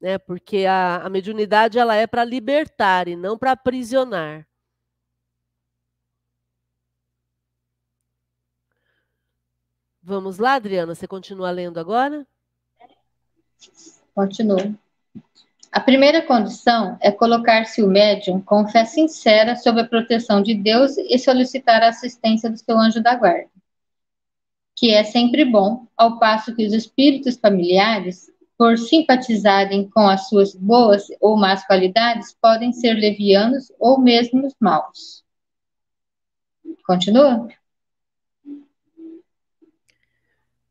Né? 0.00 0.18
Porque 0.18 0.66
a, 0.66 1.06
a 1.06 1.08
mediunidade 1.08 1.78
ela 1.78 1.94
é 1.94 2.04
para 2.08 2.24
libertar 2.24 3.06
e 3.06 3.14
não 3.14 3.38
para 3.38 3.52
aprisionar. 3.52 4.44
Vamos 10.04 10.38
lá, 10.38 10.54
Adriana? 10.54 10.94
Você 10.94 11.08
continua 11.08 11.50
lendo 11.50 11.78
agora? 11.78 12.26
Continuo. 14.14 14.78
A 15.72 15.80
primeira 15.80 16.22
condição 16.22 16.96
é 17.00 17.10
colocar-se 17.10 17.82
o 17.82 17.88
médium 17.88 18.40
com 18.40 18.68
fé 18.68 18.84
sincera 18.84 19.56
sob 19.56 19.80
a 19.80 19.88
proteção 19.88 20.42
de 20.42 20.54
Deus 20.54 20.96
e 20.98 21.18
solicitar 21.18 21.82
a 21.82 21.88
assistência 21.88 22.50
do 22.50 22.56
seu 22.58 22.78
anjo 22.78 23.02
da 23.02 23.16
guarda 23.16 23.50
que 24.76 24.92
é 24.92 25.04
sempre 25.04 25.44
bom, 25.44 25.86
ao 25.96 26.18
passo 26.18 26.54
que 26.54 26.66
os 26.66 26.72
espíritos 26.72 27.36
familiares, 27.36 28.30
por 28.58 28.76
simpatizarem 28.76 29.88
com 29.88 30.06
as 30.06 30.28
suas 30.28 30.54
boas 30.54 31.06
ou 31.20 31.36
más 31.36 31.66
qualidades, 31.66 32.36
podem 32.40 32.72
ser 32.72 32.94
levianos 32.94 33.72
ou 33.78 34.00
mesmo 34.00 34.48
maus. 34.60 35.24
Continua? 36.86 37.48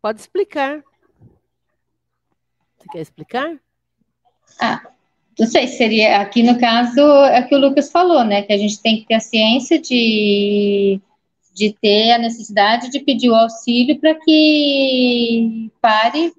Pode 0.04 0.20
explicar. 0.20 0.84
Você 2.78 2.90
quer 2.92 3.00
explicar? 3.00 3.58
Ah, 4.60 4.86
não 5.40 5.48
sei, 5.48 5.66
seria 5.66 6.20
aqui 6.20 6.44
no 6.44 6.60
caso 6.60 7.00
é 7.00 7.40
o 7.40 7.48
que 7.48 7.56
o 7.56 7.58
Lucas 7.58 7.90
falou, 7.90 8.26
né? 8.26 8.42
Que 8.42 8.52
a 8.52 8.58
gente 8.58 8.82
tem 8.82 8.98
que 8.98 9.08
ter 9.08 9.14
a 9.14 9.20
ciência 9.22 9.80
de 9.80 11.00
de 11.54 11.72
ter 11.82 12.12
a 12.12 12.18
necessidade 12.18 12.90
de 12.90 13.00
pedir 13.00 13.30
o 13.30 13.36
auxílio 13.36 13.98
para 13.98 14.16
que 14.16 15.72
pare 15.80 16.34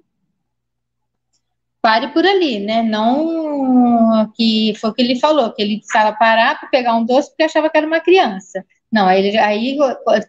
pare 1.81 2.09
por 2.09 2.23
ali, 2.23 2.59
né? 2.59 2.83
Não 2.83 4.31
que 4.35 4.75
foi 4.79 4.91
o 4.91 4.93
que 4.93 5.01
ele 5.01 5.19
falou, 5.19 5.51
que 5.51 5.63
ele 5.63 5.77
precisava 5.77 6.15
parar 6.15 6.59
para 6.59 6.69
pegar 6.69 6.95
um 6.95 7.03
doce 7.03 7.29
porque 7.29 7.41
achava 7.41 7.67
que 7.71 7.77
era 7.77 7.87
uma 7.87 7.99
criança. 7.99 8.63
Não, 8.91 9.07
aí, 9.07 9.37
aí 9.37 9.77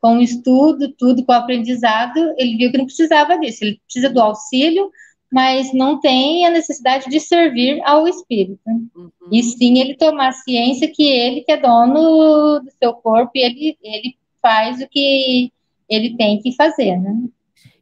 com 0.01 0.19
o 0.19 0.23
estudo, 0.23 0.93
tudo, 0.99 1.25
com 1.25 1.33
o 1.33 1.35
aprendizado, 1.35 2.19
ele 2.37 2.57
viu 2.57 2.71
que 2.71 2.79
não 2.79 2.87
precisava 2.87 3.39
disso. 3.39 3.65
Ele 3.65 3.81
precisa 3.85 4.11
do 4.11 4.21
auxílio, 4.21 4.91
mas 5.33 5.73
não 5.73 6.01
tem 6.01 6.47
a 6.47 6.51
necessidade 6.51 7.09
de 7.09 7.21
servir 7.21 7.81
ao 7.85 8.09
espírito. 8.09 8.61
Uhum. 8.67 9.11
E 9.31 9.43
sim 9.43 9.79
ele 9.79 9.97
tomar 9.97 10.33
ciência 10.33 10.91
que 10.93 11.07
ele 11.07 11.43
que 11.43 11.53
é 11.53 11.57
dono 11.57 12.61
do 12.61 12.71
seu 12.79 12.95
corpo 12.95 13.33
e 13.35 13.43
ele, 13.43 13.79
ele 13.83 14.17
faz 14.41 14.81
o 14.81 14.89
que 14.89 15.53
ele 15.89 16.17
tem 16.17 16.41
que 16.41 16.55
fazer, 16.55 16.97
né? 16.97 17.15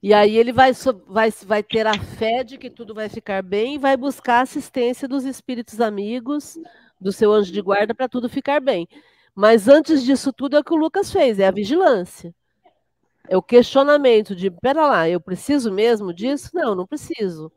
E 0.03 0.13
aí 0.13 0.37
ele 0.37 0.53
vai, 0.53 0.71
vai, 1.07 1.31
vai 1.47 1.63
ter 1.63 1.87
a 1.87 1.99
fé 1.99 2.45
de 2.45 2.59
que 2.59 2.69
tudo 2.69 2.95
vai 2.95 3.09
ficar 3.09 3.43
bem 3.43 3.77
e 3.77 3.79
vai 3.79 3.97
buscar 3.97 4.43
assistência 4.43 5.09
dos 5.09 5.25
espíritos 5.25 5.81
amigos, 5.81 6.59
do 7.01 7.11
seu 7.11 7.33
anjo 7.33 7.51
de 7.51 7.63
guarda, 7.63 7.95
para 7.95 8.07
tudo 8.07 8.29
ficar 8.29 8.61
bem. 8.61 8.87
Mas 9.35 9.69
antes 9.69 10.05
disso 10.05 10.33
tudo 10.33 10.57
é 10.57 10.61
o 10.61 10.65
que 10.65 10.73
o 10.73 10.77
Lucas 10.77 11.11
fez, 11.11 11.39
é 11.39 11.47
a 11.47 11.51
vigilância. 11.51 12.35
É 13.29 13.37
o 13.37 13.43
questionamento 13.43 14.37
de, 14.37 14.51
pera 14.51 14.87
lá, 14.87 15.09
eu 15.09 15.21
preciso 15.21 15.73
mesmo 15.73 16.13
disso? 16.13 16.51
Não, 16.55 16.75
não 16.75 16.87
preciso. 16.87 17.51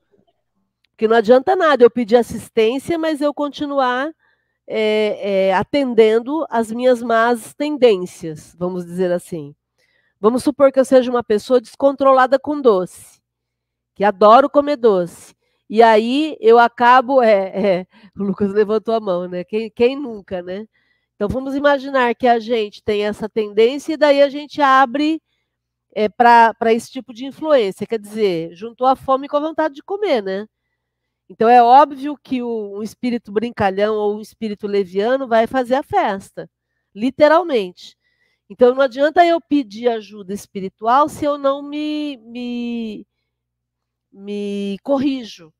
Porque 0.89 1.07
não 1.07 1.17
adianta 1.17 1.55
nada 1.55 1.83
eu 1.83 1.91
pedir 1.91 2.15
assistência, 2.15 2.97
mas 2.97 3.21
eu 3.21 3.33
continuar 3.33 4.11
é, 4.65 5.49
é, 5.49 5.53
atendendo 5.53 6.45
as 6.49 6.71
minhas 6.71 7.03
más 7.03 7.53
tendências, 7.53 8.55
vamos 8.57 8.85
dizer 8.85 9.11
assim. 9.11 9.55
Vamos 10.19 10.43
supor 10.43 10.71
que 10.71 10.79
eu 10.79 10.85
seja 10.85 11.11
uma 11.11 11.23
pessoa 11.23 11.61
descontrolada 11.61 12.39
com 12.39 12.59
doce, 12.59 13.21
que 13.93 14.03
adoro 14.03 14.49
comer 14.49 14.77
doce. 14.77 15.35
E 15.69 15.83
aí 15.83 16.35
eu 16.39 16.57
acabo. 16.57 17.21
É, 17.21 17.81
é, 17.81 17.87
o 18.17 18.23
Lucas 18.23 18.51
levantou 18.51 18.95
a 18.95 18.99
mão, 18.99 19.27
né? 19.27 19.43
Quem, 19.43 19.69
quem 19.69 19.95
nunca, 19.95 20.41
né? 20.41 20.67
Então 21.17 21.27
vamos 21.27 21.55
imaginar 21.55 22.13
que 22.13 22.27
a 22.27 22.37
gente 22.39 22.83
tem 22.83 23.03
essa 23.05 23.27
tendência 23.27 23.93
e 23.93 23.97
daí 23.97 24.21
a 24.21 24.29
gente 24.29 24.61
abre 24.61 25.19
é, 25.95 26.07
para 26.07 26.53
esse 26.73 26.91
tipo 26.91 27.11
de 27.11 27.25
influência. 27.25 27.87
Quer 27.87 27.99
dizer, 27.99 28.53
juntou 28.55 28.85
a 28.85 28.95
fome 28.95 29.27
com 29.27 29.35
a 29.37 29.39
vontade 29.39 29.73
de 29.73 29.83
comer, 29.83 30.21
né? 30.21 30.47
Então 31.29 31.49
é 31.49 31.61
óbvio 31.61 32.15
que 32.17 32.43
o, 32.43 32.77
um 32.77 32.83
espírito 32.83 33.31
brincalhão 33.31 33.95
ou 33.95 34.17
um 34.17 34.21
espírito 34.21 34.67
leviano 34.67 35.27
vai 35.27 35.47
fazer 35.47 35.75
a 35.75 35.83
festa, 35.83 36.49
literalmente. 36.95 37.97
Então 38.49 38.75
não 38.75 38.81
adianta 38.83 39.25
eu 39.25 39.41
pedir 39.41 39.89
ajuda 39.89 40.33
espiritual 40.33 41.09
se 41.09 41.25
eu 41.25 41.37
não 41.37 41.63
me, 41.63 42.17
me, 42.17 43.07
me 44.11 44.77
corrijo. 44.83 45.53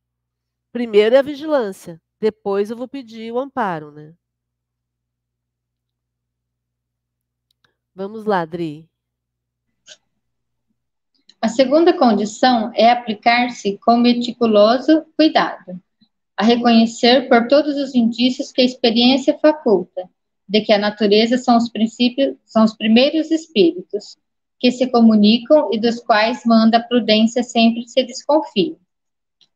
Primeiro 0.72 1.16
é 1.16 1.20
a 1.20 1.24
vigilância, 1.24 2.02
depois 2.20 2.70
eu 2.70 2.78
vou 2.78 2.88
pedir 2.88 3.32
o 3.32 3.40
amparo, 3.40 3.92
né? 3.92 4.14
Vamos 7.98 8.26
lá, 8.26 8.42
Adri. 8.42 8.88
A 11.42 11.48
segunda 11.48 11.98
condição 11.98 12.72
é 12.76 12.92
aplicar-se 12.92 13.80
com 13.80 13.98
meticuloso 13.98 15.04
cuidado, 15.16 15.82
a 16.38 16.44
reconhecer 16.44 17.28
por 17.28 17.48
todos 17.48 17.76
os 17.76 17.96
indícios 17.96 18.52
que 18.52 18.62
a 18.62 18.66
experiência 18.66 19.36
faculta, 19.40 20.08
de 20.48 20.62
que 20.62 20.72
a 20.72 20.78
natureza 20.78 21.40
são 21.40 21.58
os 21.58 21.70
princípios, 21.70 22.38
são 22.46 22.66
os 22.66 22.76
primeiros 22.76 23.32
espíritos 23.32 24.16
que 24.60 24.72
se 24.72 24.86
comunicam 24.92 25.70
e 25.74 25.80
dos 25.80 26.00
quais 26.00 26.44
manda 26.46 26.78
a 26.78 26.84
prudência 26.84 27.42
sempre 27.42 27.88
se 27.88 28.04
desconfie. 28.04 28.78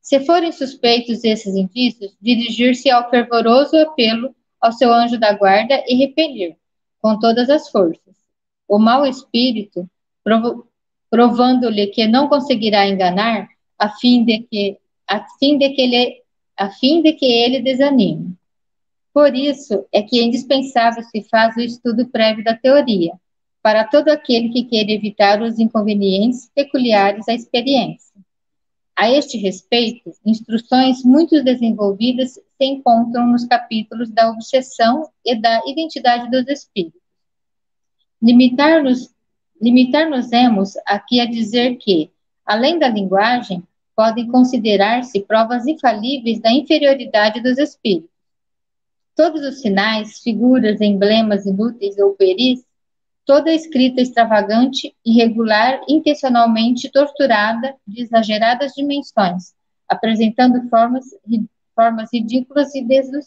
Se 0.00 0.18
forem 0.26 0.50
suspeitos 0.50 1.22
esses 1.22 1.54
indícios, 1.54 2.16
dirigir-se 2.20 2.90
ao 2.90 3.08
fervoroso 3.08 3.76
apelo 3.76 4.34
ao 4.60 4.72
seu 4.72 4.92
anjo 4.92 5.16
da 5.16 5.32
guarda 5.32 5.80
e 5.86 5.94
repelir, 5.94 6.56
com 7.00 7.16
todas 7.20 7.48
as 7.48 7.68
forças. 7.70 8.21
O 8.68 8.78
mau 8.78 9.04
espírito, 9.04 9.88
provando-lhe 11.10 11.88
que 11.88 12.06
não 12.06 12.28
conseguirá 12.28 12.86
enganar, 12.88 13.48
a 13.78 13.88
fim 13.90 14.24
de 14.24 14.40
que 14.40 14.78
a 15.06 15.26
fim 15.38 15.58
de 15.58 15.70
que 15.70 15.82
ele 15.82 16.22
a 16.56 16.70
fim 16.70 17.02
de 17.02 17.12
que 17.12 17.26
ele 17.26 17.60
desanime. 17.60 18.36
Por 19.12 19.34
isso 19.34 19.84
é 19.92 20.00
que 20.00 20.18
é 20.18 20.22
indispensável 20.22 21.02
se 21.02 21.22
faz 21.24 21.56
o 21.56 21.60
estudo 21.60 22.06
prévio 22.08 22.44
da 22.44 22.56
teoria, 22.56 23.12
para 23.62 23.84
todo 23.84 24.08
aquele 24.08 24.48
que 24.50 24.64
queira 24.64 24.92
evitar 24.92 25.42
os 25.42 25.58
inconvenientes 25.58 26.50
peculiares 26.54 27.28
à 27.28 27.34
experiência. 27.34 28.12
A 28.96 29.10
este 29.10 29.36
respeito, 29.36 30.12
instruções 30.24 31.02
muito 31.04 31.42
desenvolvidas 31.42 32.32
se 32.32 32.64
encontram 32.64 33.26
nos 33.26 33.44
capítulos 33.44 34.10
da 34.10 34.30
obsessão 34.30 35.10
e 35.24 35.34
da 35.34 35.60
identidade 35.66 36.30
dos 36.30 36.46
espíritos. 36.48 37.01
Limitar-nos 38.22 39.12
limitar-nos-emos 39.60 40.74
aqui 40.84 41.20
a 41.20 41.26
dizer 41.26 41.76
que, 41.76 42.10
além 42.44 42.78
da 42.80 42.88
linguagem, 42.88 43.62
podem 43.94 44.26
considerar-se 44.26 45.20
provas 45.20 45.66
infalíveis 45.66 46.40
da 46.40 46.50
inferioridade 46.50 47.40
dos 47.40 47.58
espíritos. 47.58 48.10
Todos 49.14 49.42
os 49.42 49.60
sinais, 49.60 50.18
figuras, 50.18 50.80
emblemas 50.80 51.46
inúteis 51.46 51.96
ou 51.98 52.14
peris 52.14 52.64
toda 53.24 53.52
escrita 53.52 54.00
extravagante, 54.00 54.94
irregular, 55.04 55.80
intencionalmente 55.88 56.90
torturada, 56.90 57.76
de 57.86 58.02
exageradas 58.02 58.72
dimensões, 58.72 59.54
apresentando 59.88 60.68
formas, 60.68 61.04
formas 61.74 62.08
ridículas 62.12 62.74
e, 62.74 62.82
desus. 62.84 63.26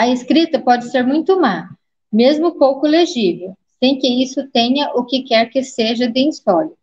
A 0.00 0.08
escrita 0.08 0.58
pode 0.58 0.90
ser 0.90 1.06
muito 1.06 1.38
má, 1.38 1.76
mesmo 2.10 2.52
pouco 2.52 2.86
legível, 2.86 3.54
sem 3.78 3.98
que 3.98 4.08
isso 4.08 4.48
tenha 4.48 4.88
o 4.94 5.04
que 5.04 5.24
quer 5.24 5.50
que 5.50 5.62
seja 5.62 6.08
de 6.08 6.20
insólito. 6.20 6.78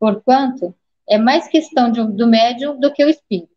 Porquanto, 0.00 0.74
é 1.06 1.18
mais 1.18 1.46
questão 1.46 1.92
de, 1.92 2.02
do 2.02 2.26
médium 2.26 2.80
do 2.80 2.90
que 2.90 3.04
o 3.04 3.10
espírito. 3.10 3.50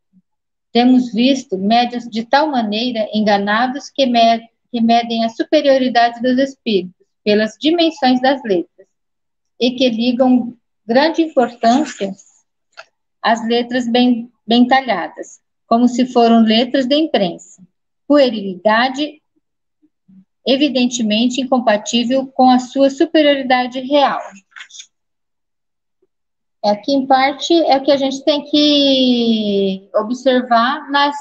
Temos 0.73 1.13
visto 1.13 1.57
médios 1.57 2.03
de 2.03 2.25
tal 2.25 2.51
maneira 2.51 3.07
enganados 3.13 3.89
que 3.89 4.05
medem 4.05 4.49
que 4.69 4.81
medem 4.81 5.23
a 5.23 5.29
superioridade 5.29 6.21
dos 6.21 6.37
espíritos 6.37 7.07
pelas 7.23 7.55
dimensões 7.57 8.19
das 8.19 8.43
letras 8.43 8.89
e 9.57 9.71
que 9.71 9.87
ligam 9.87 10.53
grande 10.85 11.21
importância 11.21 12.11
às 13.21 13.41
letras 13.47 13.89
bem, 13.89 14.29
bem 14.45 14.67
talhadas, 14.67 15.39
como 15.65 15.87
se 15.87 16.05
foram 16.07 16.41
letras 16.41 16.85
de 16.85 16.95
imprensa. 16.97 17.65
Puerilidade 18.07 19.21
evidentemente 20.47 21.41
incompatível 21.41 22.25
com 22.27 22.49
a 22.49 22.57
sua 22.57 22.89
superioridade 22.89 23.81
real. 23.81 24.21
Aqui, 26.63 26.93
em 26.93 27.05
parte, 27.05 27.53
é 27.53 27.77
o 27.77 27.83
que 27.83 27.91
a 27.91 27.97
gente 27.97 28.23
tem 28.23 28.43
que 28.49 29.89
observar 29.93 30.89
nas, 30.89 31.15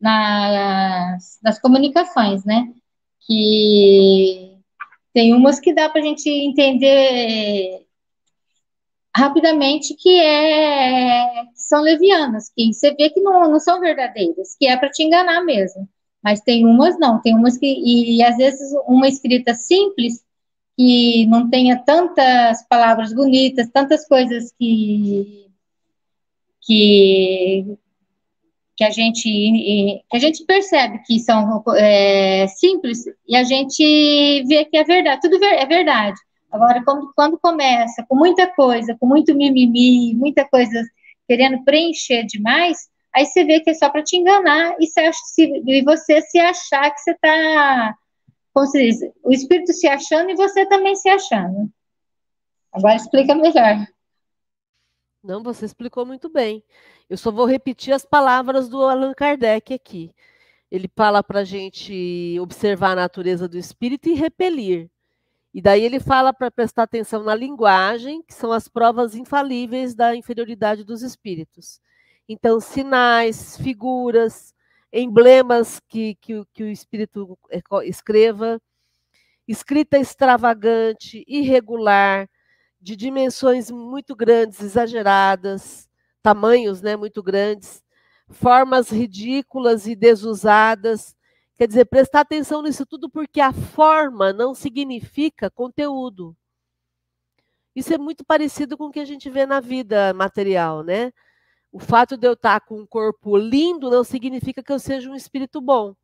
nas, 0.00 1.38
nas 1.42 1.58
comunicações, 1.60 2.44
né? 2.44 2.72
Que 3.20 4.58
tem 5.14 5.32
umas 5.32 5.60
que 5.60 5.72
dá 5.72 5.88
para 5.88 6.00
a 6.00 6.04
gente 6.04 6.28
entender 6.28 7.86
rapidamente 9.16 9.94
que 9.94 10.20
é 10.20 11.46
são 11.54 11.80
levianas, 11.80 12.50
que 12.54 12.72
você 12.72 12.92
vê 12.94 13.10
que 13.10 13.20
não, 13.20 13.50
não 13.50 13.58
são 13.58 13.80
verdadeiras, 13.80 14.54
que 14.58 14.66
é 14.66 14.76
para 14.76 14.90
te 14.90 15.02
enganar 15.02 15.42
mesmo. 15.42 15.88
Mas 16.26 16.40
tem 16.40 16.66
umas 16.66 16.98
não, 16.98 17.22
tem 17.22 17.36
umas 17.36 17.56
que 17.56 17.66
e, 17.66 18.16
e 18.16 18.22
às 18.24 18.36
vezes 18.36 18.72
uma 18.88 19.06
escrita 19.06 19.54
simples 19.54 20.24
que 20.76 21.24
não 21.26 21.48
tenha 21.48 21.78
tantas 21.78 22.66
palavras 22.66 23.14
bonitas, 23.14 23.70
tantas 23.70 24.08
coisas 24.08 24.52
que 24.58 25.46
que 26.62 27.78
que 28.76 28.82
a 28.82 28.90
gente, 28.90 29.22
que 29.22 30.16
a 30.16 30.18
gente 30.18 30.44
percebe 30.44 30.98
que 31.06 31.20
são 31.20 31.62
é, 31.76 32.48
simples 32.48 33.04
e 33.28 33.36
a 33.36 33.44
gente 33.44 34.42
vê 34.48 34.64
que 34.64 34.76
é 34.76 34.82
verdade, 34.82 35.20
tudo 35.20 35.42
é 35.44 35.64
verdade. 35.64 36.18
Agora, 36.50 36.82
quando, 36.84 37.12
quando 37.14 37.38
começa 37.38 38.04
com 38.08 38.16
muita 38.16 38.48
coisa, 38.48 38.96
com 38.98 39.06
muito 39.06 39.32
mimimi, 39.32 40.12
muita 40.16 40.44
coisa 40.44 40.82
querendo 41.28 41.62
preencher 41.62 42.24
demais, 42.26 42.88
aí 43.16 43.24
você 43.24 43.44
vê 43.44 43.60
que 43.60 43.70
é 43.70 43.74
só 43.74 43.88
para 43.88 44.02
te 44.02 44.16
enganar 44.16 44.76
e 44.78 44.86
você, 44.86 45.00
acha, 45.00 45.18
e 45.38 45.82
você 45.82 46.20
se 46.20 46.38
achar 46.38 46.90
que 46.90 47.00
você 47.00 47.12
está, 47.12 47.96
como 48.52 48.66
se 48.66 48.78
diz, 48.78 49.00
o 49.24 49.32
espírito 49.32 49.72
se 49.72 49.88
achando 49.88 50.30
e 50.30 50.36
você 50.36 50.66
também 50.66 50.94
se 50.94 51.08
achando. 51.08 51.70
Agora 52.70 52.94
explica 52.94 53.34
melhor. 53.34 53.86
Não, 55.24 55.42
você 55.42 55.64
explicou 55.64 56.04
muito 56.04 56.28
bem. 56.28 56.62
Eu 57.08 57.16
só 57.16 57.32
vou 57.32 57.46
repetir 57.46 57.94
as 57.94 58.04
palavras 58.04 58.68
do 58.68 58.82
Allan 58.82 59.14
Kardec 59.14 59.72
aqui. 59.72 60.14
Ele 60.70 60.90
fala 60.94 61.22
para 61.22 61.40
a 61.40 61.44
gente 61.44 62.38
observar 62.38 62.90
a 62.90 62.96
natureza 62.96 63.48
do 63.48 63.56
espírito 63.56 64.10
e 64.10 64.14
repelir. 64.14 64.90
E 65.54 65.62
daí 65.62 65.82
ele 65.82 65.98
fala 65.98 66.34
para 66.34 66.50
prestar 66.50 66.82
atenção 66.82 67.22
na 67.22 67.34
linguagem, 67.34 68.22
que 68.22 68.34
são 68.34 68.52
as 68.52 68.68
provas 68.68 69.14
infalíveis 69.14 69.94
da 69.94 70.14
inferioridade 70.14 70.84
dos 70.84 71.00
espíritos. 71.00 71.80
Então, 72.28 72.58
sinais, 72.60 73.56
figuras, 73.56 74.54
emblemas 74.92 75.80
que, 75.88 76.16
que, 76.16 76.44
que 76.52 76.64
o 76.64 76.68
espírito 76.68 77.38
escreva, 77.84 78.60
escrita 79.46 79.98
extravagante, 79.98 81.24
irregular, 81.26 82.28
de 82.80 82.96
dimensões 82.96 83.70
muito 83.70 84.14
grandes, 84.14 84.60
exageradas, 84.60 85.88
tamanhos 86.22 86.82
né, 86.82 86.96
muito 86.96 87.22
grandes, 87.22 87.82
formas 88.28 88.90
ridículas 88.90 89.86
e 89.86 89.94
desusadas. 89.94 91.14
Quer 91.56 91.68
dizer, 91.68 91.84
prestar 91.86 92.20
atenção 92.20 92.62
nisso 92.62 92.84
tudo 92.84 93.08
porque 93.08 93.40
a 93.40 93.52
forma 93.52 94.32
não 94.32 94.54
significa 94.54 95.50
conteúdo. 95.50 96.36
Isso 97.74 97.92
é 97.92 97.98
muito 97.98 98.24
parecido 98.24 98.76
com 98.76 98.86
o 98.86 98.90
que 98.90 99.00
a 99.00 99.04
gente 99.04 99.28
vê 99.30 99.46
na 99.46 99.60
vida 99.60 100.12
material, 100.14 100.82
né? 100.82 101.12
O 101.76 101.78
fato 101.78 102.16
de 102.16 102.26
eu 102.26 102.32
estar 102.32 102.58
com 102.62 102.80
um 102.80 102.86
corpo 102.86 103.36
lindo 103.36 103.90
não 103.90 104.02
significa 104.02 104.62
que 104.62 104.72
eu 104.72 104.78
seja 104.78 105.10
um 105.10 105.14
espírito 105.14 105.60
bom. 105.60 105.94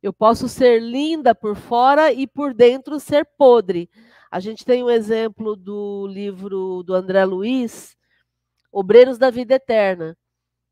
Eu 0.00 0.12
posso 0.12 0.48
ser 0.48 0.80
linda 0.80 1.34
por 1.34 1.56
fora 1.56 2.12
e 2.12 2.28
por 2.28 2.54
dentro 2.54 3.00
ser 3.00 3.24
podre. 3.36 3.90
A 4.30 4.38
gente 4.38 4.64
tem 4.64 4.84
um 4.84 4.88
exemplo 4.88 5.56
do 5.56 6.06
livro 6.06 6.84
do 6.84 6.94
André 6.94 7.24
Luiz, 7.24 7.96
Obreiros 8.70 9.18
da 9.18 9.30
Vida 9.30 9.56
Eterna. 9.56 10.16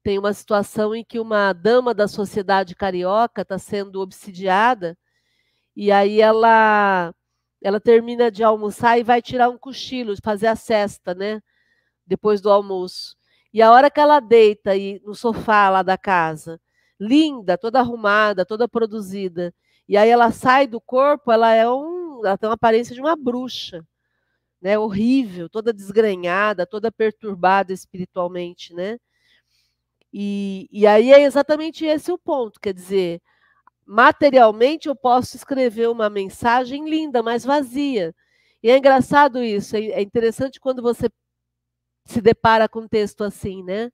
Tem 0.04 0.20
uma 0.20 0.32
situação 0.32 0.94
em 0.94 1.04
que 1.04 1.18
uma 1.18 1.52
dama 1.52 1.92
da 1.92 2.06
sociedade 2.06 2.76
carioca 2.76 3.42
está 3.42 3.58
sendo 3.58 4.00
obsidiada 4.00 4.96
e 5.74 5.90
aí 5.90 6.20
ela 6.20 7.12
ela 7.60 7.80
termina 7.80 8.30
de 8.30 8.44
almoçar 8.44 9.00
e 9.00 9.02
vai 9.02 9.20
tirar 9.20 9.48
um 9.48 9.58
cochilo, 9.58 10.14
fazer 10.22 10.46
a 10.46 10.54
cesta, 10.54 11.12
né? 11.12 11.42
Depois 12.06 12.40
do 12.40 12.52
almoço. 12.52 13.16
E 13.56 13.62
a 13.62 13.72
hora 13.72 13.90
que 13.90 13.98
ela 13.98 14.20
deita 14.20 14.72
aí 14.72 15.00
no 15.02 15.14
sofá 15.14 15.70
lá 15.70 15.82
da 15.82 15.96
casa, 15.96 16.60
linda, 17.00 17.56
toda 17.56 17.80
arrumada, 17.80 18.44
toda 18.44 18.68
produzida, 18.68 19.54
e 19.88 19.96
aí 19.96 20.10
ela 20.10 20.30
sai 20.30 20.66
do 20.66 20.78
corpo, 20.78 21.32
ela 21.32 21.54
é 21.54 21.66
um, 21.66 22.20
ela 22.22 22.36
tem 22.36 22.50
uma 22.50 22.54
aparência 22.54 22.94
de 22.94 23.00
uma 23.00 23.16
bruxa 23.16 23.82
né, 24.60 24.78
horrível, 24.78 25.48
toda 25.48 25.72
desgrenhada, 25.72 26.66
toda 26.66 26.92
perturbada 26.92 27.72
espiritualmente, 27.72 28.74
né? 28.74 28.98
E, 30.12 30.68
e 30.70 30.86
aí 30.86 31.10
é 31.10 31.22
exatamente 31.22 31.86
esse 31.86 32.12
o 32.12 32.18
ponto, 32.18 32.60
quer 32.60 32.74
dizer, 32.74 33.22
materialmente 33.86 34.86
eu 34.86 34.94
posso 34.94 35.34
escrever 35.34 35.88
uma 35.88 36.10
mensagem 36.10 36.86
linda, 36.86 37.22
mas 37.22 37.42
vazia. 37.42 38.14
E 38.62 38.70
é 38.70 38.76
engraçado 38.76 39.42
isso, 39.42 39.76
é, 39.76 39.80
é 39.80 40.02
interessante 40.02 40.60
quando 40.60 40.82
você 40.82 41.08
se 42.06 42.20
depara 42.20 42.68
com 42.68 42.80
um 42.80 42.88
texto 42.88 43.24
assim, 43.24 43.62
né? 43.62 43.90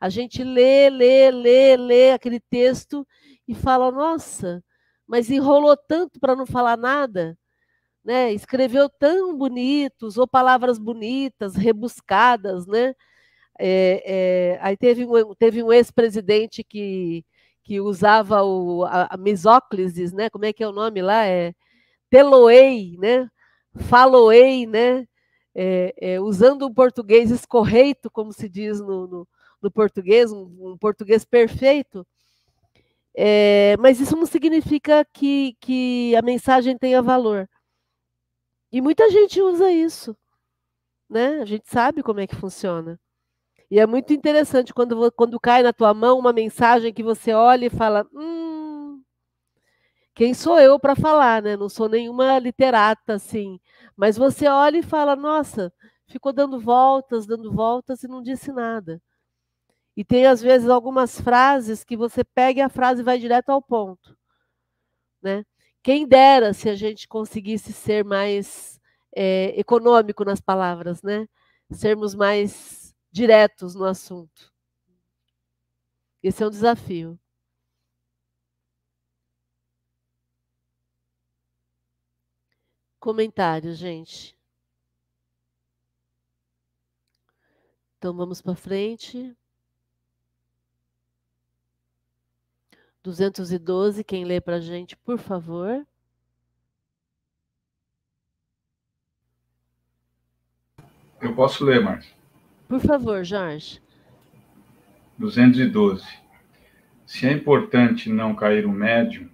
A 0.00 0.08
gente 0.08 0.42
lê, 0.44 0.90
lê, 0.90 1.30
lê, 1.30 1.76
lê 1.76 2.10
aquele 2.12 2.40
texto 2.40 3.06
e 3.46 3.54
fala, 3.54 3.90
nossa, 3.90 4.62
mas 5.06 5.30
enrolou 5.30 5.76
tanto 5.76 6.18
para 6.20 6.36
não 6.36 6.46
falar 6.46 6.76
nada 6.76 7.38
né? 8.04 8.32
Escreveu 8.32 8.88
tão 8.88 9.36
bonitos, 9.36 10.18
ou 10.18 10.26
palavras 10.26 10.78
bonitas, 10.78 11.54
rebuscadas, 11.56 12.66
né? 12.66 12.94
É, 13.58 14.02
é, 14.56 14.58
aí 14.62 14.76
teve 14.76 15.04
um, 15.06 15.34
teve 15.34 15.62
um 15.62 15.72
ex-presidente 15.72 16.64
que, 16.64 17.24
que 17.62 17.80
usava 17.80 18.42
o, 18.42 18.84
a, 18.84 19.14
a 19.14 19.16
misóclises, 19.16 20.12
né? 20.12 20.30
Como 20.30 20.44
é 20.44 20.52
que 20.52 20.64
é 20.64 20.68
o 20.68 20.72
nome 20.72 21.02
lá? 21.02 21.26
É 21.26 21.54
teloei, 22.10 22.96
né? 22.98 23.28
Faloei, 23.88 24.66
né? 24.66 25.06
É, 25.54 25.94
é, 26.00 26.20
usando 26.20 26.66
um 26.66 26.72
português 26.72 27.30
escorreito, 27.30 28.10
como 28.10 28.32
se 28.32 28.48
diz 28.48 28.80
no, 28.80 29.06
no, 29.06 29.28
no 29.60 29.70
português, 29.70 30.32
um, 30.32 30.50
um, 30.60 30.78
português 30.78 31.24
perfeito. 31.24 32.06
É, 33.14 33.76
mas 33.78 34.00
isso 34.00 34.16
não 34.16 34.26
significa 34.26 35.04
que, 35.12 35.56
que 35.60 36.16
a 36.16 36.22
mensagem 36.22 36.78
tenha 36.78 37.02
valor. 37.02 37.48
E 38.72 38.80
muita 38.80 39.10
gente 39.10 39.42
usa 39.42 39.70
isso, 39.70 40.16
né? 41.08 41.40
A 41.42 41.44
gente 41.44 41.68
sabe 41.68 42.02
como 42.02 42.20
é 42.20 42.26
que 42.26 42.34
funciona. 42.34 42.98
E 43.70 43.78
é 43.78 43.86
muito 43.86 44.12
interessante 44.12 44.74
quando, 44.74 45.10
quando 45.12 45.40
cai 45.40 45.62
na 45.62 45.72
tua 45.72 45.94
mão 45.94 46.18
uma 46.18 46.32
mensagem 46.32 46.92
que 46.92 47.02
você 47.02 47.32
olha 47.32 47.66
e 47.66 47.70
fala: 47.70 48.06
hum, 48.14 49.02
quem 50.14 50.34
sou 50.34 50.58
eu 50.60 50.78
para 50.78 50.94
falar, 50.94 51.42
né? 51.42 51.56
Não 51.56 51.68
sou 51.68 51.88
nenhuma 51.88 52.38
literata 52.38 53.14
assim. 53.14 53.58
Mas 53.96 54.16
você 54.16 54.46
olha 54.48 54.78
e 54.78 54.82
fala: 54.82 55.16
nossa, 55.16 55.72
ficou 56.06 56.32
dando 56.32 56.58
voltas, 56.60 57.26
dando 57.26 57.52
voltas 57.52 58.02
e 58.02 58.08
não 58.08 58.22
disse 58.22 58.52
nada. 58.52 59.00
E 59.96 60.04
tem, 60.04 60.26
às 60.26 60.40
vezes, 60.40 60.68
algumas 60.68 61.20
frases 61.20 61.84
que 61.84 61.96
você 61.96 62.24
pega 62.24 62.60
e 62.60 62.62
a 62.62 62.68
frase 62.68 63.02
vai 63.02 63.18
direto 63.18 63.50
ao 63.50 63.60
ponto. 63.60 64.16
Né? 65.22 65.44
Quem 65.82 66.06
dera 66.06 66.52
se 66.54 66.68
a 66.68 66.74
gente 66.74 67.06
conseguisse 67.08 67.72
ser 67.72 68.04
mais 68.04 68.80
é, 69.14 69.58
econômico 69.58 70.24
nas 70.24 70.40
palavras, 70.40 71.02
né? 71.02 71.26
Sermos 71.70 72.14
mais 72.14 72.94
diretos 73.10 73.74
no 73.74 73.84
assunto. 73.84 74.52
Esse 76.22 76.42
é 76.42 76.46
um 76.46 76.50
desafio. 76.50 77.18
Comentários, 83.02 83.78
gente. 83.78 84.38
Então 87.98 88.14
vamos 88.14 88.40
para 88.40 88.54
frente. 88.54 89.36
212, 93.02 94.04
quem 94.04 94.24
lê 94.24 94.40
para 94.40 94.58
a 94.58 94.60
gente, 94.60 94.96
por 94.96 95.18
favor. 95.18 95.84
Eu 101.20 101.34
posso 101.34 101.64
ler, 101.64 101.82
Márcia. 101.82 102.14
Por 102.68 102.78
favor, 102.78 103.24
Jorge. 103.24 103.82
212. 105.18 106.06
Se 107.04 107.26
é 107.26 107.32
importante 107.32 108.08
não 108.08 108.32
cair 108.32 108.64
o 108.64 108.70
médium 108.70 109.28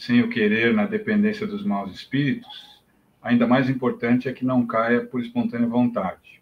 sem 0.00 0.22
o 0.22 0.30
querer 0.30 0.72
na 0.72 0.86
dependência 0.86 1.46
dos 1.46 1.62
maus 1.62 1.94
espíritos, 1.94 2.82
ainda 3.20 3.46
mais 3.46 3.68
importante 3.68 4.30
é 4.30 4.32
que 4.32 4.46
não 4.46 4.66
caia 4.66 5.04
por 5.04 5.20
espontânea 5.20 5.68
vontade. 5.68 6.40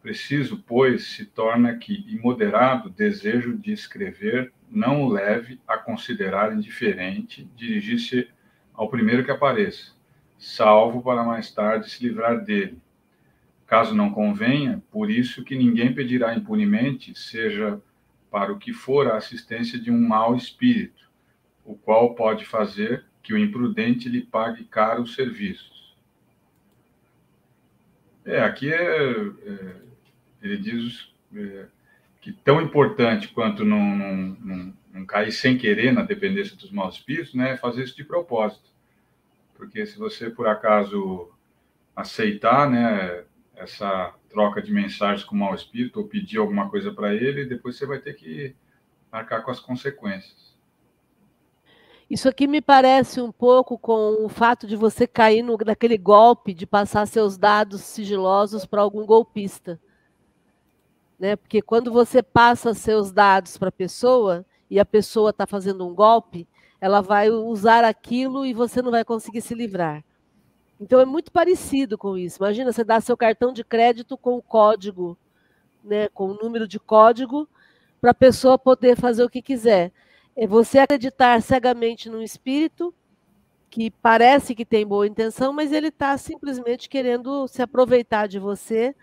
Preciso, 0.00 0.62
pois, 0.64 1.08
se 1.08 1.26
torna 1.26 1.76
que 1.76 2.04
imoderado 2.08 2.88
desejo 2.88 3.58
de 3.58 3.72
escrever 3.72 4.52
não 4.70 5.02
o 5.02 5.08
leve 5.08 5.60
a 5.66 5.76
considerar 5.76 6.56
indiferente 6.56 7.50
dirigir-se 7.56 8.28
ao 8.72 8.88
primeiro 8.88 9.24
que 9.24 9.32
apareça, 9.32 9.90
salvo 10.38 11.02
para 11.02 11.24
mais 11.24 11.50
tarde 11.50 11.90
se 11.90 12.06
livrar 12.06 12.44
dele. 12.44 12.78
Caso 13.66 13.92
não 13.92 14.12
convenha, 14.12 14.80
por 14.92 15.10
isso 15.10 15.42
que 15.42 15.58
ninguém 15.58 15.92
pedirá 15.92 16.32
impunemente, 16.32 17.12
seja 17.18 17.82
para 18.30 18.52
o 18.52 18.58
que 18.58 18.72
for 18.72 19.08
a 19.08 19.16
assistência 19.16 19.80
de 19.80 19.90
um 19.90 20.00
mau 20.00 20.36
espírito, 20.36 21.07
o 21.68 21.76
qual 21.76 22.14
pode 22.14 22.46
fazer 22.46 23.04
que 23.22 23.34
o 23.34 23.38
imprudente 23.38 24.08
lhe 24.08 24.22
pague 24.22 24.64
caro 24.64 25.02
os 25.02 25.14
serviços. 25.14 25.94
É, 28.24 28.40
aqui 28.40 28.72
é, 28.72 29.12
é 29.12 29.76
ele 30.40 30.56
diz 30.56 31.12
é, 31.34 31.66
que 32.22 32.32
tão 32.32 32.62
importante 32.62 33.28
quanto 33.28 33.66
não, 33.66 33.80
não, 33.80 34.16
não, 34.16 34.74
não, 34.94 35.06
cair 35.06 35.30
sem 35.30 35.58
querer 35.58 35.92
na 35.92 36.02
dependência 36.02 36.56
dos 36.56 36.70
maus 36.70 36.94
espíritos, 36.94 37.34
né, 37.34 37.50
é 37.50 37.56
fazer 37.58 37.84
isso 37.84 37.96
de 37.96 38.04
propósito. 38.04 38.70
Porque 39.54 39.84
se 39.84 39.98
você, 39.98 40.30
por 40.30 40.46
acaso, 40.46 41.30
aceitar 41.94 42.70
né, 42.70 43.24
essa 43.56 44.14
troca 44.30 44.62
de 44.62 44.72
mensagens 44.72 45.22
com 45.22 45.34
o 45.34 45.38
mau 45.38 45.54
espírito 45.54 46.00
ou 46.00 46.08
pedir 46.08 46.38
alguma 46.38 46.70
coisa 46.70 46.92
para 46.92 47.14
ele, 47.14 47.44
depois 47.44 47.76
você 47.76 47.84
vai 47.84 47.98
ter 47.98 48.14
que 48.14 48.54
marcar 49.12 49.42
com 49.42 49.50
as 49.50 49.60
consequências. 49.60 50.56
Isso 52.10 52.28
aqui 52.28 52.46
me 52.46 52.60
parece 52.60 53.20
um 53.20 53.30
pouco 53.30 53.78
com 53.78 54.24
o 54.24 54.28
fato 54.28 54.66
de 54.66 54.76
você 54.76 55.06
cair 55.06 55.42
no, 55.42 55.58
naquele 55.64 55.98
golpe 55.98 56.54
de 56.54 56.66
passar 56.66 57.06
seus 57.06 57.36
dados 57.36 57.82
sigilosos 57.82 58.64
para 58.64 58.80
algum 58.80 59.04
golpista 59.04 59.78
né? 61.18 61.34
Porque 61.36 61.60
quando 61.60 61.92
você 61.92 62.22
passa 62.22 62.72
seus 62.72 63.10
dados 63.10 63.58
para 63.58 63.70
a 63.70 63.72
pessoa 63.72 64.46
e 64.70 64.78
a 64.78 64.84
pessoa 64.84 65.30
está 65.30 65.46
fazendo 65.46 65.86
um 65.86 65.94
golpe, 65.94 66.46
ela 66.80 67.00
vai 67.00 67.28
usar 67.28 67.84
aquilo 67.84 68.46
e 68.46 68.54
você 68.54 68.80
não 68.80 68.90
vai 68.90 69.04
conseguir 69.04 69.40
se 69.40 69.54
livrar. 69.54 70.04
Então 70.80 71.00
é 71.00 71.04
muito 71.04 71.32
parecido 71.32 71.98
com 71.98 72.16
isso. 72.16 72.38
Imagina 72.38 72.72
você 72.72 72.84
dar 72.84 73.02
seu 73.02 73.16
cartão 73.16 73.52
de 73.52 73.64
crédito 73.64 74.16
com 74.16 74.36
o 74.36 74.42
código, 74.42 75.18
né, 75.82 76.08
com 76.10 76.28
o 76.28 76.34
número 76.34 76.68
de 76.68 76.78
código, 76.78 77.48
para 78.00 78.12
a 78.12 78.14
pessoa 78.14 78.56
poder 78.56 78.96
fazer 78.96 79.24
o 79.24 79.30
que 79.30 79.42
quiser. 79.42 79.90
É 80.40 80.46
você 80.46 80.78
acreditar 80.78 81.42
cegamente 81.42 82.08
num 82.08 82.22
espírito 82.22 82.94
que 83.68 83.90
parece 83.90 84.54
que 84.54 84.64
tem 84.64 84.86
boa 84.86 85.04
intenção, 85.04 85.52
mas 85.52 85.72
ele 85.72 85.88
está 85.88 86.16
simplesmente 86.16 86.88
querendo 86.88 87.48
se 87.48 87.60
aproveitar 87.60 88.28
de 88.28 88.38
você 88.38 88.94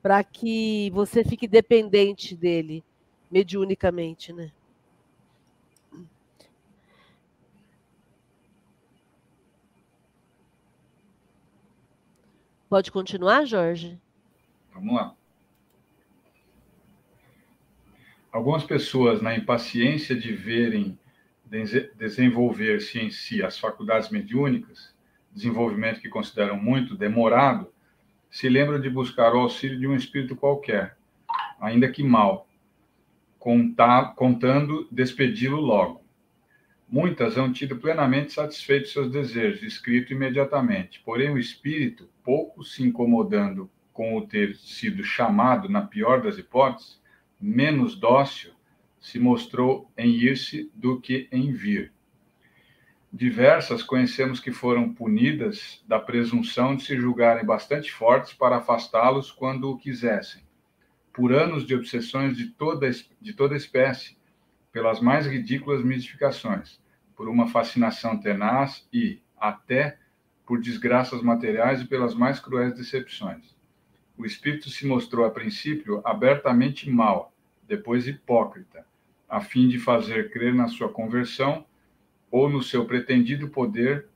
para 0.00 0.24
que 0.24 0.88
você 0.94 1.22
fique 1.22 1.46
dependente 1.46 2.34
dele 2.34 2.82
mediunicamente, 3.30 4.32
né? 4.32 4.50
Pode 12.66 12.90
continuar, 12.90 13.44
Jorge? 13.44 14.00
Vamos 14.72 14.94
lá. 14.94 15.17
Algumas 18.30 18.62
pessoas, 18.62 19.22
na 19.22 19.34
impaciência 19.34 20.14
de 20.14 20.32
verem 20.32 20.98
desenvolver-se 21.96 22.98
em 22.98 23.10
si 23.10 23.42
as 23.42 23.58
faculdades 23.58 24.10
mediúnicas, 24.10 24.94
desenvolvimento 25.32 26.00
que 26.00 26.10
consideram 26.10 26.56
muito 26.58 26.94
demorado, 26.94 27.72
se 28.30 28.48
lembra 28.48 28.78
de 28.78 28.90
buscar 28.90 29.34
o 29.34 29.40
auxílio 29.40 29.78
de 29.78 29.86
um 29.86 29.96
espírito 29.96 30.36
qualquer, 30.36 30.96
ainda 31.58 31.88
que 31.88 32.02
mal, 32.02 32.46
contar, 33.38 34.14
contando 34.14 34.86
despedi-lo 34.90 35.58
logo. 35.58 36.02
Muitas 36.86 37.38
hão 37.38 37.50
tido 37.50 37.76
plenamente 37.76 38.32
satisfeitos 38.32 38.92
seus 38.92 39.10
desejos, 39.10 39.62
escrito 39.62 40.12
imediatamente. 40.12 41.00
Porém, 41.00 41.30
o 41.30 41.38
espírito, 41.38 42.08
pouco 42.22 42.62
se 42.62 42.82
incomodando 42.82 43.70
com 43.92 44.16
o 44.16 44.26
ter 44.26 44.54
sido 44.56 45.02
chamado, 45.02 45.68
na 45.68 45.82
pior 45.82 46.22
das 46.22 46.36
hipóteses, 46.36 47.00
menos 47.40 47.94
dócil, 47.98 48.52
se 49.00 49.18
mostrou 49.18 49.90
em 49.96 50.10
ir-se 50.10 50.70
do 50.74 51.00
que 51.00 51.28
em 51.30 51.52
vir 51.52 51.92
diversas 53.12 53.82
conhecemos 53.82 54.38
que 54.38 54.52
foram 54.52 54.92
punidas 54.92 55.82
da 55.86 55.98
presunção 55.98 56.76
de 56.76 56.84
se 56.84 56.96
julgarem 56.96 57.44
bastante 57.44 57.90
fortes 57.90 58.34
para 58.34 58.56
afastá-los 58.56 59.32
quando 59.32 59.70
o 59.70 59.78
quisessem, 59.78 60.42
por 61.12 61.32
anos 61.32 61.66
de 61.66 61.74
obsessões 61.74 62.36
de 62.36 62.46
toda, 62.46 62.88
de 63.20 63.32
toda 63.32 63.56
espécie, 63.56 64.16
pelas 64.70 65.00
mais 65.00 65.26
ridículas 65.26 65.82
mistificações, 65.82 66.80
por 67.16 67.28
uma 67.28 67.48
fascinação 67.48 68.18
tenaz 68.18 68.86
e, 68.92 69.20
até, 69.36 69.98
por 70.46 70.60
desgraças 70.60 71.22
materiais 71.22 71.80
e 71.80 71.86
pelas 71.86 72.14
mais 72.14 72.38
cruéis 72.38 72.74
decepções. 72.74 73.57
O 74.18 74.26
espírito 74.26 74.68
se 74.68 74.84
mostrou, 74.84 75.24
a 75.24 75.30
princípio, 75.30 76.02
abertamente 76.04 76.90
mau, 76.90 77.32
depois 77.68 78.08
hipócrita, 78.08 78.84
a 79.28 79.40
fim 79.40 79.68
de 79.68 79.78
fazer 79.78 80.32
crer 80.32 80.52
na 80.52 80.66
sua 80.66 80.88
conversão 80.88 81.64
ou 82.28 82.50
no 82.50 82.60
seu 82.60 82.84
pretendido 82.84 83.48
poder 83.48 84.08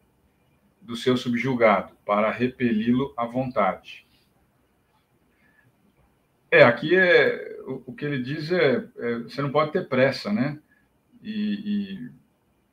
do 0.80 0.96
seu 0.96 1.16
subjugado, 1.16 1.94
para 2.04 2.32
repeli-lo 2.32 3.14
à 3.16 3.24
vontade. 3.24 4.04
É, 6.50 6.64
aqui 6.64 6.96
é 6.96 7.60
o, 7.64 7.84
o 7.86 7.94
que 7.94 8.04
ele 8.04 8.20
diz 8.20 8.50
é, 8.50 8.84
é, 8.98 9.18
você 9.20 9.40
não 9.40 9.52
pode 9.52 9.70
ter 9.70 9.88
pressa, 9.88 10.32
né? 10.32 10.58
E, 11.22 11.30
e 11.64 12.10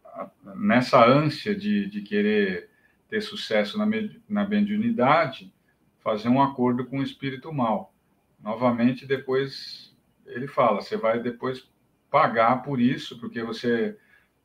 a, 0.04 0.30
nessa 0.56 1.06
ânsia 1.06 1.56
de, 1.56 1.86
de 1.86 2.02
querer 2.02 2.70
ter 3.08 3.22
sucesso 3.22 3.78
na, 3.78 3.86
na 4.28 4.48
mediunidade, 4.48 5.54
fazer 6.00 6.30
um 6.30 6.42
acordo 6.42 6.86
com 6.86 7.00
o 7.00 7.04
espírito 7.04 7.54
mal. 7.54 7.94
Novamente, 8.40 9.06
depois 9.06 9.96
ele 10.26 10.48
fala, 10.48 10.82
você 10.82 10.96
vai 10.96 11.20
depois 11.20 11.70
pagar 12.10 12.64
por 12.64 12.80
isso, 12.80 13.20
porque 13.20 13.44
você 13.44 13.98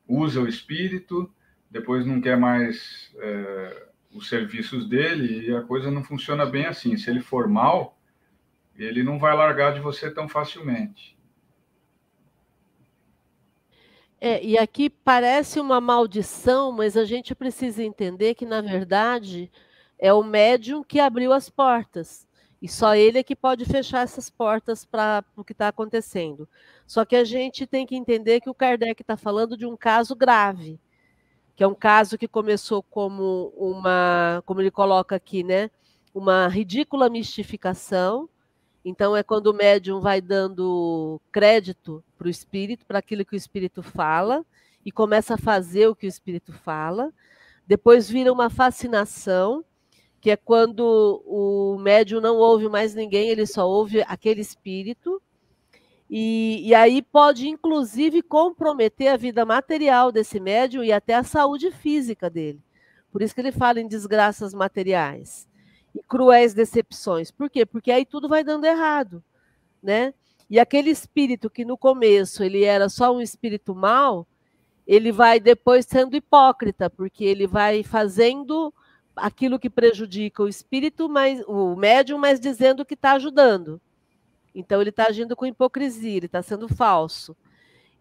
usa 0.06 0.40
o 0.40 0.48
espírito, 0.48 1.32
depois 1.70 2.04
não 2.04 2.20
quer 2.20 2.36
mais 2.36 3.12
é, 3.16 3.88
os 4.12 4.28
serviços 4.28 4.86
dele 4.88 5.48
e 5.48 5.56
a 5.56 5.62
coisa 5.62 5.90
não 5.90 6.02
funciona 6.02 6.46
bem 6.46 6.66
assim. 6.66 6.96
Se 6.96 7.10
ele 7.10 7.20
for 7.20 7.48
mal, 7.48 7.98
ele 8.76 9.02
não 9.02 9.18
vai 9.18 9.34
largar 9.34 9.74
de 9.74 9.80
você 9.80 10.10
tão 10.10 10.28
facilmente. 10.28 11.14
É, 14.20 14.42
e 14.42 14.56
aqui 14.56 14.88
parece 14.88 15.60
uma 15.60 15.80
maldição, 15.80 16.72
mas 16.72 16.96
a 16.96 17.04
gente 17.04 17.34
precisa 17.34 17.82
entender 17.82 18.34
que, 18.34 18.46
na 18.46 18.62
verdade, 18.62 19.50
o 20.12 20.22
médium 20.22 20.82
que 20.82 21.00
abriu 21.00 21.32
as 21.32 21.48
portas. 21.48 22.26
E 22.60 22.68
só 22.68 22.94
ele 22.94 23.18
é 23.18 23.22
que 23.22 23.36
pode 23.36 23.66
fechar 23.66 24.02
essas 24.02 24.30
portas 24.30 24.86
para 24.86 25.22
o 25.36 25.44
que 25.44 25.52
está 25.52 25.68
acontecendo. 25.68 26.48
Só 26.86 27.04
que 27.04 27.14
a 27.14 27.22
gente 27.22 27.66
tem 27.66 27.84
que 27.86 27.94
entender 27.94 28.40
que 28.40 28.48
o 28.48 28.54
Kardec 28.54 29.02
está 29.02 29.18
falando 29.18 29.56
de 29.56 29.66
um 29.66 29.76
caso 29.76 30.16
grave, 30.16 30.80
que 31.54 31.62
é 31.62 31.66
um 31.68 31.74
caso 31.74 32.16
que 32.16 32.26
começou 32.26 32.82
como 32.82 33.52
uma, 33.56 34.42
como 34.46 34.62
ele 34.62 34.70
coloca 34.70 35.14
aqui, 35.14 35.44
né? 35.44 35.70
Uma 36.14 36.48
ridícula 36.48 37.10
mistificação. 37.10 38.28
Então, 38.82 39.14
é 39.14 39.22
quando 39.22 39.48
o 39.48 39.54
médium 39.54 40.00
vai 40.00 40.22
dando 40.22 41.20
crédito 41.30 42.02
para 42.16 42.26
o 42.26 42.30
espírito, 42.30 42.86
para 42.86 42.98
aquilo 42.98 43.24
que 43.26 43.34
o 43.34 43.36
espírito 43.36 43.82
fala, 43.82 44.42
e 44.84 44.90
começa 44.90 45.34
a 45.34 45.38
fazer 45.38 45.86
o 45.88 45.94
que 45.94 46.06
o 46.06 46.08
espírito 46.08 46.52
fala. 46.52 47.12
Depois 47.66 48.08
vira 48.08 48.32
uma 48.32 48.48
fascinação 48.48 49.64
que 50.24 50.30
é 50.30 50.38
quando 50.38 51.22
o 51.26 51.76
médium 51.78 52.18
não 52.18 52.38
ouve 52.38 52.66
mais 52.66 52.94
ninguém, 52.94 53.28
ele 53.28 53.44
só 53.46 53.68
ouve 53.68 54.02
aquele 54.08 54.40
espírito. 54.40 55.20
E, 56.08 56.66
e, 56.66 56.74
aí 56.74 57.02
pode, 57.02 57.46
inclusive, 57.46 58.22
comprometer 58.22 59.08
a 59.08 59.18
vida 59.18 59.44
material 59.44 60.10
desse 60.10 60.40
médium 60.40 60.82
e 60.82 60.90
até 60.90 61.12
a 61.12 61.22
saúde 61.22 61.70
física 61.70 62.30
dele. 62.30 62.58
Por 63.12 63.20
isso 63.20 63.34
que 63.34 63.40
ele 63.42 63.52
fala 63.52 63.82
em 63.82 63.86
desgraças 63.86 64.54
materiais 64.54 65.46
e 65.94 66.02
cruéis 66.02 66.54
decepções. 66.54 67.30
Por 67.30 67.50
quê? 67.50 67.66
Porque 67.66 67.92
aí 67.92 68.06
tudo 68.06 68.26
vai 68.26 68.42
dando 68.42 68.64
errado, 68.64 69.22
né? 69.82 70.14
E 70.48 70.58
aquele 70.58 70.88
espírito 70.88 71.50
que 71.50 71.66
no 71.66 71.76
começo 71.76 72.42
ele 72.42 72.64
era 72.64 72.88
só 72.88 73.14
um 73.14 73.20
espírito 73.20 73.74
mau, 73.74 74.26
ele 74.86 75.12
vai 75.12 75.38
depois 75.38 75.84
sendo 75.84 76.16
hipócrita, 76.16 76.88
porque 76.88 77.26
ele 77.26 77.46
vai 77.46 77.82
fazendo 77.82 78.72
aquilo 79.16 79.58
que 79.58 79.70
prejudica 79.70 80.42
o 80.42 80.48
espírito, 80.48 81.08
mas 81.08 81.42
o 81.46 81.76
médium, 81.76 82.18
mas 82.18 82.40
dizendo 82.40 82.84
que 82.84 82.94
está 82.94 83.12
ajudando. 83.12 83.80
Então 84.54 84.80
ele 84.80 84.90
está 84.90 85.06
agindo 85.06 85.34
com 85.34 85.46
hipocrisia, 85.46 86.16
ele 86.16 86.26
está 86.26 86.42
sendo 86.42 86.68
falso. 86.68 87.36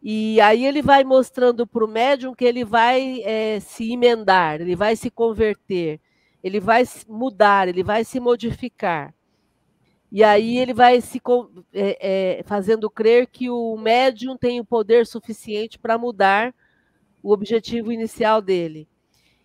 E 0.01 0.39
aí 0.41 0.66
ele 0.66 0.82
vai 0.82 1.03
mostrando 1.03 1.66
para 1.66 1.84
o 1.84 1.88
médium 1.88 2.36
que 2.36 2.43
ele 2.43 2.66
vai 2.66 3.22
é, 3.24 3.59
se 3.59 3.91
emendar, 3.91 4.59
ele 4.59 4.76
vai 4.76 4.95
se 4.95 5.09
converter, 5.09 5.99
ele 6.43 6.59
vai 6.59 6.84
mudar, 7.07 7.70
ele 7.70 7.84
vai 7.84 8.03
se 8.03 8.20
modificar. 8.20 9.14
E 10.11 10.24
aí 10.24 10.57
ele 10.57 10.74
vai 10.74 11.01
se 11.01 11.20
é, 11.74 12.38
é, 12.39 12.43
fazendo 12.43 12.89
crer 12.89 13.28
que 13.28 13.49
o 13.49 13.76
médium 13.78 14.38
tem 14.38 14.59
o 14.59 14.66
poder 14.66 15.07
suficiente 15.07 15.80
para 15.80 15.97
mudar 15.97 16.53
o 17.24 17.32
objetivo 17.32 17.91
inicial 17.91 18.41
dele. 18.41 18.88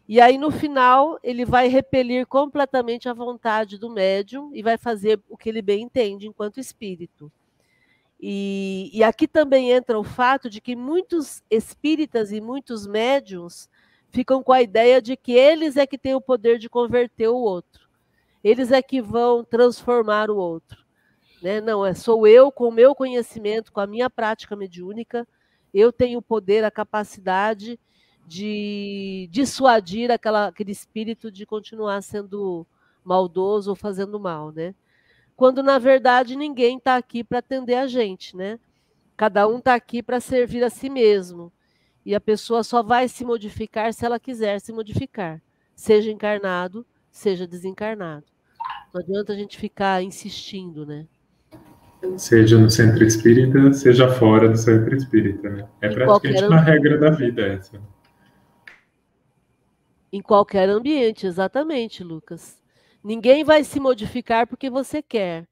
E 0.08 0.22
aí, 0.22 0.38
no 0.38 0.50
final, 0.50 1.18
ele 1.22 1.44
vai 1.44 1.68
repelir 1.68 2.26
completamente 2.26 3.10
a 3.10 3.12
vontade 3.12 3.76
do 3.76 3.90
médium 3.90 4.50
e 4.54 4.62
vai 4.62 4.78
fazer 4.78 5.20
o 5.28 5.36
que 5.36 5.50
ele 5.50 5.60
bem 5.60 5.82
entende 5.82 6.26
enquanto 6.26 6.58
espírito. 6.58 7.30
E, 8.18 8.90
e 8.92 9.04
aqui 9.04 9.28
também 9.28 9.70
entra 9.70 9.98
o 9.98 10.02
fato 10.02 10.48
de 10.48 10.62
que 10.62 10.74
muitos 10.74 11.42
espíritas 11.50 12.32
e 12.32 12.40
muitos 12.40 12.86
médiums 12.86 13.68
ficam 14.10 14.42
com 14.42 14.52
a 14.52 14.62
ideia 14.62 15.02
de 15.02 15.14
que 15.14 15.32
eles 15.32 15.76
é 15.76 15.86
que 15.86 15.98
têm 15.98 16.14
o 16.14 16.22
poder 16.22 16.58
de 16.58 16.70
converter 16.70 17.28
o 17.28 17.36
outro. 17.36 17.86
Eles 18.42 18.72
é 18.72 18.80
que 18.80 19.02
vão 19.02 19.44
transformar 19.44 20.30
o 20.30 20.38
outro. 20.38 20.84
Né? 21.42 21.60
Não, 21.60 21.84
é 21.84 21.92
sou 21.92 22.26
eu 22.26 22.50
com 22.50 22.68
o 22.68 22.72
meu 22.72 22.94
conhecimento, 22.94 23.70
com 23.70 23.80
a 23.80 23.86
minha 23.86 24.08
prática 24.08 24.56
mediúnica, 24.56 25.28
eu 25.72 25.92
tenho 25.92 26.20
o 26.20 26.22
poder, 26.22 26.64
a 26.64 26.70
capacidade 26.70 27.78
de 28.28 29.26
dissuadir 29.32 30.10
aquela, 30.10 30.48
aquele 30.48 30.70
espírito 30.70 31.32
de 31.32 31.46
continuar 31.46 32.02
sendo 32.02 32.66
maldoso 33.02 33.70
ou 33.70 33.76
fazendo 33.76 34.20
mal, 34.20 34.52
né? 34.52 34.74
Quando 35.34 35.62
na 35.62 35.78
verdade 35.78 36.36
ninguém 36.36 36.76
está 36.76 36.96
aqui 36.96 37.24
para 37.24 37.38
atender 37.38 37.76
a 37.76 37.86
gente, 37.86 38.36
né? 38.36 38.58
Cada 39.16 39.48
um 39.48 39.58
está 39.58 39.74
aqui 39.74 40.02
para 40.02 40.20
servir 40.20 40.62
a 40.62 40.68
si 40.68 40.90
mesmo. 40.90 41.50
E 42.04 42.14
a 42.14 42.20
pessoa 42.20 42.62
só 42.62 42.82
vai 42.82 43.08
se 43.08 43.24
modificar 43.24 43.92
se 43.94 44.04
ela 44.04 44.20
quiser 44.20 44.60
se 44.60 44.72
modificar, 44.72 45.40
seja 45.74 46.10
encarnado, 46.10 46.86
seja 47.10 47.46
desencarnado. 47.46 48.26
Não 48.92 49.00
adianta 49.00 49.32
a 49.32 49.36
gente 49.36 49.56
ficar 49.56 50.02
insistindo, 50.02 50.84
né? 50.84 51.06
Seja 52.16 52.58
no 52.58 52.70
centro 52.70 53.04
espírita, 53.04 53.72
seja 53.72 54.08
fora 54.08 54.48
do 54.48 54.56
centro 54.56 54.94
espírita, 54.94 55.48
né? 55.48 55.68
É 55.80 55.88
praticamente 55.88 56.44
uma 56.44 56.60
regra 56.60 56.98
da 56.98 57.10
vida 57.10 57.42
essa. 57.42 57.80
Em 60.12 60.22
qualquer 60.22 60.68
ambiente, 60.68 61.26
exatamente, 61.26 62.02
Lucas. 62.02 62.62
Ninguém 63.04 63.44
vai 63.44 63.62
se 63.62 63.78
modificar 63.78 64.46
porque 64.46 64.70
você 64.70 65.02
quer. 65.02 65.46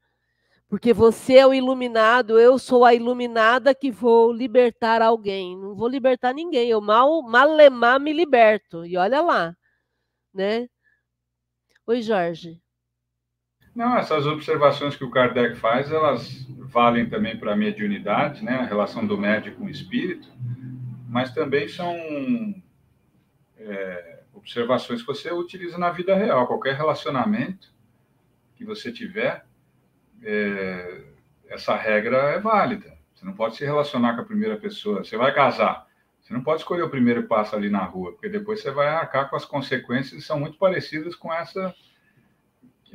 Porque 0.69 0.93
você 0.93 1.37
é 1.37 1.47
o 1.47 1.53
iluminado, 1.53 2.37
eu 2.37 2.59
sou 2.59 2.83
a 2.83 2.93
iluminada 2.93 3.73
que 3.73 3.89
vou 3.89 4.33
libertar 4.33 5.01
alguém. 5.01 5.55
Não 5.55 5.73
vou 5.73 5.87
libertar 5.87 6.33
ninguém, 6.33 6.69
eu 6.69 6.81
mal, 6.81 7.21
malemar 7.21 7.99
me 7.99 8.11
liberto. 8.11 8.85
E 8.85 8.97
olha 8.97 9.21
lá, 9.21 9.55
né? 10.33 10.67
Oi, 11.85 12.01
Jorge. 12.01 12.61
Não, 13.73 13.95
essas 13.95 14.25
observações 14.25 14.95
que 14.95 15.05
o 15.05 15.11
Kardec 15.11 15.55
faz, 15.55 15.89
elas 15.89 16.45
valem 16.49 17.07
também 17.07 17.37
para 17.37 17.53
a 17.53 17.55
mediunidade, 17.55 18.43
né? 18.43 18.55
A 18.55 18.65
relação 18.65 19.07
do 19.07 19.17
médico 19.17 19.59
com 19.59 19.65
o 19.65 19.69
espírito, 19.69 20.27
mas 21.07 21.31
também 21.33 21.67
são 21.69 21.95
é, 23.55 24.16
observações 24.47 25.01
que 25.01 25.07
você 25.07 25.31
utiliza 25.31 25.77
na 25.77 25.91
vida 25.91 26.15
real. 26.15 26.47
Qualquer 26.47 26.75
relacionamento 26.75 27.73
que 28.55 28.63
você 28.63 28.91
tiver, 28.91 29.45
é, 30.23 31.03
essa 31.49 31.75
regra 31.75 32.17
é 32.31 32.39
válida. 32.39 32.97
Você 33.13 33.25
não 33.25 33.33
pode 33.33 33.57
se 33.57 33.65
relacionar 33.65 34.15
com 34.15 34.21
a 34.21 34.25
primeira 34.25 34.57
pessoa. 34.57 35.03
Você 35.03 35.17
vai 35.17 35.33
casar. 35.33 35.85
Você 36.21 36.33
não 36.33 36.41
pode 36.41 36.61
escolher 36.61 36.83
o 36.83 36.89
primeiro 36.89 37.23
passo 37.23 37.55
ali 37.55 37.69
na 37.69 37.83
rua, 37.83 38.13
porque 38.13 38.29
depois 38.29 38.61
você 38.61 38.71
vai 38.71 38.87
arcar 38.87 39.29
com 39.29 39.35
as 39.35 39.45
consequências 39.45 40.21
que 40.21 40.27
são 40.27 40.39
muito 40.39 40.57
parecidas 40.57 41.15
com 41.15 41.31
essa 41.31 41.75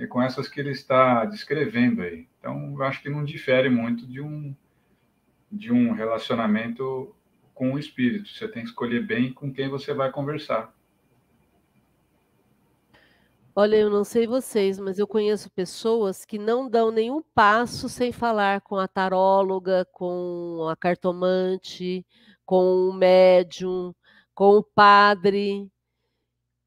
com 0.08 0.22
essas 0.22 0.48
que 0.48 0.58
ele 0.58 0.70
está 0.70 1.26
descrevendo 1.26 2.02
aí. 2.02 2.26
Então, 2.38 2.74
eu 2.74 2.82
acho 2.82 3.02
que 3.02 3.10
não 3.10 3.22
difere 3.22 3.68
muito 3.68 4.06
de 4.06 4.20
um 4.20 4.56
de 5.50 5.70
um 5.70 5.92
relacionamento 5.92 7.14
com 7.54 7.74
o 7.74 7.78
espírito. 7.78 8.28
Você 8.28 8.48
tem 8.48 8.62
que 8.62 8.70
escolher 8.70 9.06
bem 9.06 9.32
com 9.32 9.52
quem 9.52 9.68
você 9.68 9.92
vai 9.92 10.10
conversar. 10.10 10.74
Olha, 13.54 13.76
eu 13.76 13.90
não 13.90 14.02
sei 14.02 14.26
vocês, 14.26 14.78
mas 14.78 14.98
eu 14.98 15.06
conheço 15.06 15.50
pessoas 15.50 16.24
que 16.24 16.38
não 16.38 16.68
dão 16.70 16.90
nenhum 16.90 17.20
passo 17.34 17.86
sem 17.88 18.10
falar 18.10 18.62
com 18.62 18.76
a 18.76 18.88
taróloga, 18.88 19.84
com 19.92 20.66
a 20.70 20.74
cartomante, 20.76 22.06
com 22.46 22.88
o 22.88 22.92
médium, 22.94 23.94
com 24.34 24.56
o 24.56 24.62
padre, 24.62 25.70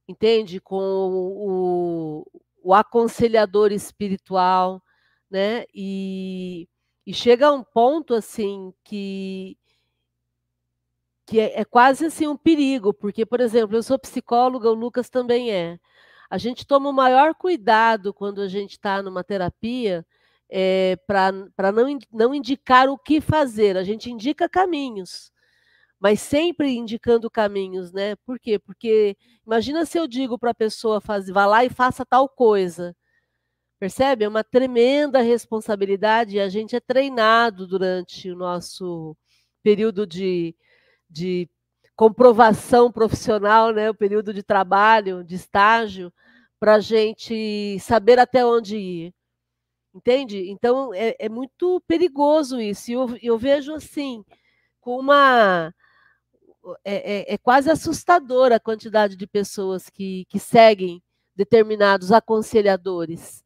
entende? 0.08 0.60
Com 0.62 0.78
o, 0.78 2.26
o 2.64 2.74
aconselhador 2.74 3.72
espiritual, 3.72 4.82
né? 5.30 5.66
E, 5.74 6.68
e 7.06 7.14
chega 7.14 7.48
a 7.48 7.52
um 7.54 7.64
ponto 7.64 8.14
assim 8.14 8.74
que 8.84 9.58
que 11.26 11.40
é, 11.40 11.62
é 11.62 11.66
quase 11.66 12.06
assim 12.06 12.28
um 12.28 12.38
perigo, 12.38 12.94
porque, 12.94 13.26
por 13.26 13.40
exemplo, 13.40 13.76
eu 13.76 13.84
sou 13.84 13.98
psicóloga, 13.98 14.70
o 14.70 14.74
Lucas 14.76 15.10
também 15.10 15.52
é 15.52 15.80
a 16.30 16.38
gente 16.38 16.66
toma 16.66 16.90
o 16.90 16.94
maior 16.94 17.36
cuidado 17.36 18.14
quando 18.14 18.42
a 18.42 18.48
gente 18.48 18.72
está 18.72 19.02
numa 19.02 19.24
terapia 19.24 20.06
é, 20.50 20.92
eh, 20.92 20.98
para 21.08 21.72
não, 21.72 22.00
não 22.12 22.36
indicar 22.36 22.90
o 22.90 22.98
que 22.98 23.22
fazer, 23.22 23.78
a 23.78 23.84
gente 23.84 24.12
indica 24.12 24.50
caminhos, 24.50 25.32
mas 26.00 26.22
sempre 26.22 26.76
indicando 26.76 27.30
caminhos, 27.32 27.92
né? 27.92 28.16
Por 28.18 28.40
quê? 28.40 28.60
Porque 28.60 29.18
imagina 29.46 29.86
se 29.86 29.98
eu 29.98 30.08
digo 30.08 30.38
para 30.38 30.52
a 30.52 30.56
pessoa 30.56 31.02
vá 31.34 31.46
lá 31.46 31.66
e 31.66 31.70
faça 31.70 32.06
tal 32.06 32.30
coisa. 32.30 32.96
Percebe? 33.80 34.24
É 34.26 34.28
uma 34.28 34.44
tremenda 34.44 35.22
responsabilidade 35.22 36.38
e 36.38 36.40
a 36.40 36.50
gente 36.50 36.76
é 36.76 36.80
treinado 36.80 37.68
durante 37.68 38.32
o 38.32 38.36
nosso 38.36 39.16
período 39.64 40.08
de, 40.08 40.56
de 41.10 41.50
comprovação 41.96 42.92
profissional, 42.92 43.72
né, 43.72 43.90
o 43.90 43.96
período 43.96 44.34
de 44.34 44.44
trabalho, 44.44 45.24
de 45.24 45.36
estágio, 45.36 46.12
para 46.60 46.76
a 46.76 46.80
gente 46.80 47.78
saber 47.80 48.20
até 48.20 48.46
onde 48.46 48.78
ir. 48.78 49.14
Entende? 49.94 50.50
Então 50.50 50.94
é, 50.94 51.16
é 51.18 51.30
muito 51.30 51.82
perigoso 51.88 52.60
isso. 52.60 52.92
E 52.92 52.94
eu, 52.94 53.18
eu, 53.22 53.38
vejo 53.38 53.74
assim, 53.74 54.26
com 54.82 55.00
uma. 55.00 55.74
É, 56.84 57.32
é, 57.32 57.34
é 57.36 57.38
quase 57.38 57.70
assustadora 57.70 58.56
a 58.58 58.60
quantidade 58.60 59.16
de 59.16 59.28
pessoas 59.28 59.90
que, 59.90 60.26
que 60.30 60.40
seguem 60.40 61.02
determinados 61.36 62.12
aconselhadores, 62.12 63.44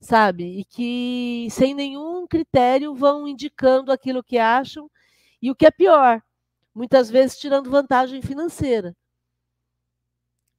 sabe? 0.00 0.60
E 0.60 0.64
que, 0.64 1.48
sem 1.50 1.74
nenhum 1.74 2.26
critério, 2.26 2.94
vão 2.94 3.26
indicando 3.28 3.92
aquilo 3.92 4.22
que 4.22 4.38
acham. 4.38 4.90
E 5.42 5.50
o 5.50 5.56
que 5.56 5.66
é 5.66 5.70
pior, 5.70 6.22
muitas 6.74 7.10
vezes 7.10 7.38
tirando 7.38 7.70
vantagem 7.70 8.22
financeira. 8.22 8.94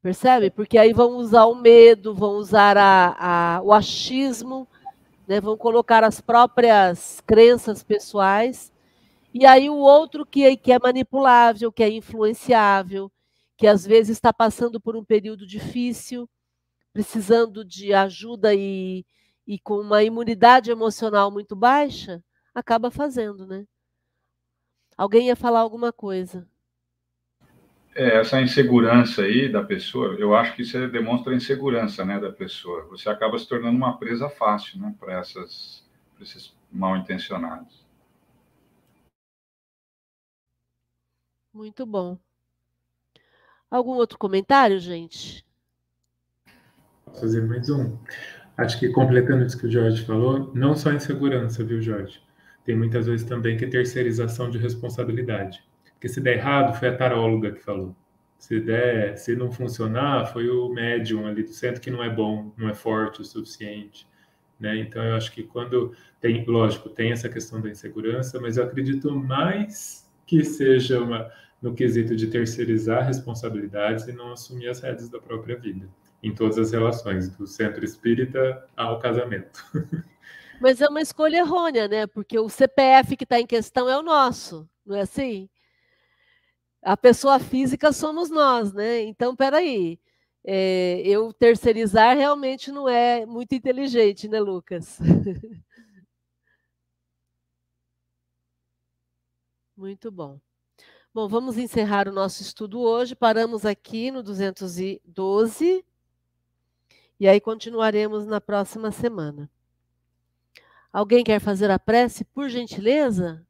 Percebe? 0.01 0.51
Porque 0.51 0.77
aí 0.77 0.93
vão 0.93 1.17
usar 1.17 1.45
o 1.45 1.55
medo, 1.55 2.13
vão 2.13 2.33
usar 2.33 2.77
a, 2.77 3.57
a, 3.57 3.61
o 3.61 3.71
achismo 3.71 4.67
né? 5.27 5.39
vão 5.41 5.57
colocar 5.57 6.03
as 6.03 6.21
próprias 6.21 7.21
crenças 7.25 7.83
pessoais, 7.83 8.71
e 9.33 9.45
aí 9.45 9.69
o 9.69 9.75
outro 9.75 10.25
que, 10.25 10.55
que 10.57 10.71
é 10.71 10.79
manipulável, 10.79 11.71
que 11.71 11.83
é 11.83 11.89
influenciável, 11.89 13.11
que 13.57 13.67
às 13.67 13.85
vezes 13.85 14.17
está 14.17 14.31
passando 14.33 14.79
por 14.79 14.95
um 14.95 15.03
período 15.03 15.47
difícil, 15.47 16.29
precisando 16.91 17.65
de 17.65 17.93
ajuda 17.93 18.53
e, 18.53 19.05
e 19.47 19.57
com 19.59 19.79
uma 19.79 20.03
imunidade 20.03 20.69
emocional 20.69 21.31
muito 21.31 21.55
baixa, 21.55 22.23
acaba 22.53 22.91
fazendo, 22.91 23.47
né? 23.47 23.65
Alguém 24.97 25.27
ia 25.27 25.35
falar 25.35 25.59
alguma 25.59 25.91
coisa. 25.91 26.47
É, 27.95 28.19
essa 28.19 28.41
insegurança 28.41 29.21
aí 29.21 29.51
da 29.51 29.63
pessoa, 29.63 30.15
eu 30.15 30.35
acho 30.35 30.55
que 30.55 30.63
isso 30.63 30.87
demonstra 30.87 31.31
a 31.31 31.35
insegurança 31.35 32.03
né, 32.03 32.19
da 32.19 32.31
pessoa. 32.31 32.85
Você 32.87 33.07
acaba 33.07 33.37
se 33.37 33.47
tornando 33.47 33.77
uma 33.77 33.97
presa 33.97 34.29
fácil 34.29 34.79
né, 34.79 34.95
para 34.99 35.21
esses 35.21 36.55
mal 36.71 36.97
intencionados. 36.97 37.85
Muito 41.53 41.85
bom. 41.85 42.17
Algum 43.69 43.91
outro 43.91 44.17
comentário, 44.17 44.79
gente? 44.79 45.45
Vou 47.05 47.15
fazer 47.15 47.41
mais 47.47 47.69
um. 47.69 47.95
Acho 48.57 48.79
que 48.79 48.89
completando 48.89 49.45
isso 49.45 49.59
que 49.59 49.67
o 49.67 49.71
Jorge 49.71 50.03
falou, 50.03 50.51
não 50.55 50.75
só 50.75 50.91
insegurança, 50.91 51.63
viu, 51.63 51.79
Jorge? 51.81 52.21
Tem 52.65 52.75
muitas 52.75 53.07
vezes 53.07 53.25
também 53.25 53.57
que 53.57 53.65
é 53.65 53.67
terceirização 53.67 54.49
de 54.49 54.57
responsabilidade. 54.57 55.63
Porque 55.93 56.07
se 56.07 56.21
der 56.21 56.37
errado, 56.37 56.77
foi 56.77 56.89
a 56.89 56.97
taróloga 56.97 57.51
que 57.51 57.59
falou. 57.59 57.95
Se 58.37 58.59
der, 58.59 59.17
se 59.17 59.35
não 59.35 59.51
funcionar, 59.51 60.25
foi 60.25 60.49
o 60.49 60.69
médium 60.69 61.25
ali 61.25 61.43
do 61.43 61.53
centro 61.53 61.79
que 61.79 61.89
não 61.89 62.03
é 62.03 62.09
bom, 62.09 62.51
não 62.57 62.69
é 62.69 62.73
forte 62.73 63.21
o 63.21 63.25
suficiente. 63.25 64.07
Né? 64.59 64.77
Então, 64.79 65.03
eu 65.03 65.15
acho 65.15 65.31
que 65.31 65.43
quando 65.43 65.93
tem, 66.19 66.43
lógico, 66.45 66.89
tem 66.89 67.11
essa 67.11 67.29
questão 67.29 67.61
da 67.61 67.69
insegurança, 67.69 68.39
mas 68.39 68.57
eu 68.57 68.63
acredito 68.63 69.13
mais 69.15 70.09
que 70.25 70.43
seja 70.43 71.01
uma, 71.01 71.31
no 71.61 71.73
quesito 71.73 72.15
de 72.15 72.27
terceirizar 72.27 73.05
responsabilidades 73.05 74.07
e 74.07 74.13
não 74.13 74.33
assumir 74.33 74.67
as 74.67 74.81
rédeas 74.81 75.09
da 75.09 75.19
própria 75.19 75.57
vida 75.57 75.87
em 76.23 76.33
todas 76.33 76.57
as 76.57 76.71
relações, 76.71 77.29
do 77.35 77.45
centro 77.45 77.83
espírita 77.83 78.65
ao 78.77 78.97
casamento. 78.99 79.61
Mas 80.63 80.79
é 80.79 80.87
uma 80.87 81.01
escolha 81.01 81.39
errônea, 81.39 81.89
né? 81.89 82.07
Porque 82.07 82.39
o 82.39 82.47
CPF 82.47 83.17
que 83.17 83.25
está 83.25 83.37
em 83.37 83.45
questão 83.45 83.89
é 83.89 83.97
o 83.97 84.01
nosso, 84.01 84.65
não 84.85 84.95
é 84.95 85.01
assim? 85.01 85.49
A 86.81 86.95
pessoa 86.95 87.37
física 87.37 87.91
somos 87.91 88.29
nós, 88.29 88.71
né? 88.71 89.01
Então, 89.01 89.35
peraí. 89.35 89.99
É, 90.41 91.01
eu 91.05 91.33
terceirizar 91.33 92.15
realmente 92.15 92.71
não 92.71 92.87
é 92.87 93.25
muito 93.25 93.53
inteligente, 93.53 94.29
né, 94.29 94.39
Lucas? 94.39 94.99
muito 99.75 100.09
bom. 100.09 100.39
Bom, 101.13 101.27
vamos 101.27 101.57
encerrar 101.57 102.07
o 102.07 102.13
nosso 102.13 102.41
estudo 102.41 102.79
hoje. 102.79 103.15
Paramos 103.15 103.65
aqui 103.65 104.11
no 104.11 104.23
212 104.23 105.85
e 107.19 107.27
aí 107.27 107.41
continuaremos 107.41 108.25
na 108.25 108.39
próxima 108.39 108.91
semana. 108.91 109.51
Alguém 110.93 111.23
quer 111.23 111.39
fazer 111.39 111.71
a 111.71 111.79
prece, 111.79 112.23
por 112.23 112.47
gentileza? 112.47 113.43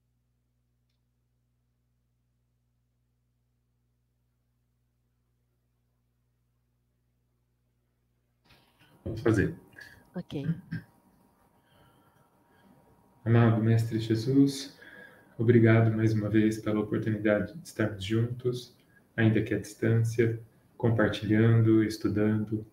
Vamos 9.04 9.20
fazer. 9.20 9.54
Ok. 10.16 10.48
Amado 13.26 13.62
Mestre 13.62 14.00
Jesus, 14.00 14.80
obrigado 15.38 15.94
mais 15.94 16.14
uma 16.14 16.30
vez 16.30 16.60
pela 16.60 16.80
oportunidade 16.80 17.58
de 17.58 17.68
estarmos 17.68 18.06
juntos, 18.06 18.74
ainda 19.18 19.42
que 19.42 19.54
à 19.54 19.60
distância, 19.60 20.40
compartilhando, 20.78 21.84
estudando 21.84 22.66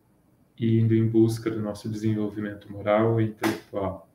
e 0.56 0.78
indo 0.78 0.94
em 0.94 1.08
busca 1.08 1.50
do 1.50 1.60
nosso 1.60 1.88
desenvolvimento 1.88 2.70
moral 2.70 3.20
e 3.20 3.26
intelectual. 3.26 4.09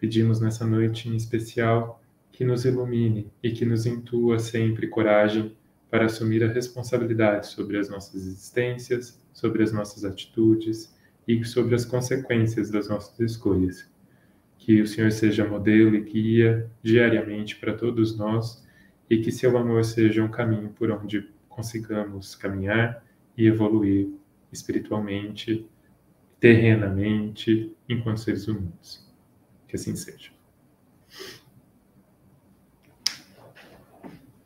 Pedimos 0.00 0.40
nessa 0.40 0.66
noite 0.66 1.10
em 1.10 1.14
especial 1.14 2.02
que 2.32 2.42
nos 2.42 2.64
ilumine 2.64 3.30
e 3.42 3.50
que 3.50 3.66
nos 3.66 3.84
intua 3.84 4.38
sempre 4.38 4.88
coragem 4.88 5.54
para 5.90 6.06
assumir 6.06 6.42
a 6.42 6.50
responsabilidade 6.50 7.48
sobre 7.48 7.76
as 7.76 7.90
nossas 7.90 8.26
existências, 8.26 9.22
sobre 9.30 9.62
as 9.62 9.72
nossas 9.72 10.02
atitudes 10.02 10.96
e 11.28 11.44
sobre 11.44 11.74
as 11.74 11.84
consequências 11.84 12.70
das 12.70 12.88
nossas 12.88 13.20
escolhas. 13.20 13.92
Que 14.56 14.80
o 14.80 14.86
Senhor 14.86 15.12
seja 15.12 15.46
modelo 15.46 15.94
e 15.94 16.00
guia 16.00 16.70
diariamente 16.82 17.56
para 17.56 17.74
todos 17.74 18.16
nós 18.16 18.66
e 19.10 19.18
que 19.18 19.30
seu 19.30 19.58
amor 19.58 19.84
seja 19.84 20.24
um 20.24 20.30
caminho 20.30 20.70
por 20.70 20.90
onde 20.90 21.28
consigamos 21.46 22.34
caminhar 22.34 23.04
e 23.36 23.46
evoluir 23.46 24.08
espiritualmente, 24.50 25.66
terrenamente, 26.40 27.70
enquanto 27.86 28.20
seres 28.20 28.48
humanos. 28.48 29.09
Que 29.70 29.76
assim 29.76 29.94
seja. 29.94 30.32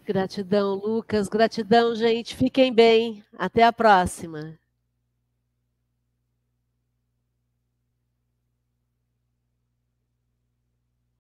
Gratidão, 0.05 0.75
Lucas. 0.75 1.29
Gratidão, 1.29 1.95
gente. 1.95 2.37
Fiquem 2.37 2.70
bem. 2.70 3.25
Até 3.39 3.62
a 3.62 3.72
próxima. 3.72 4.59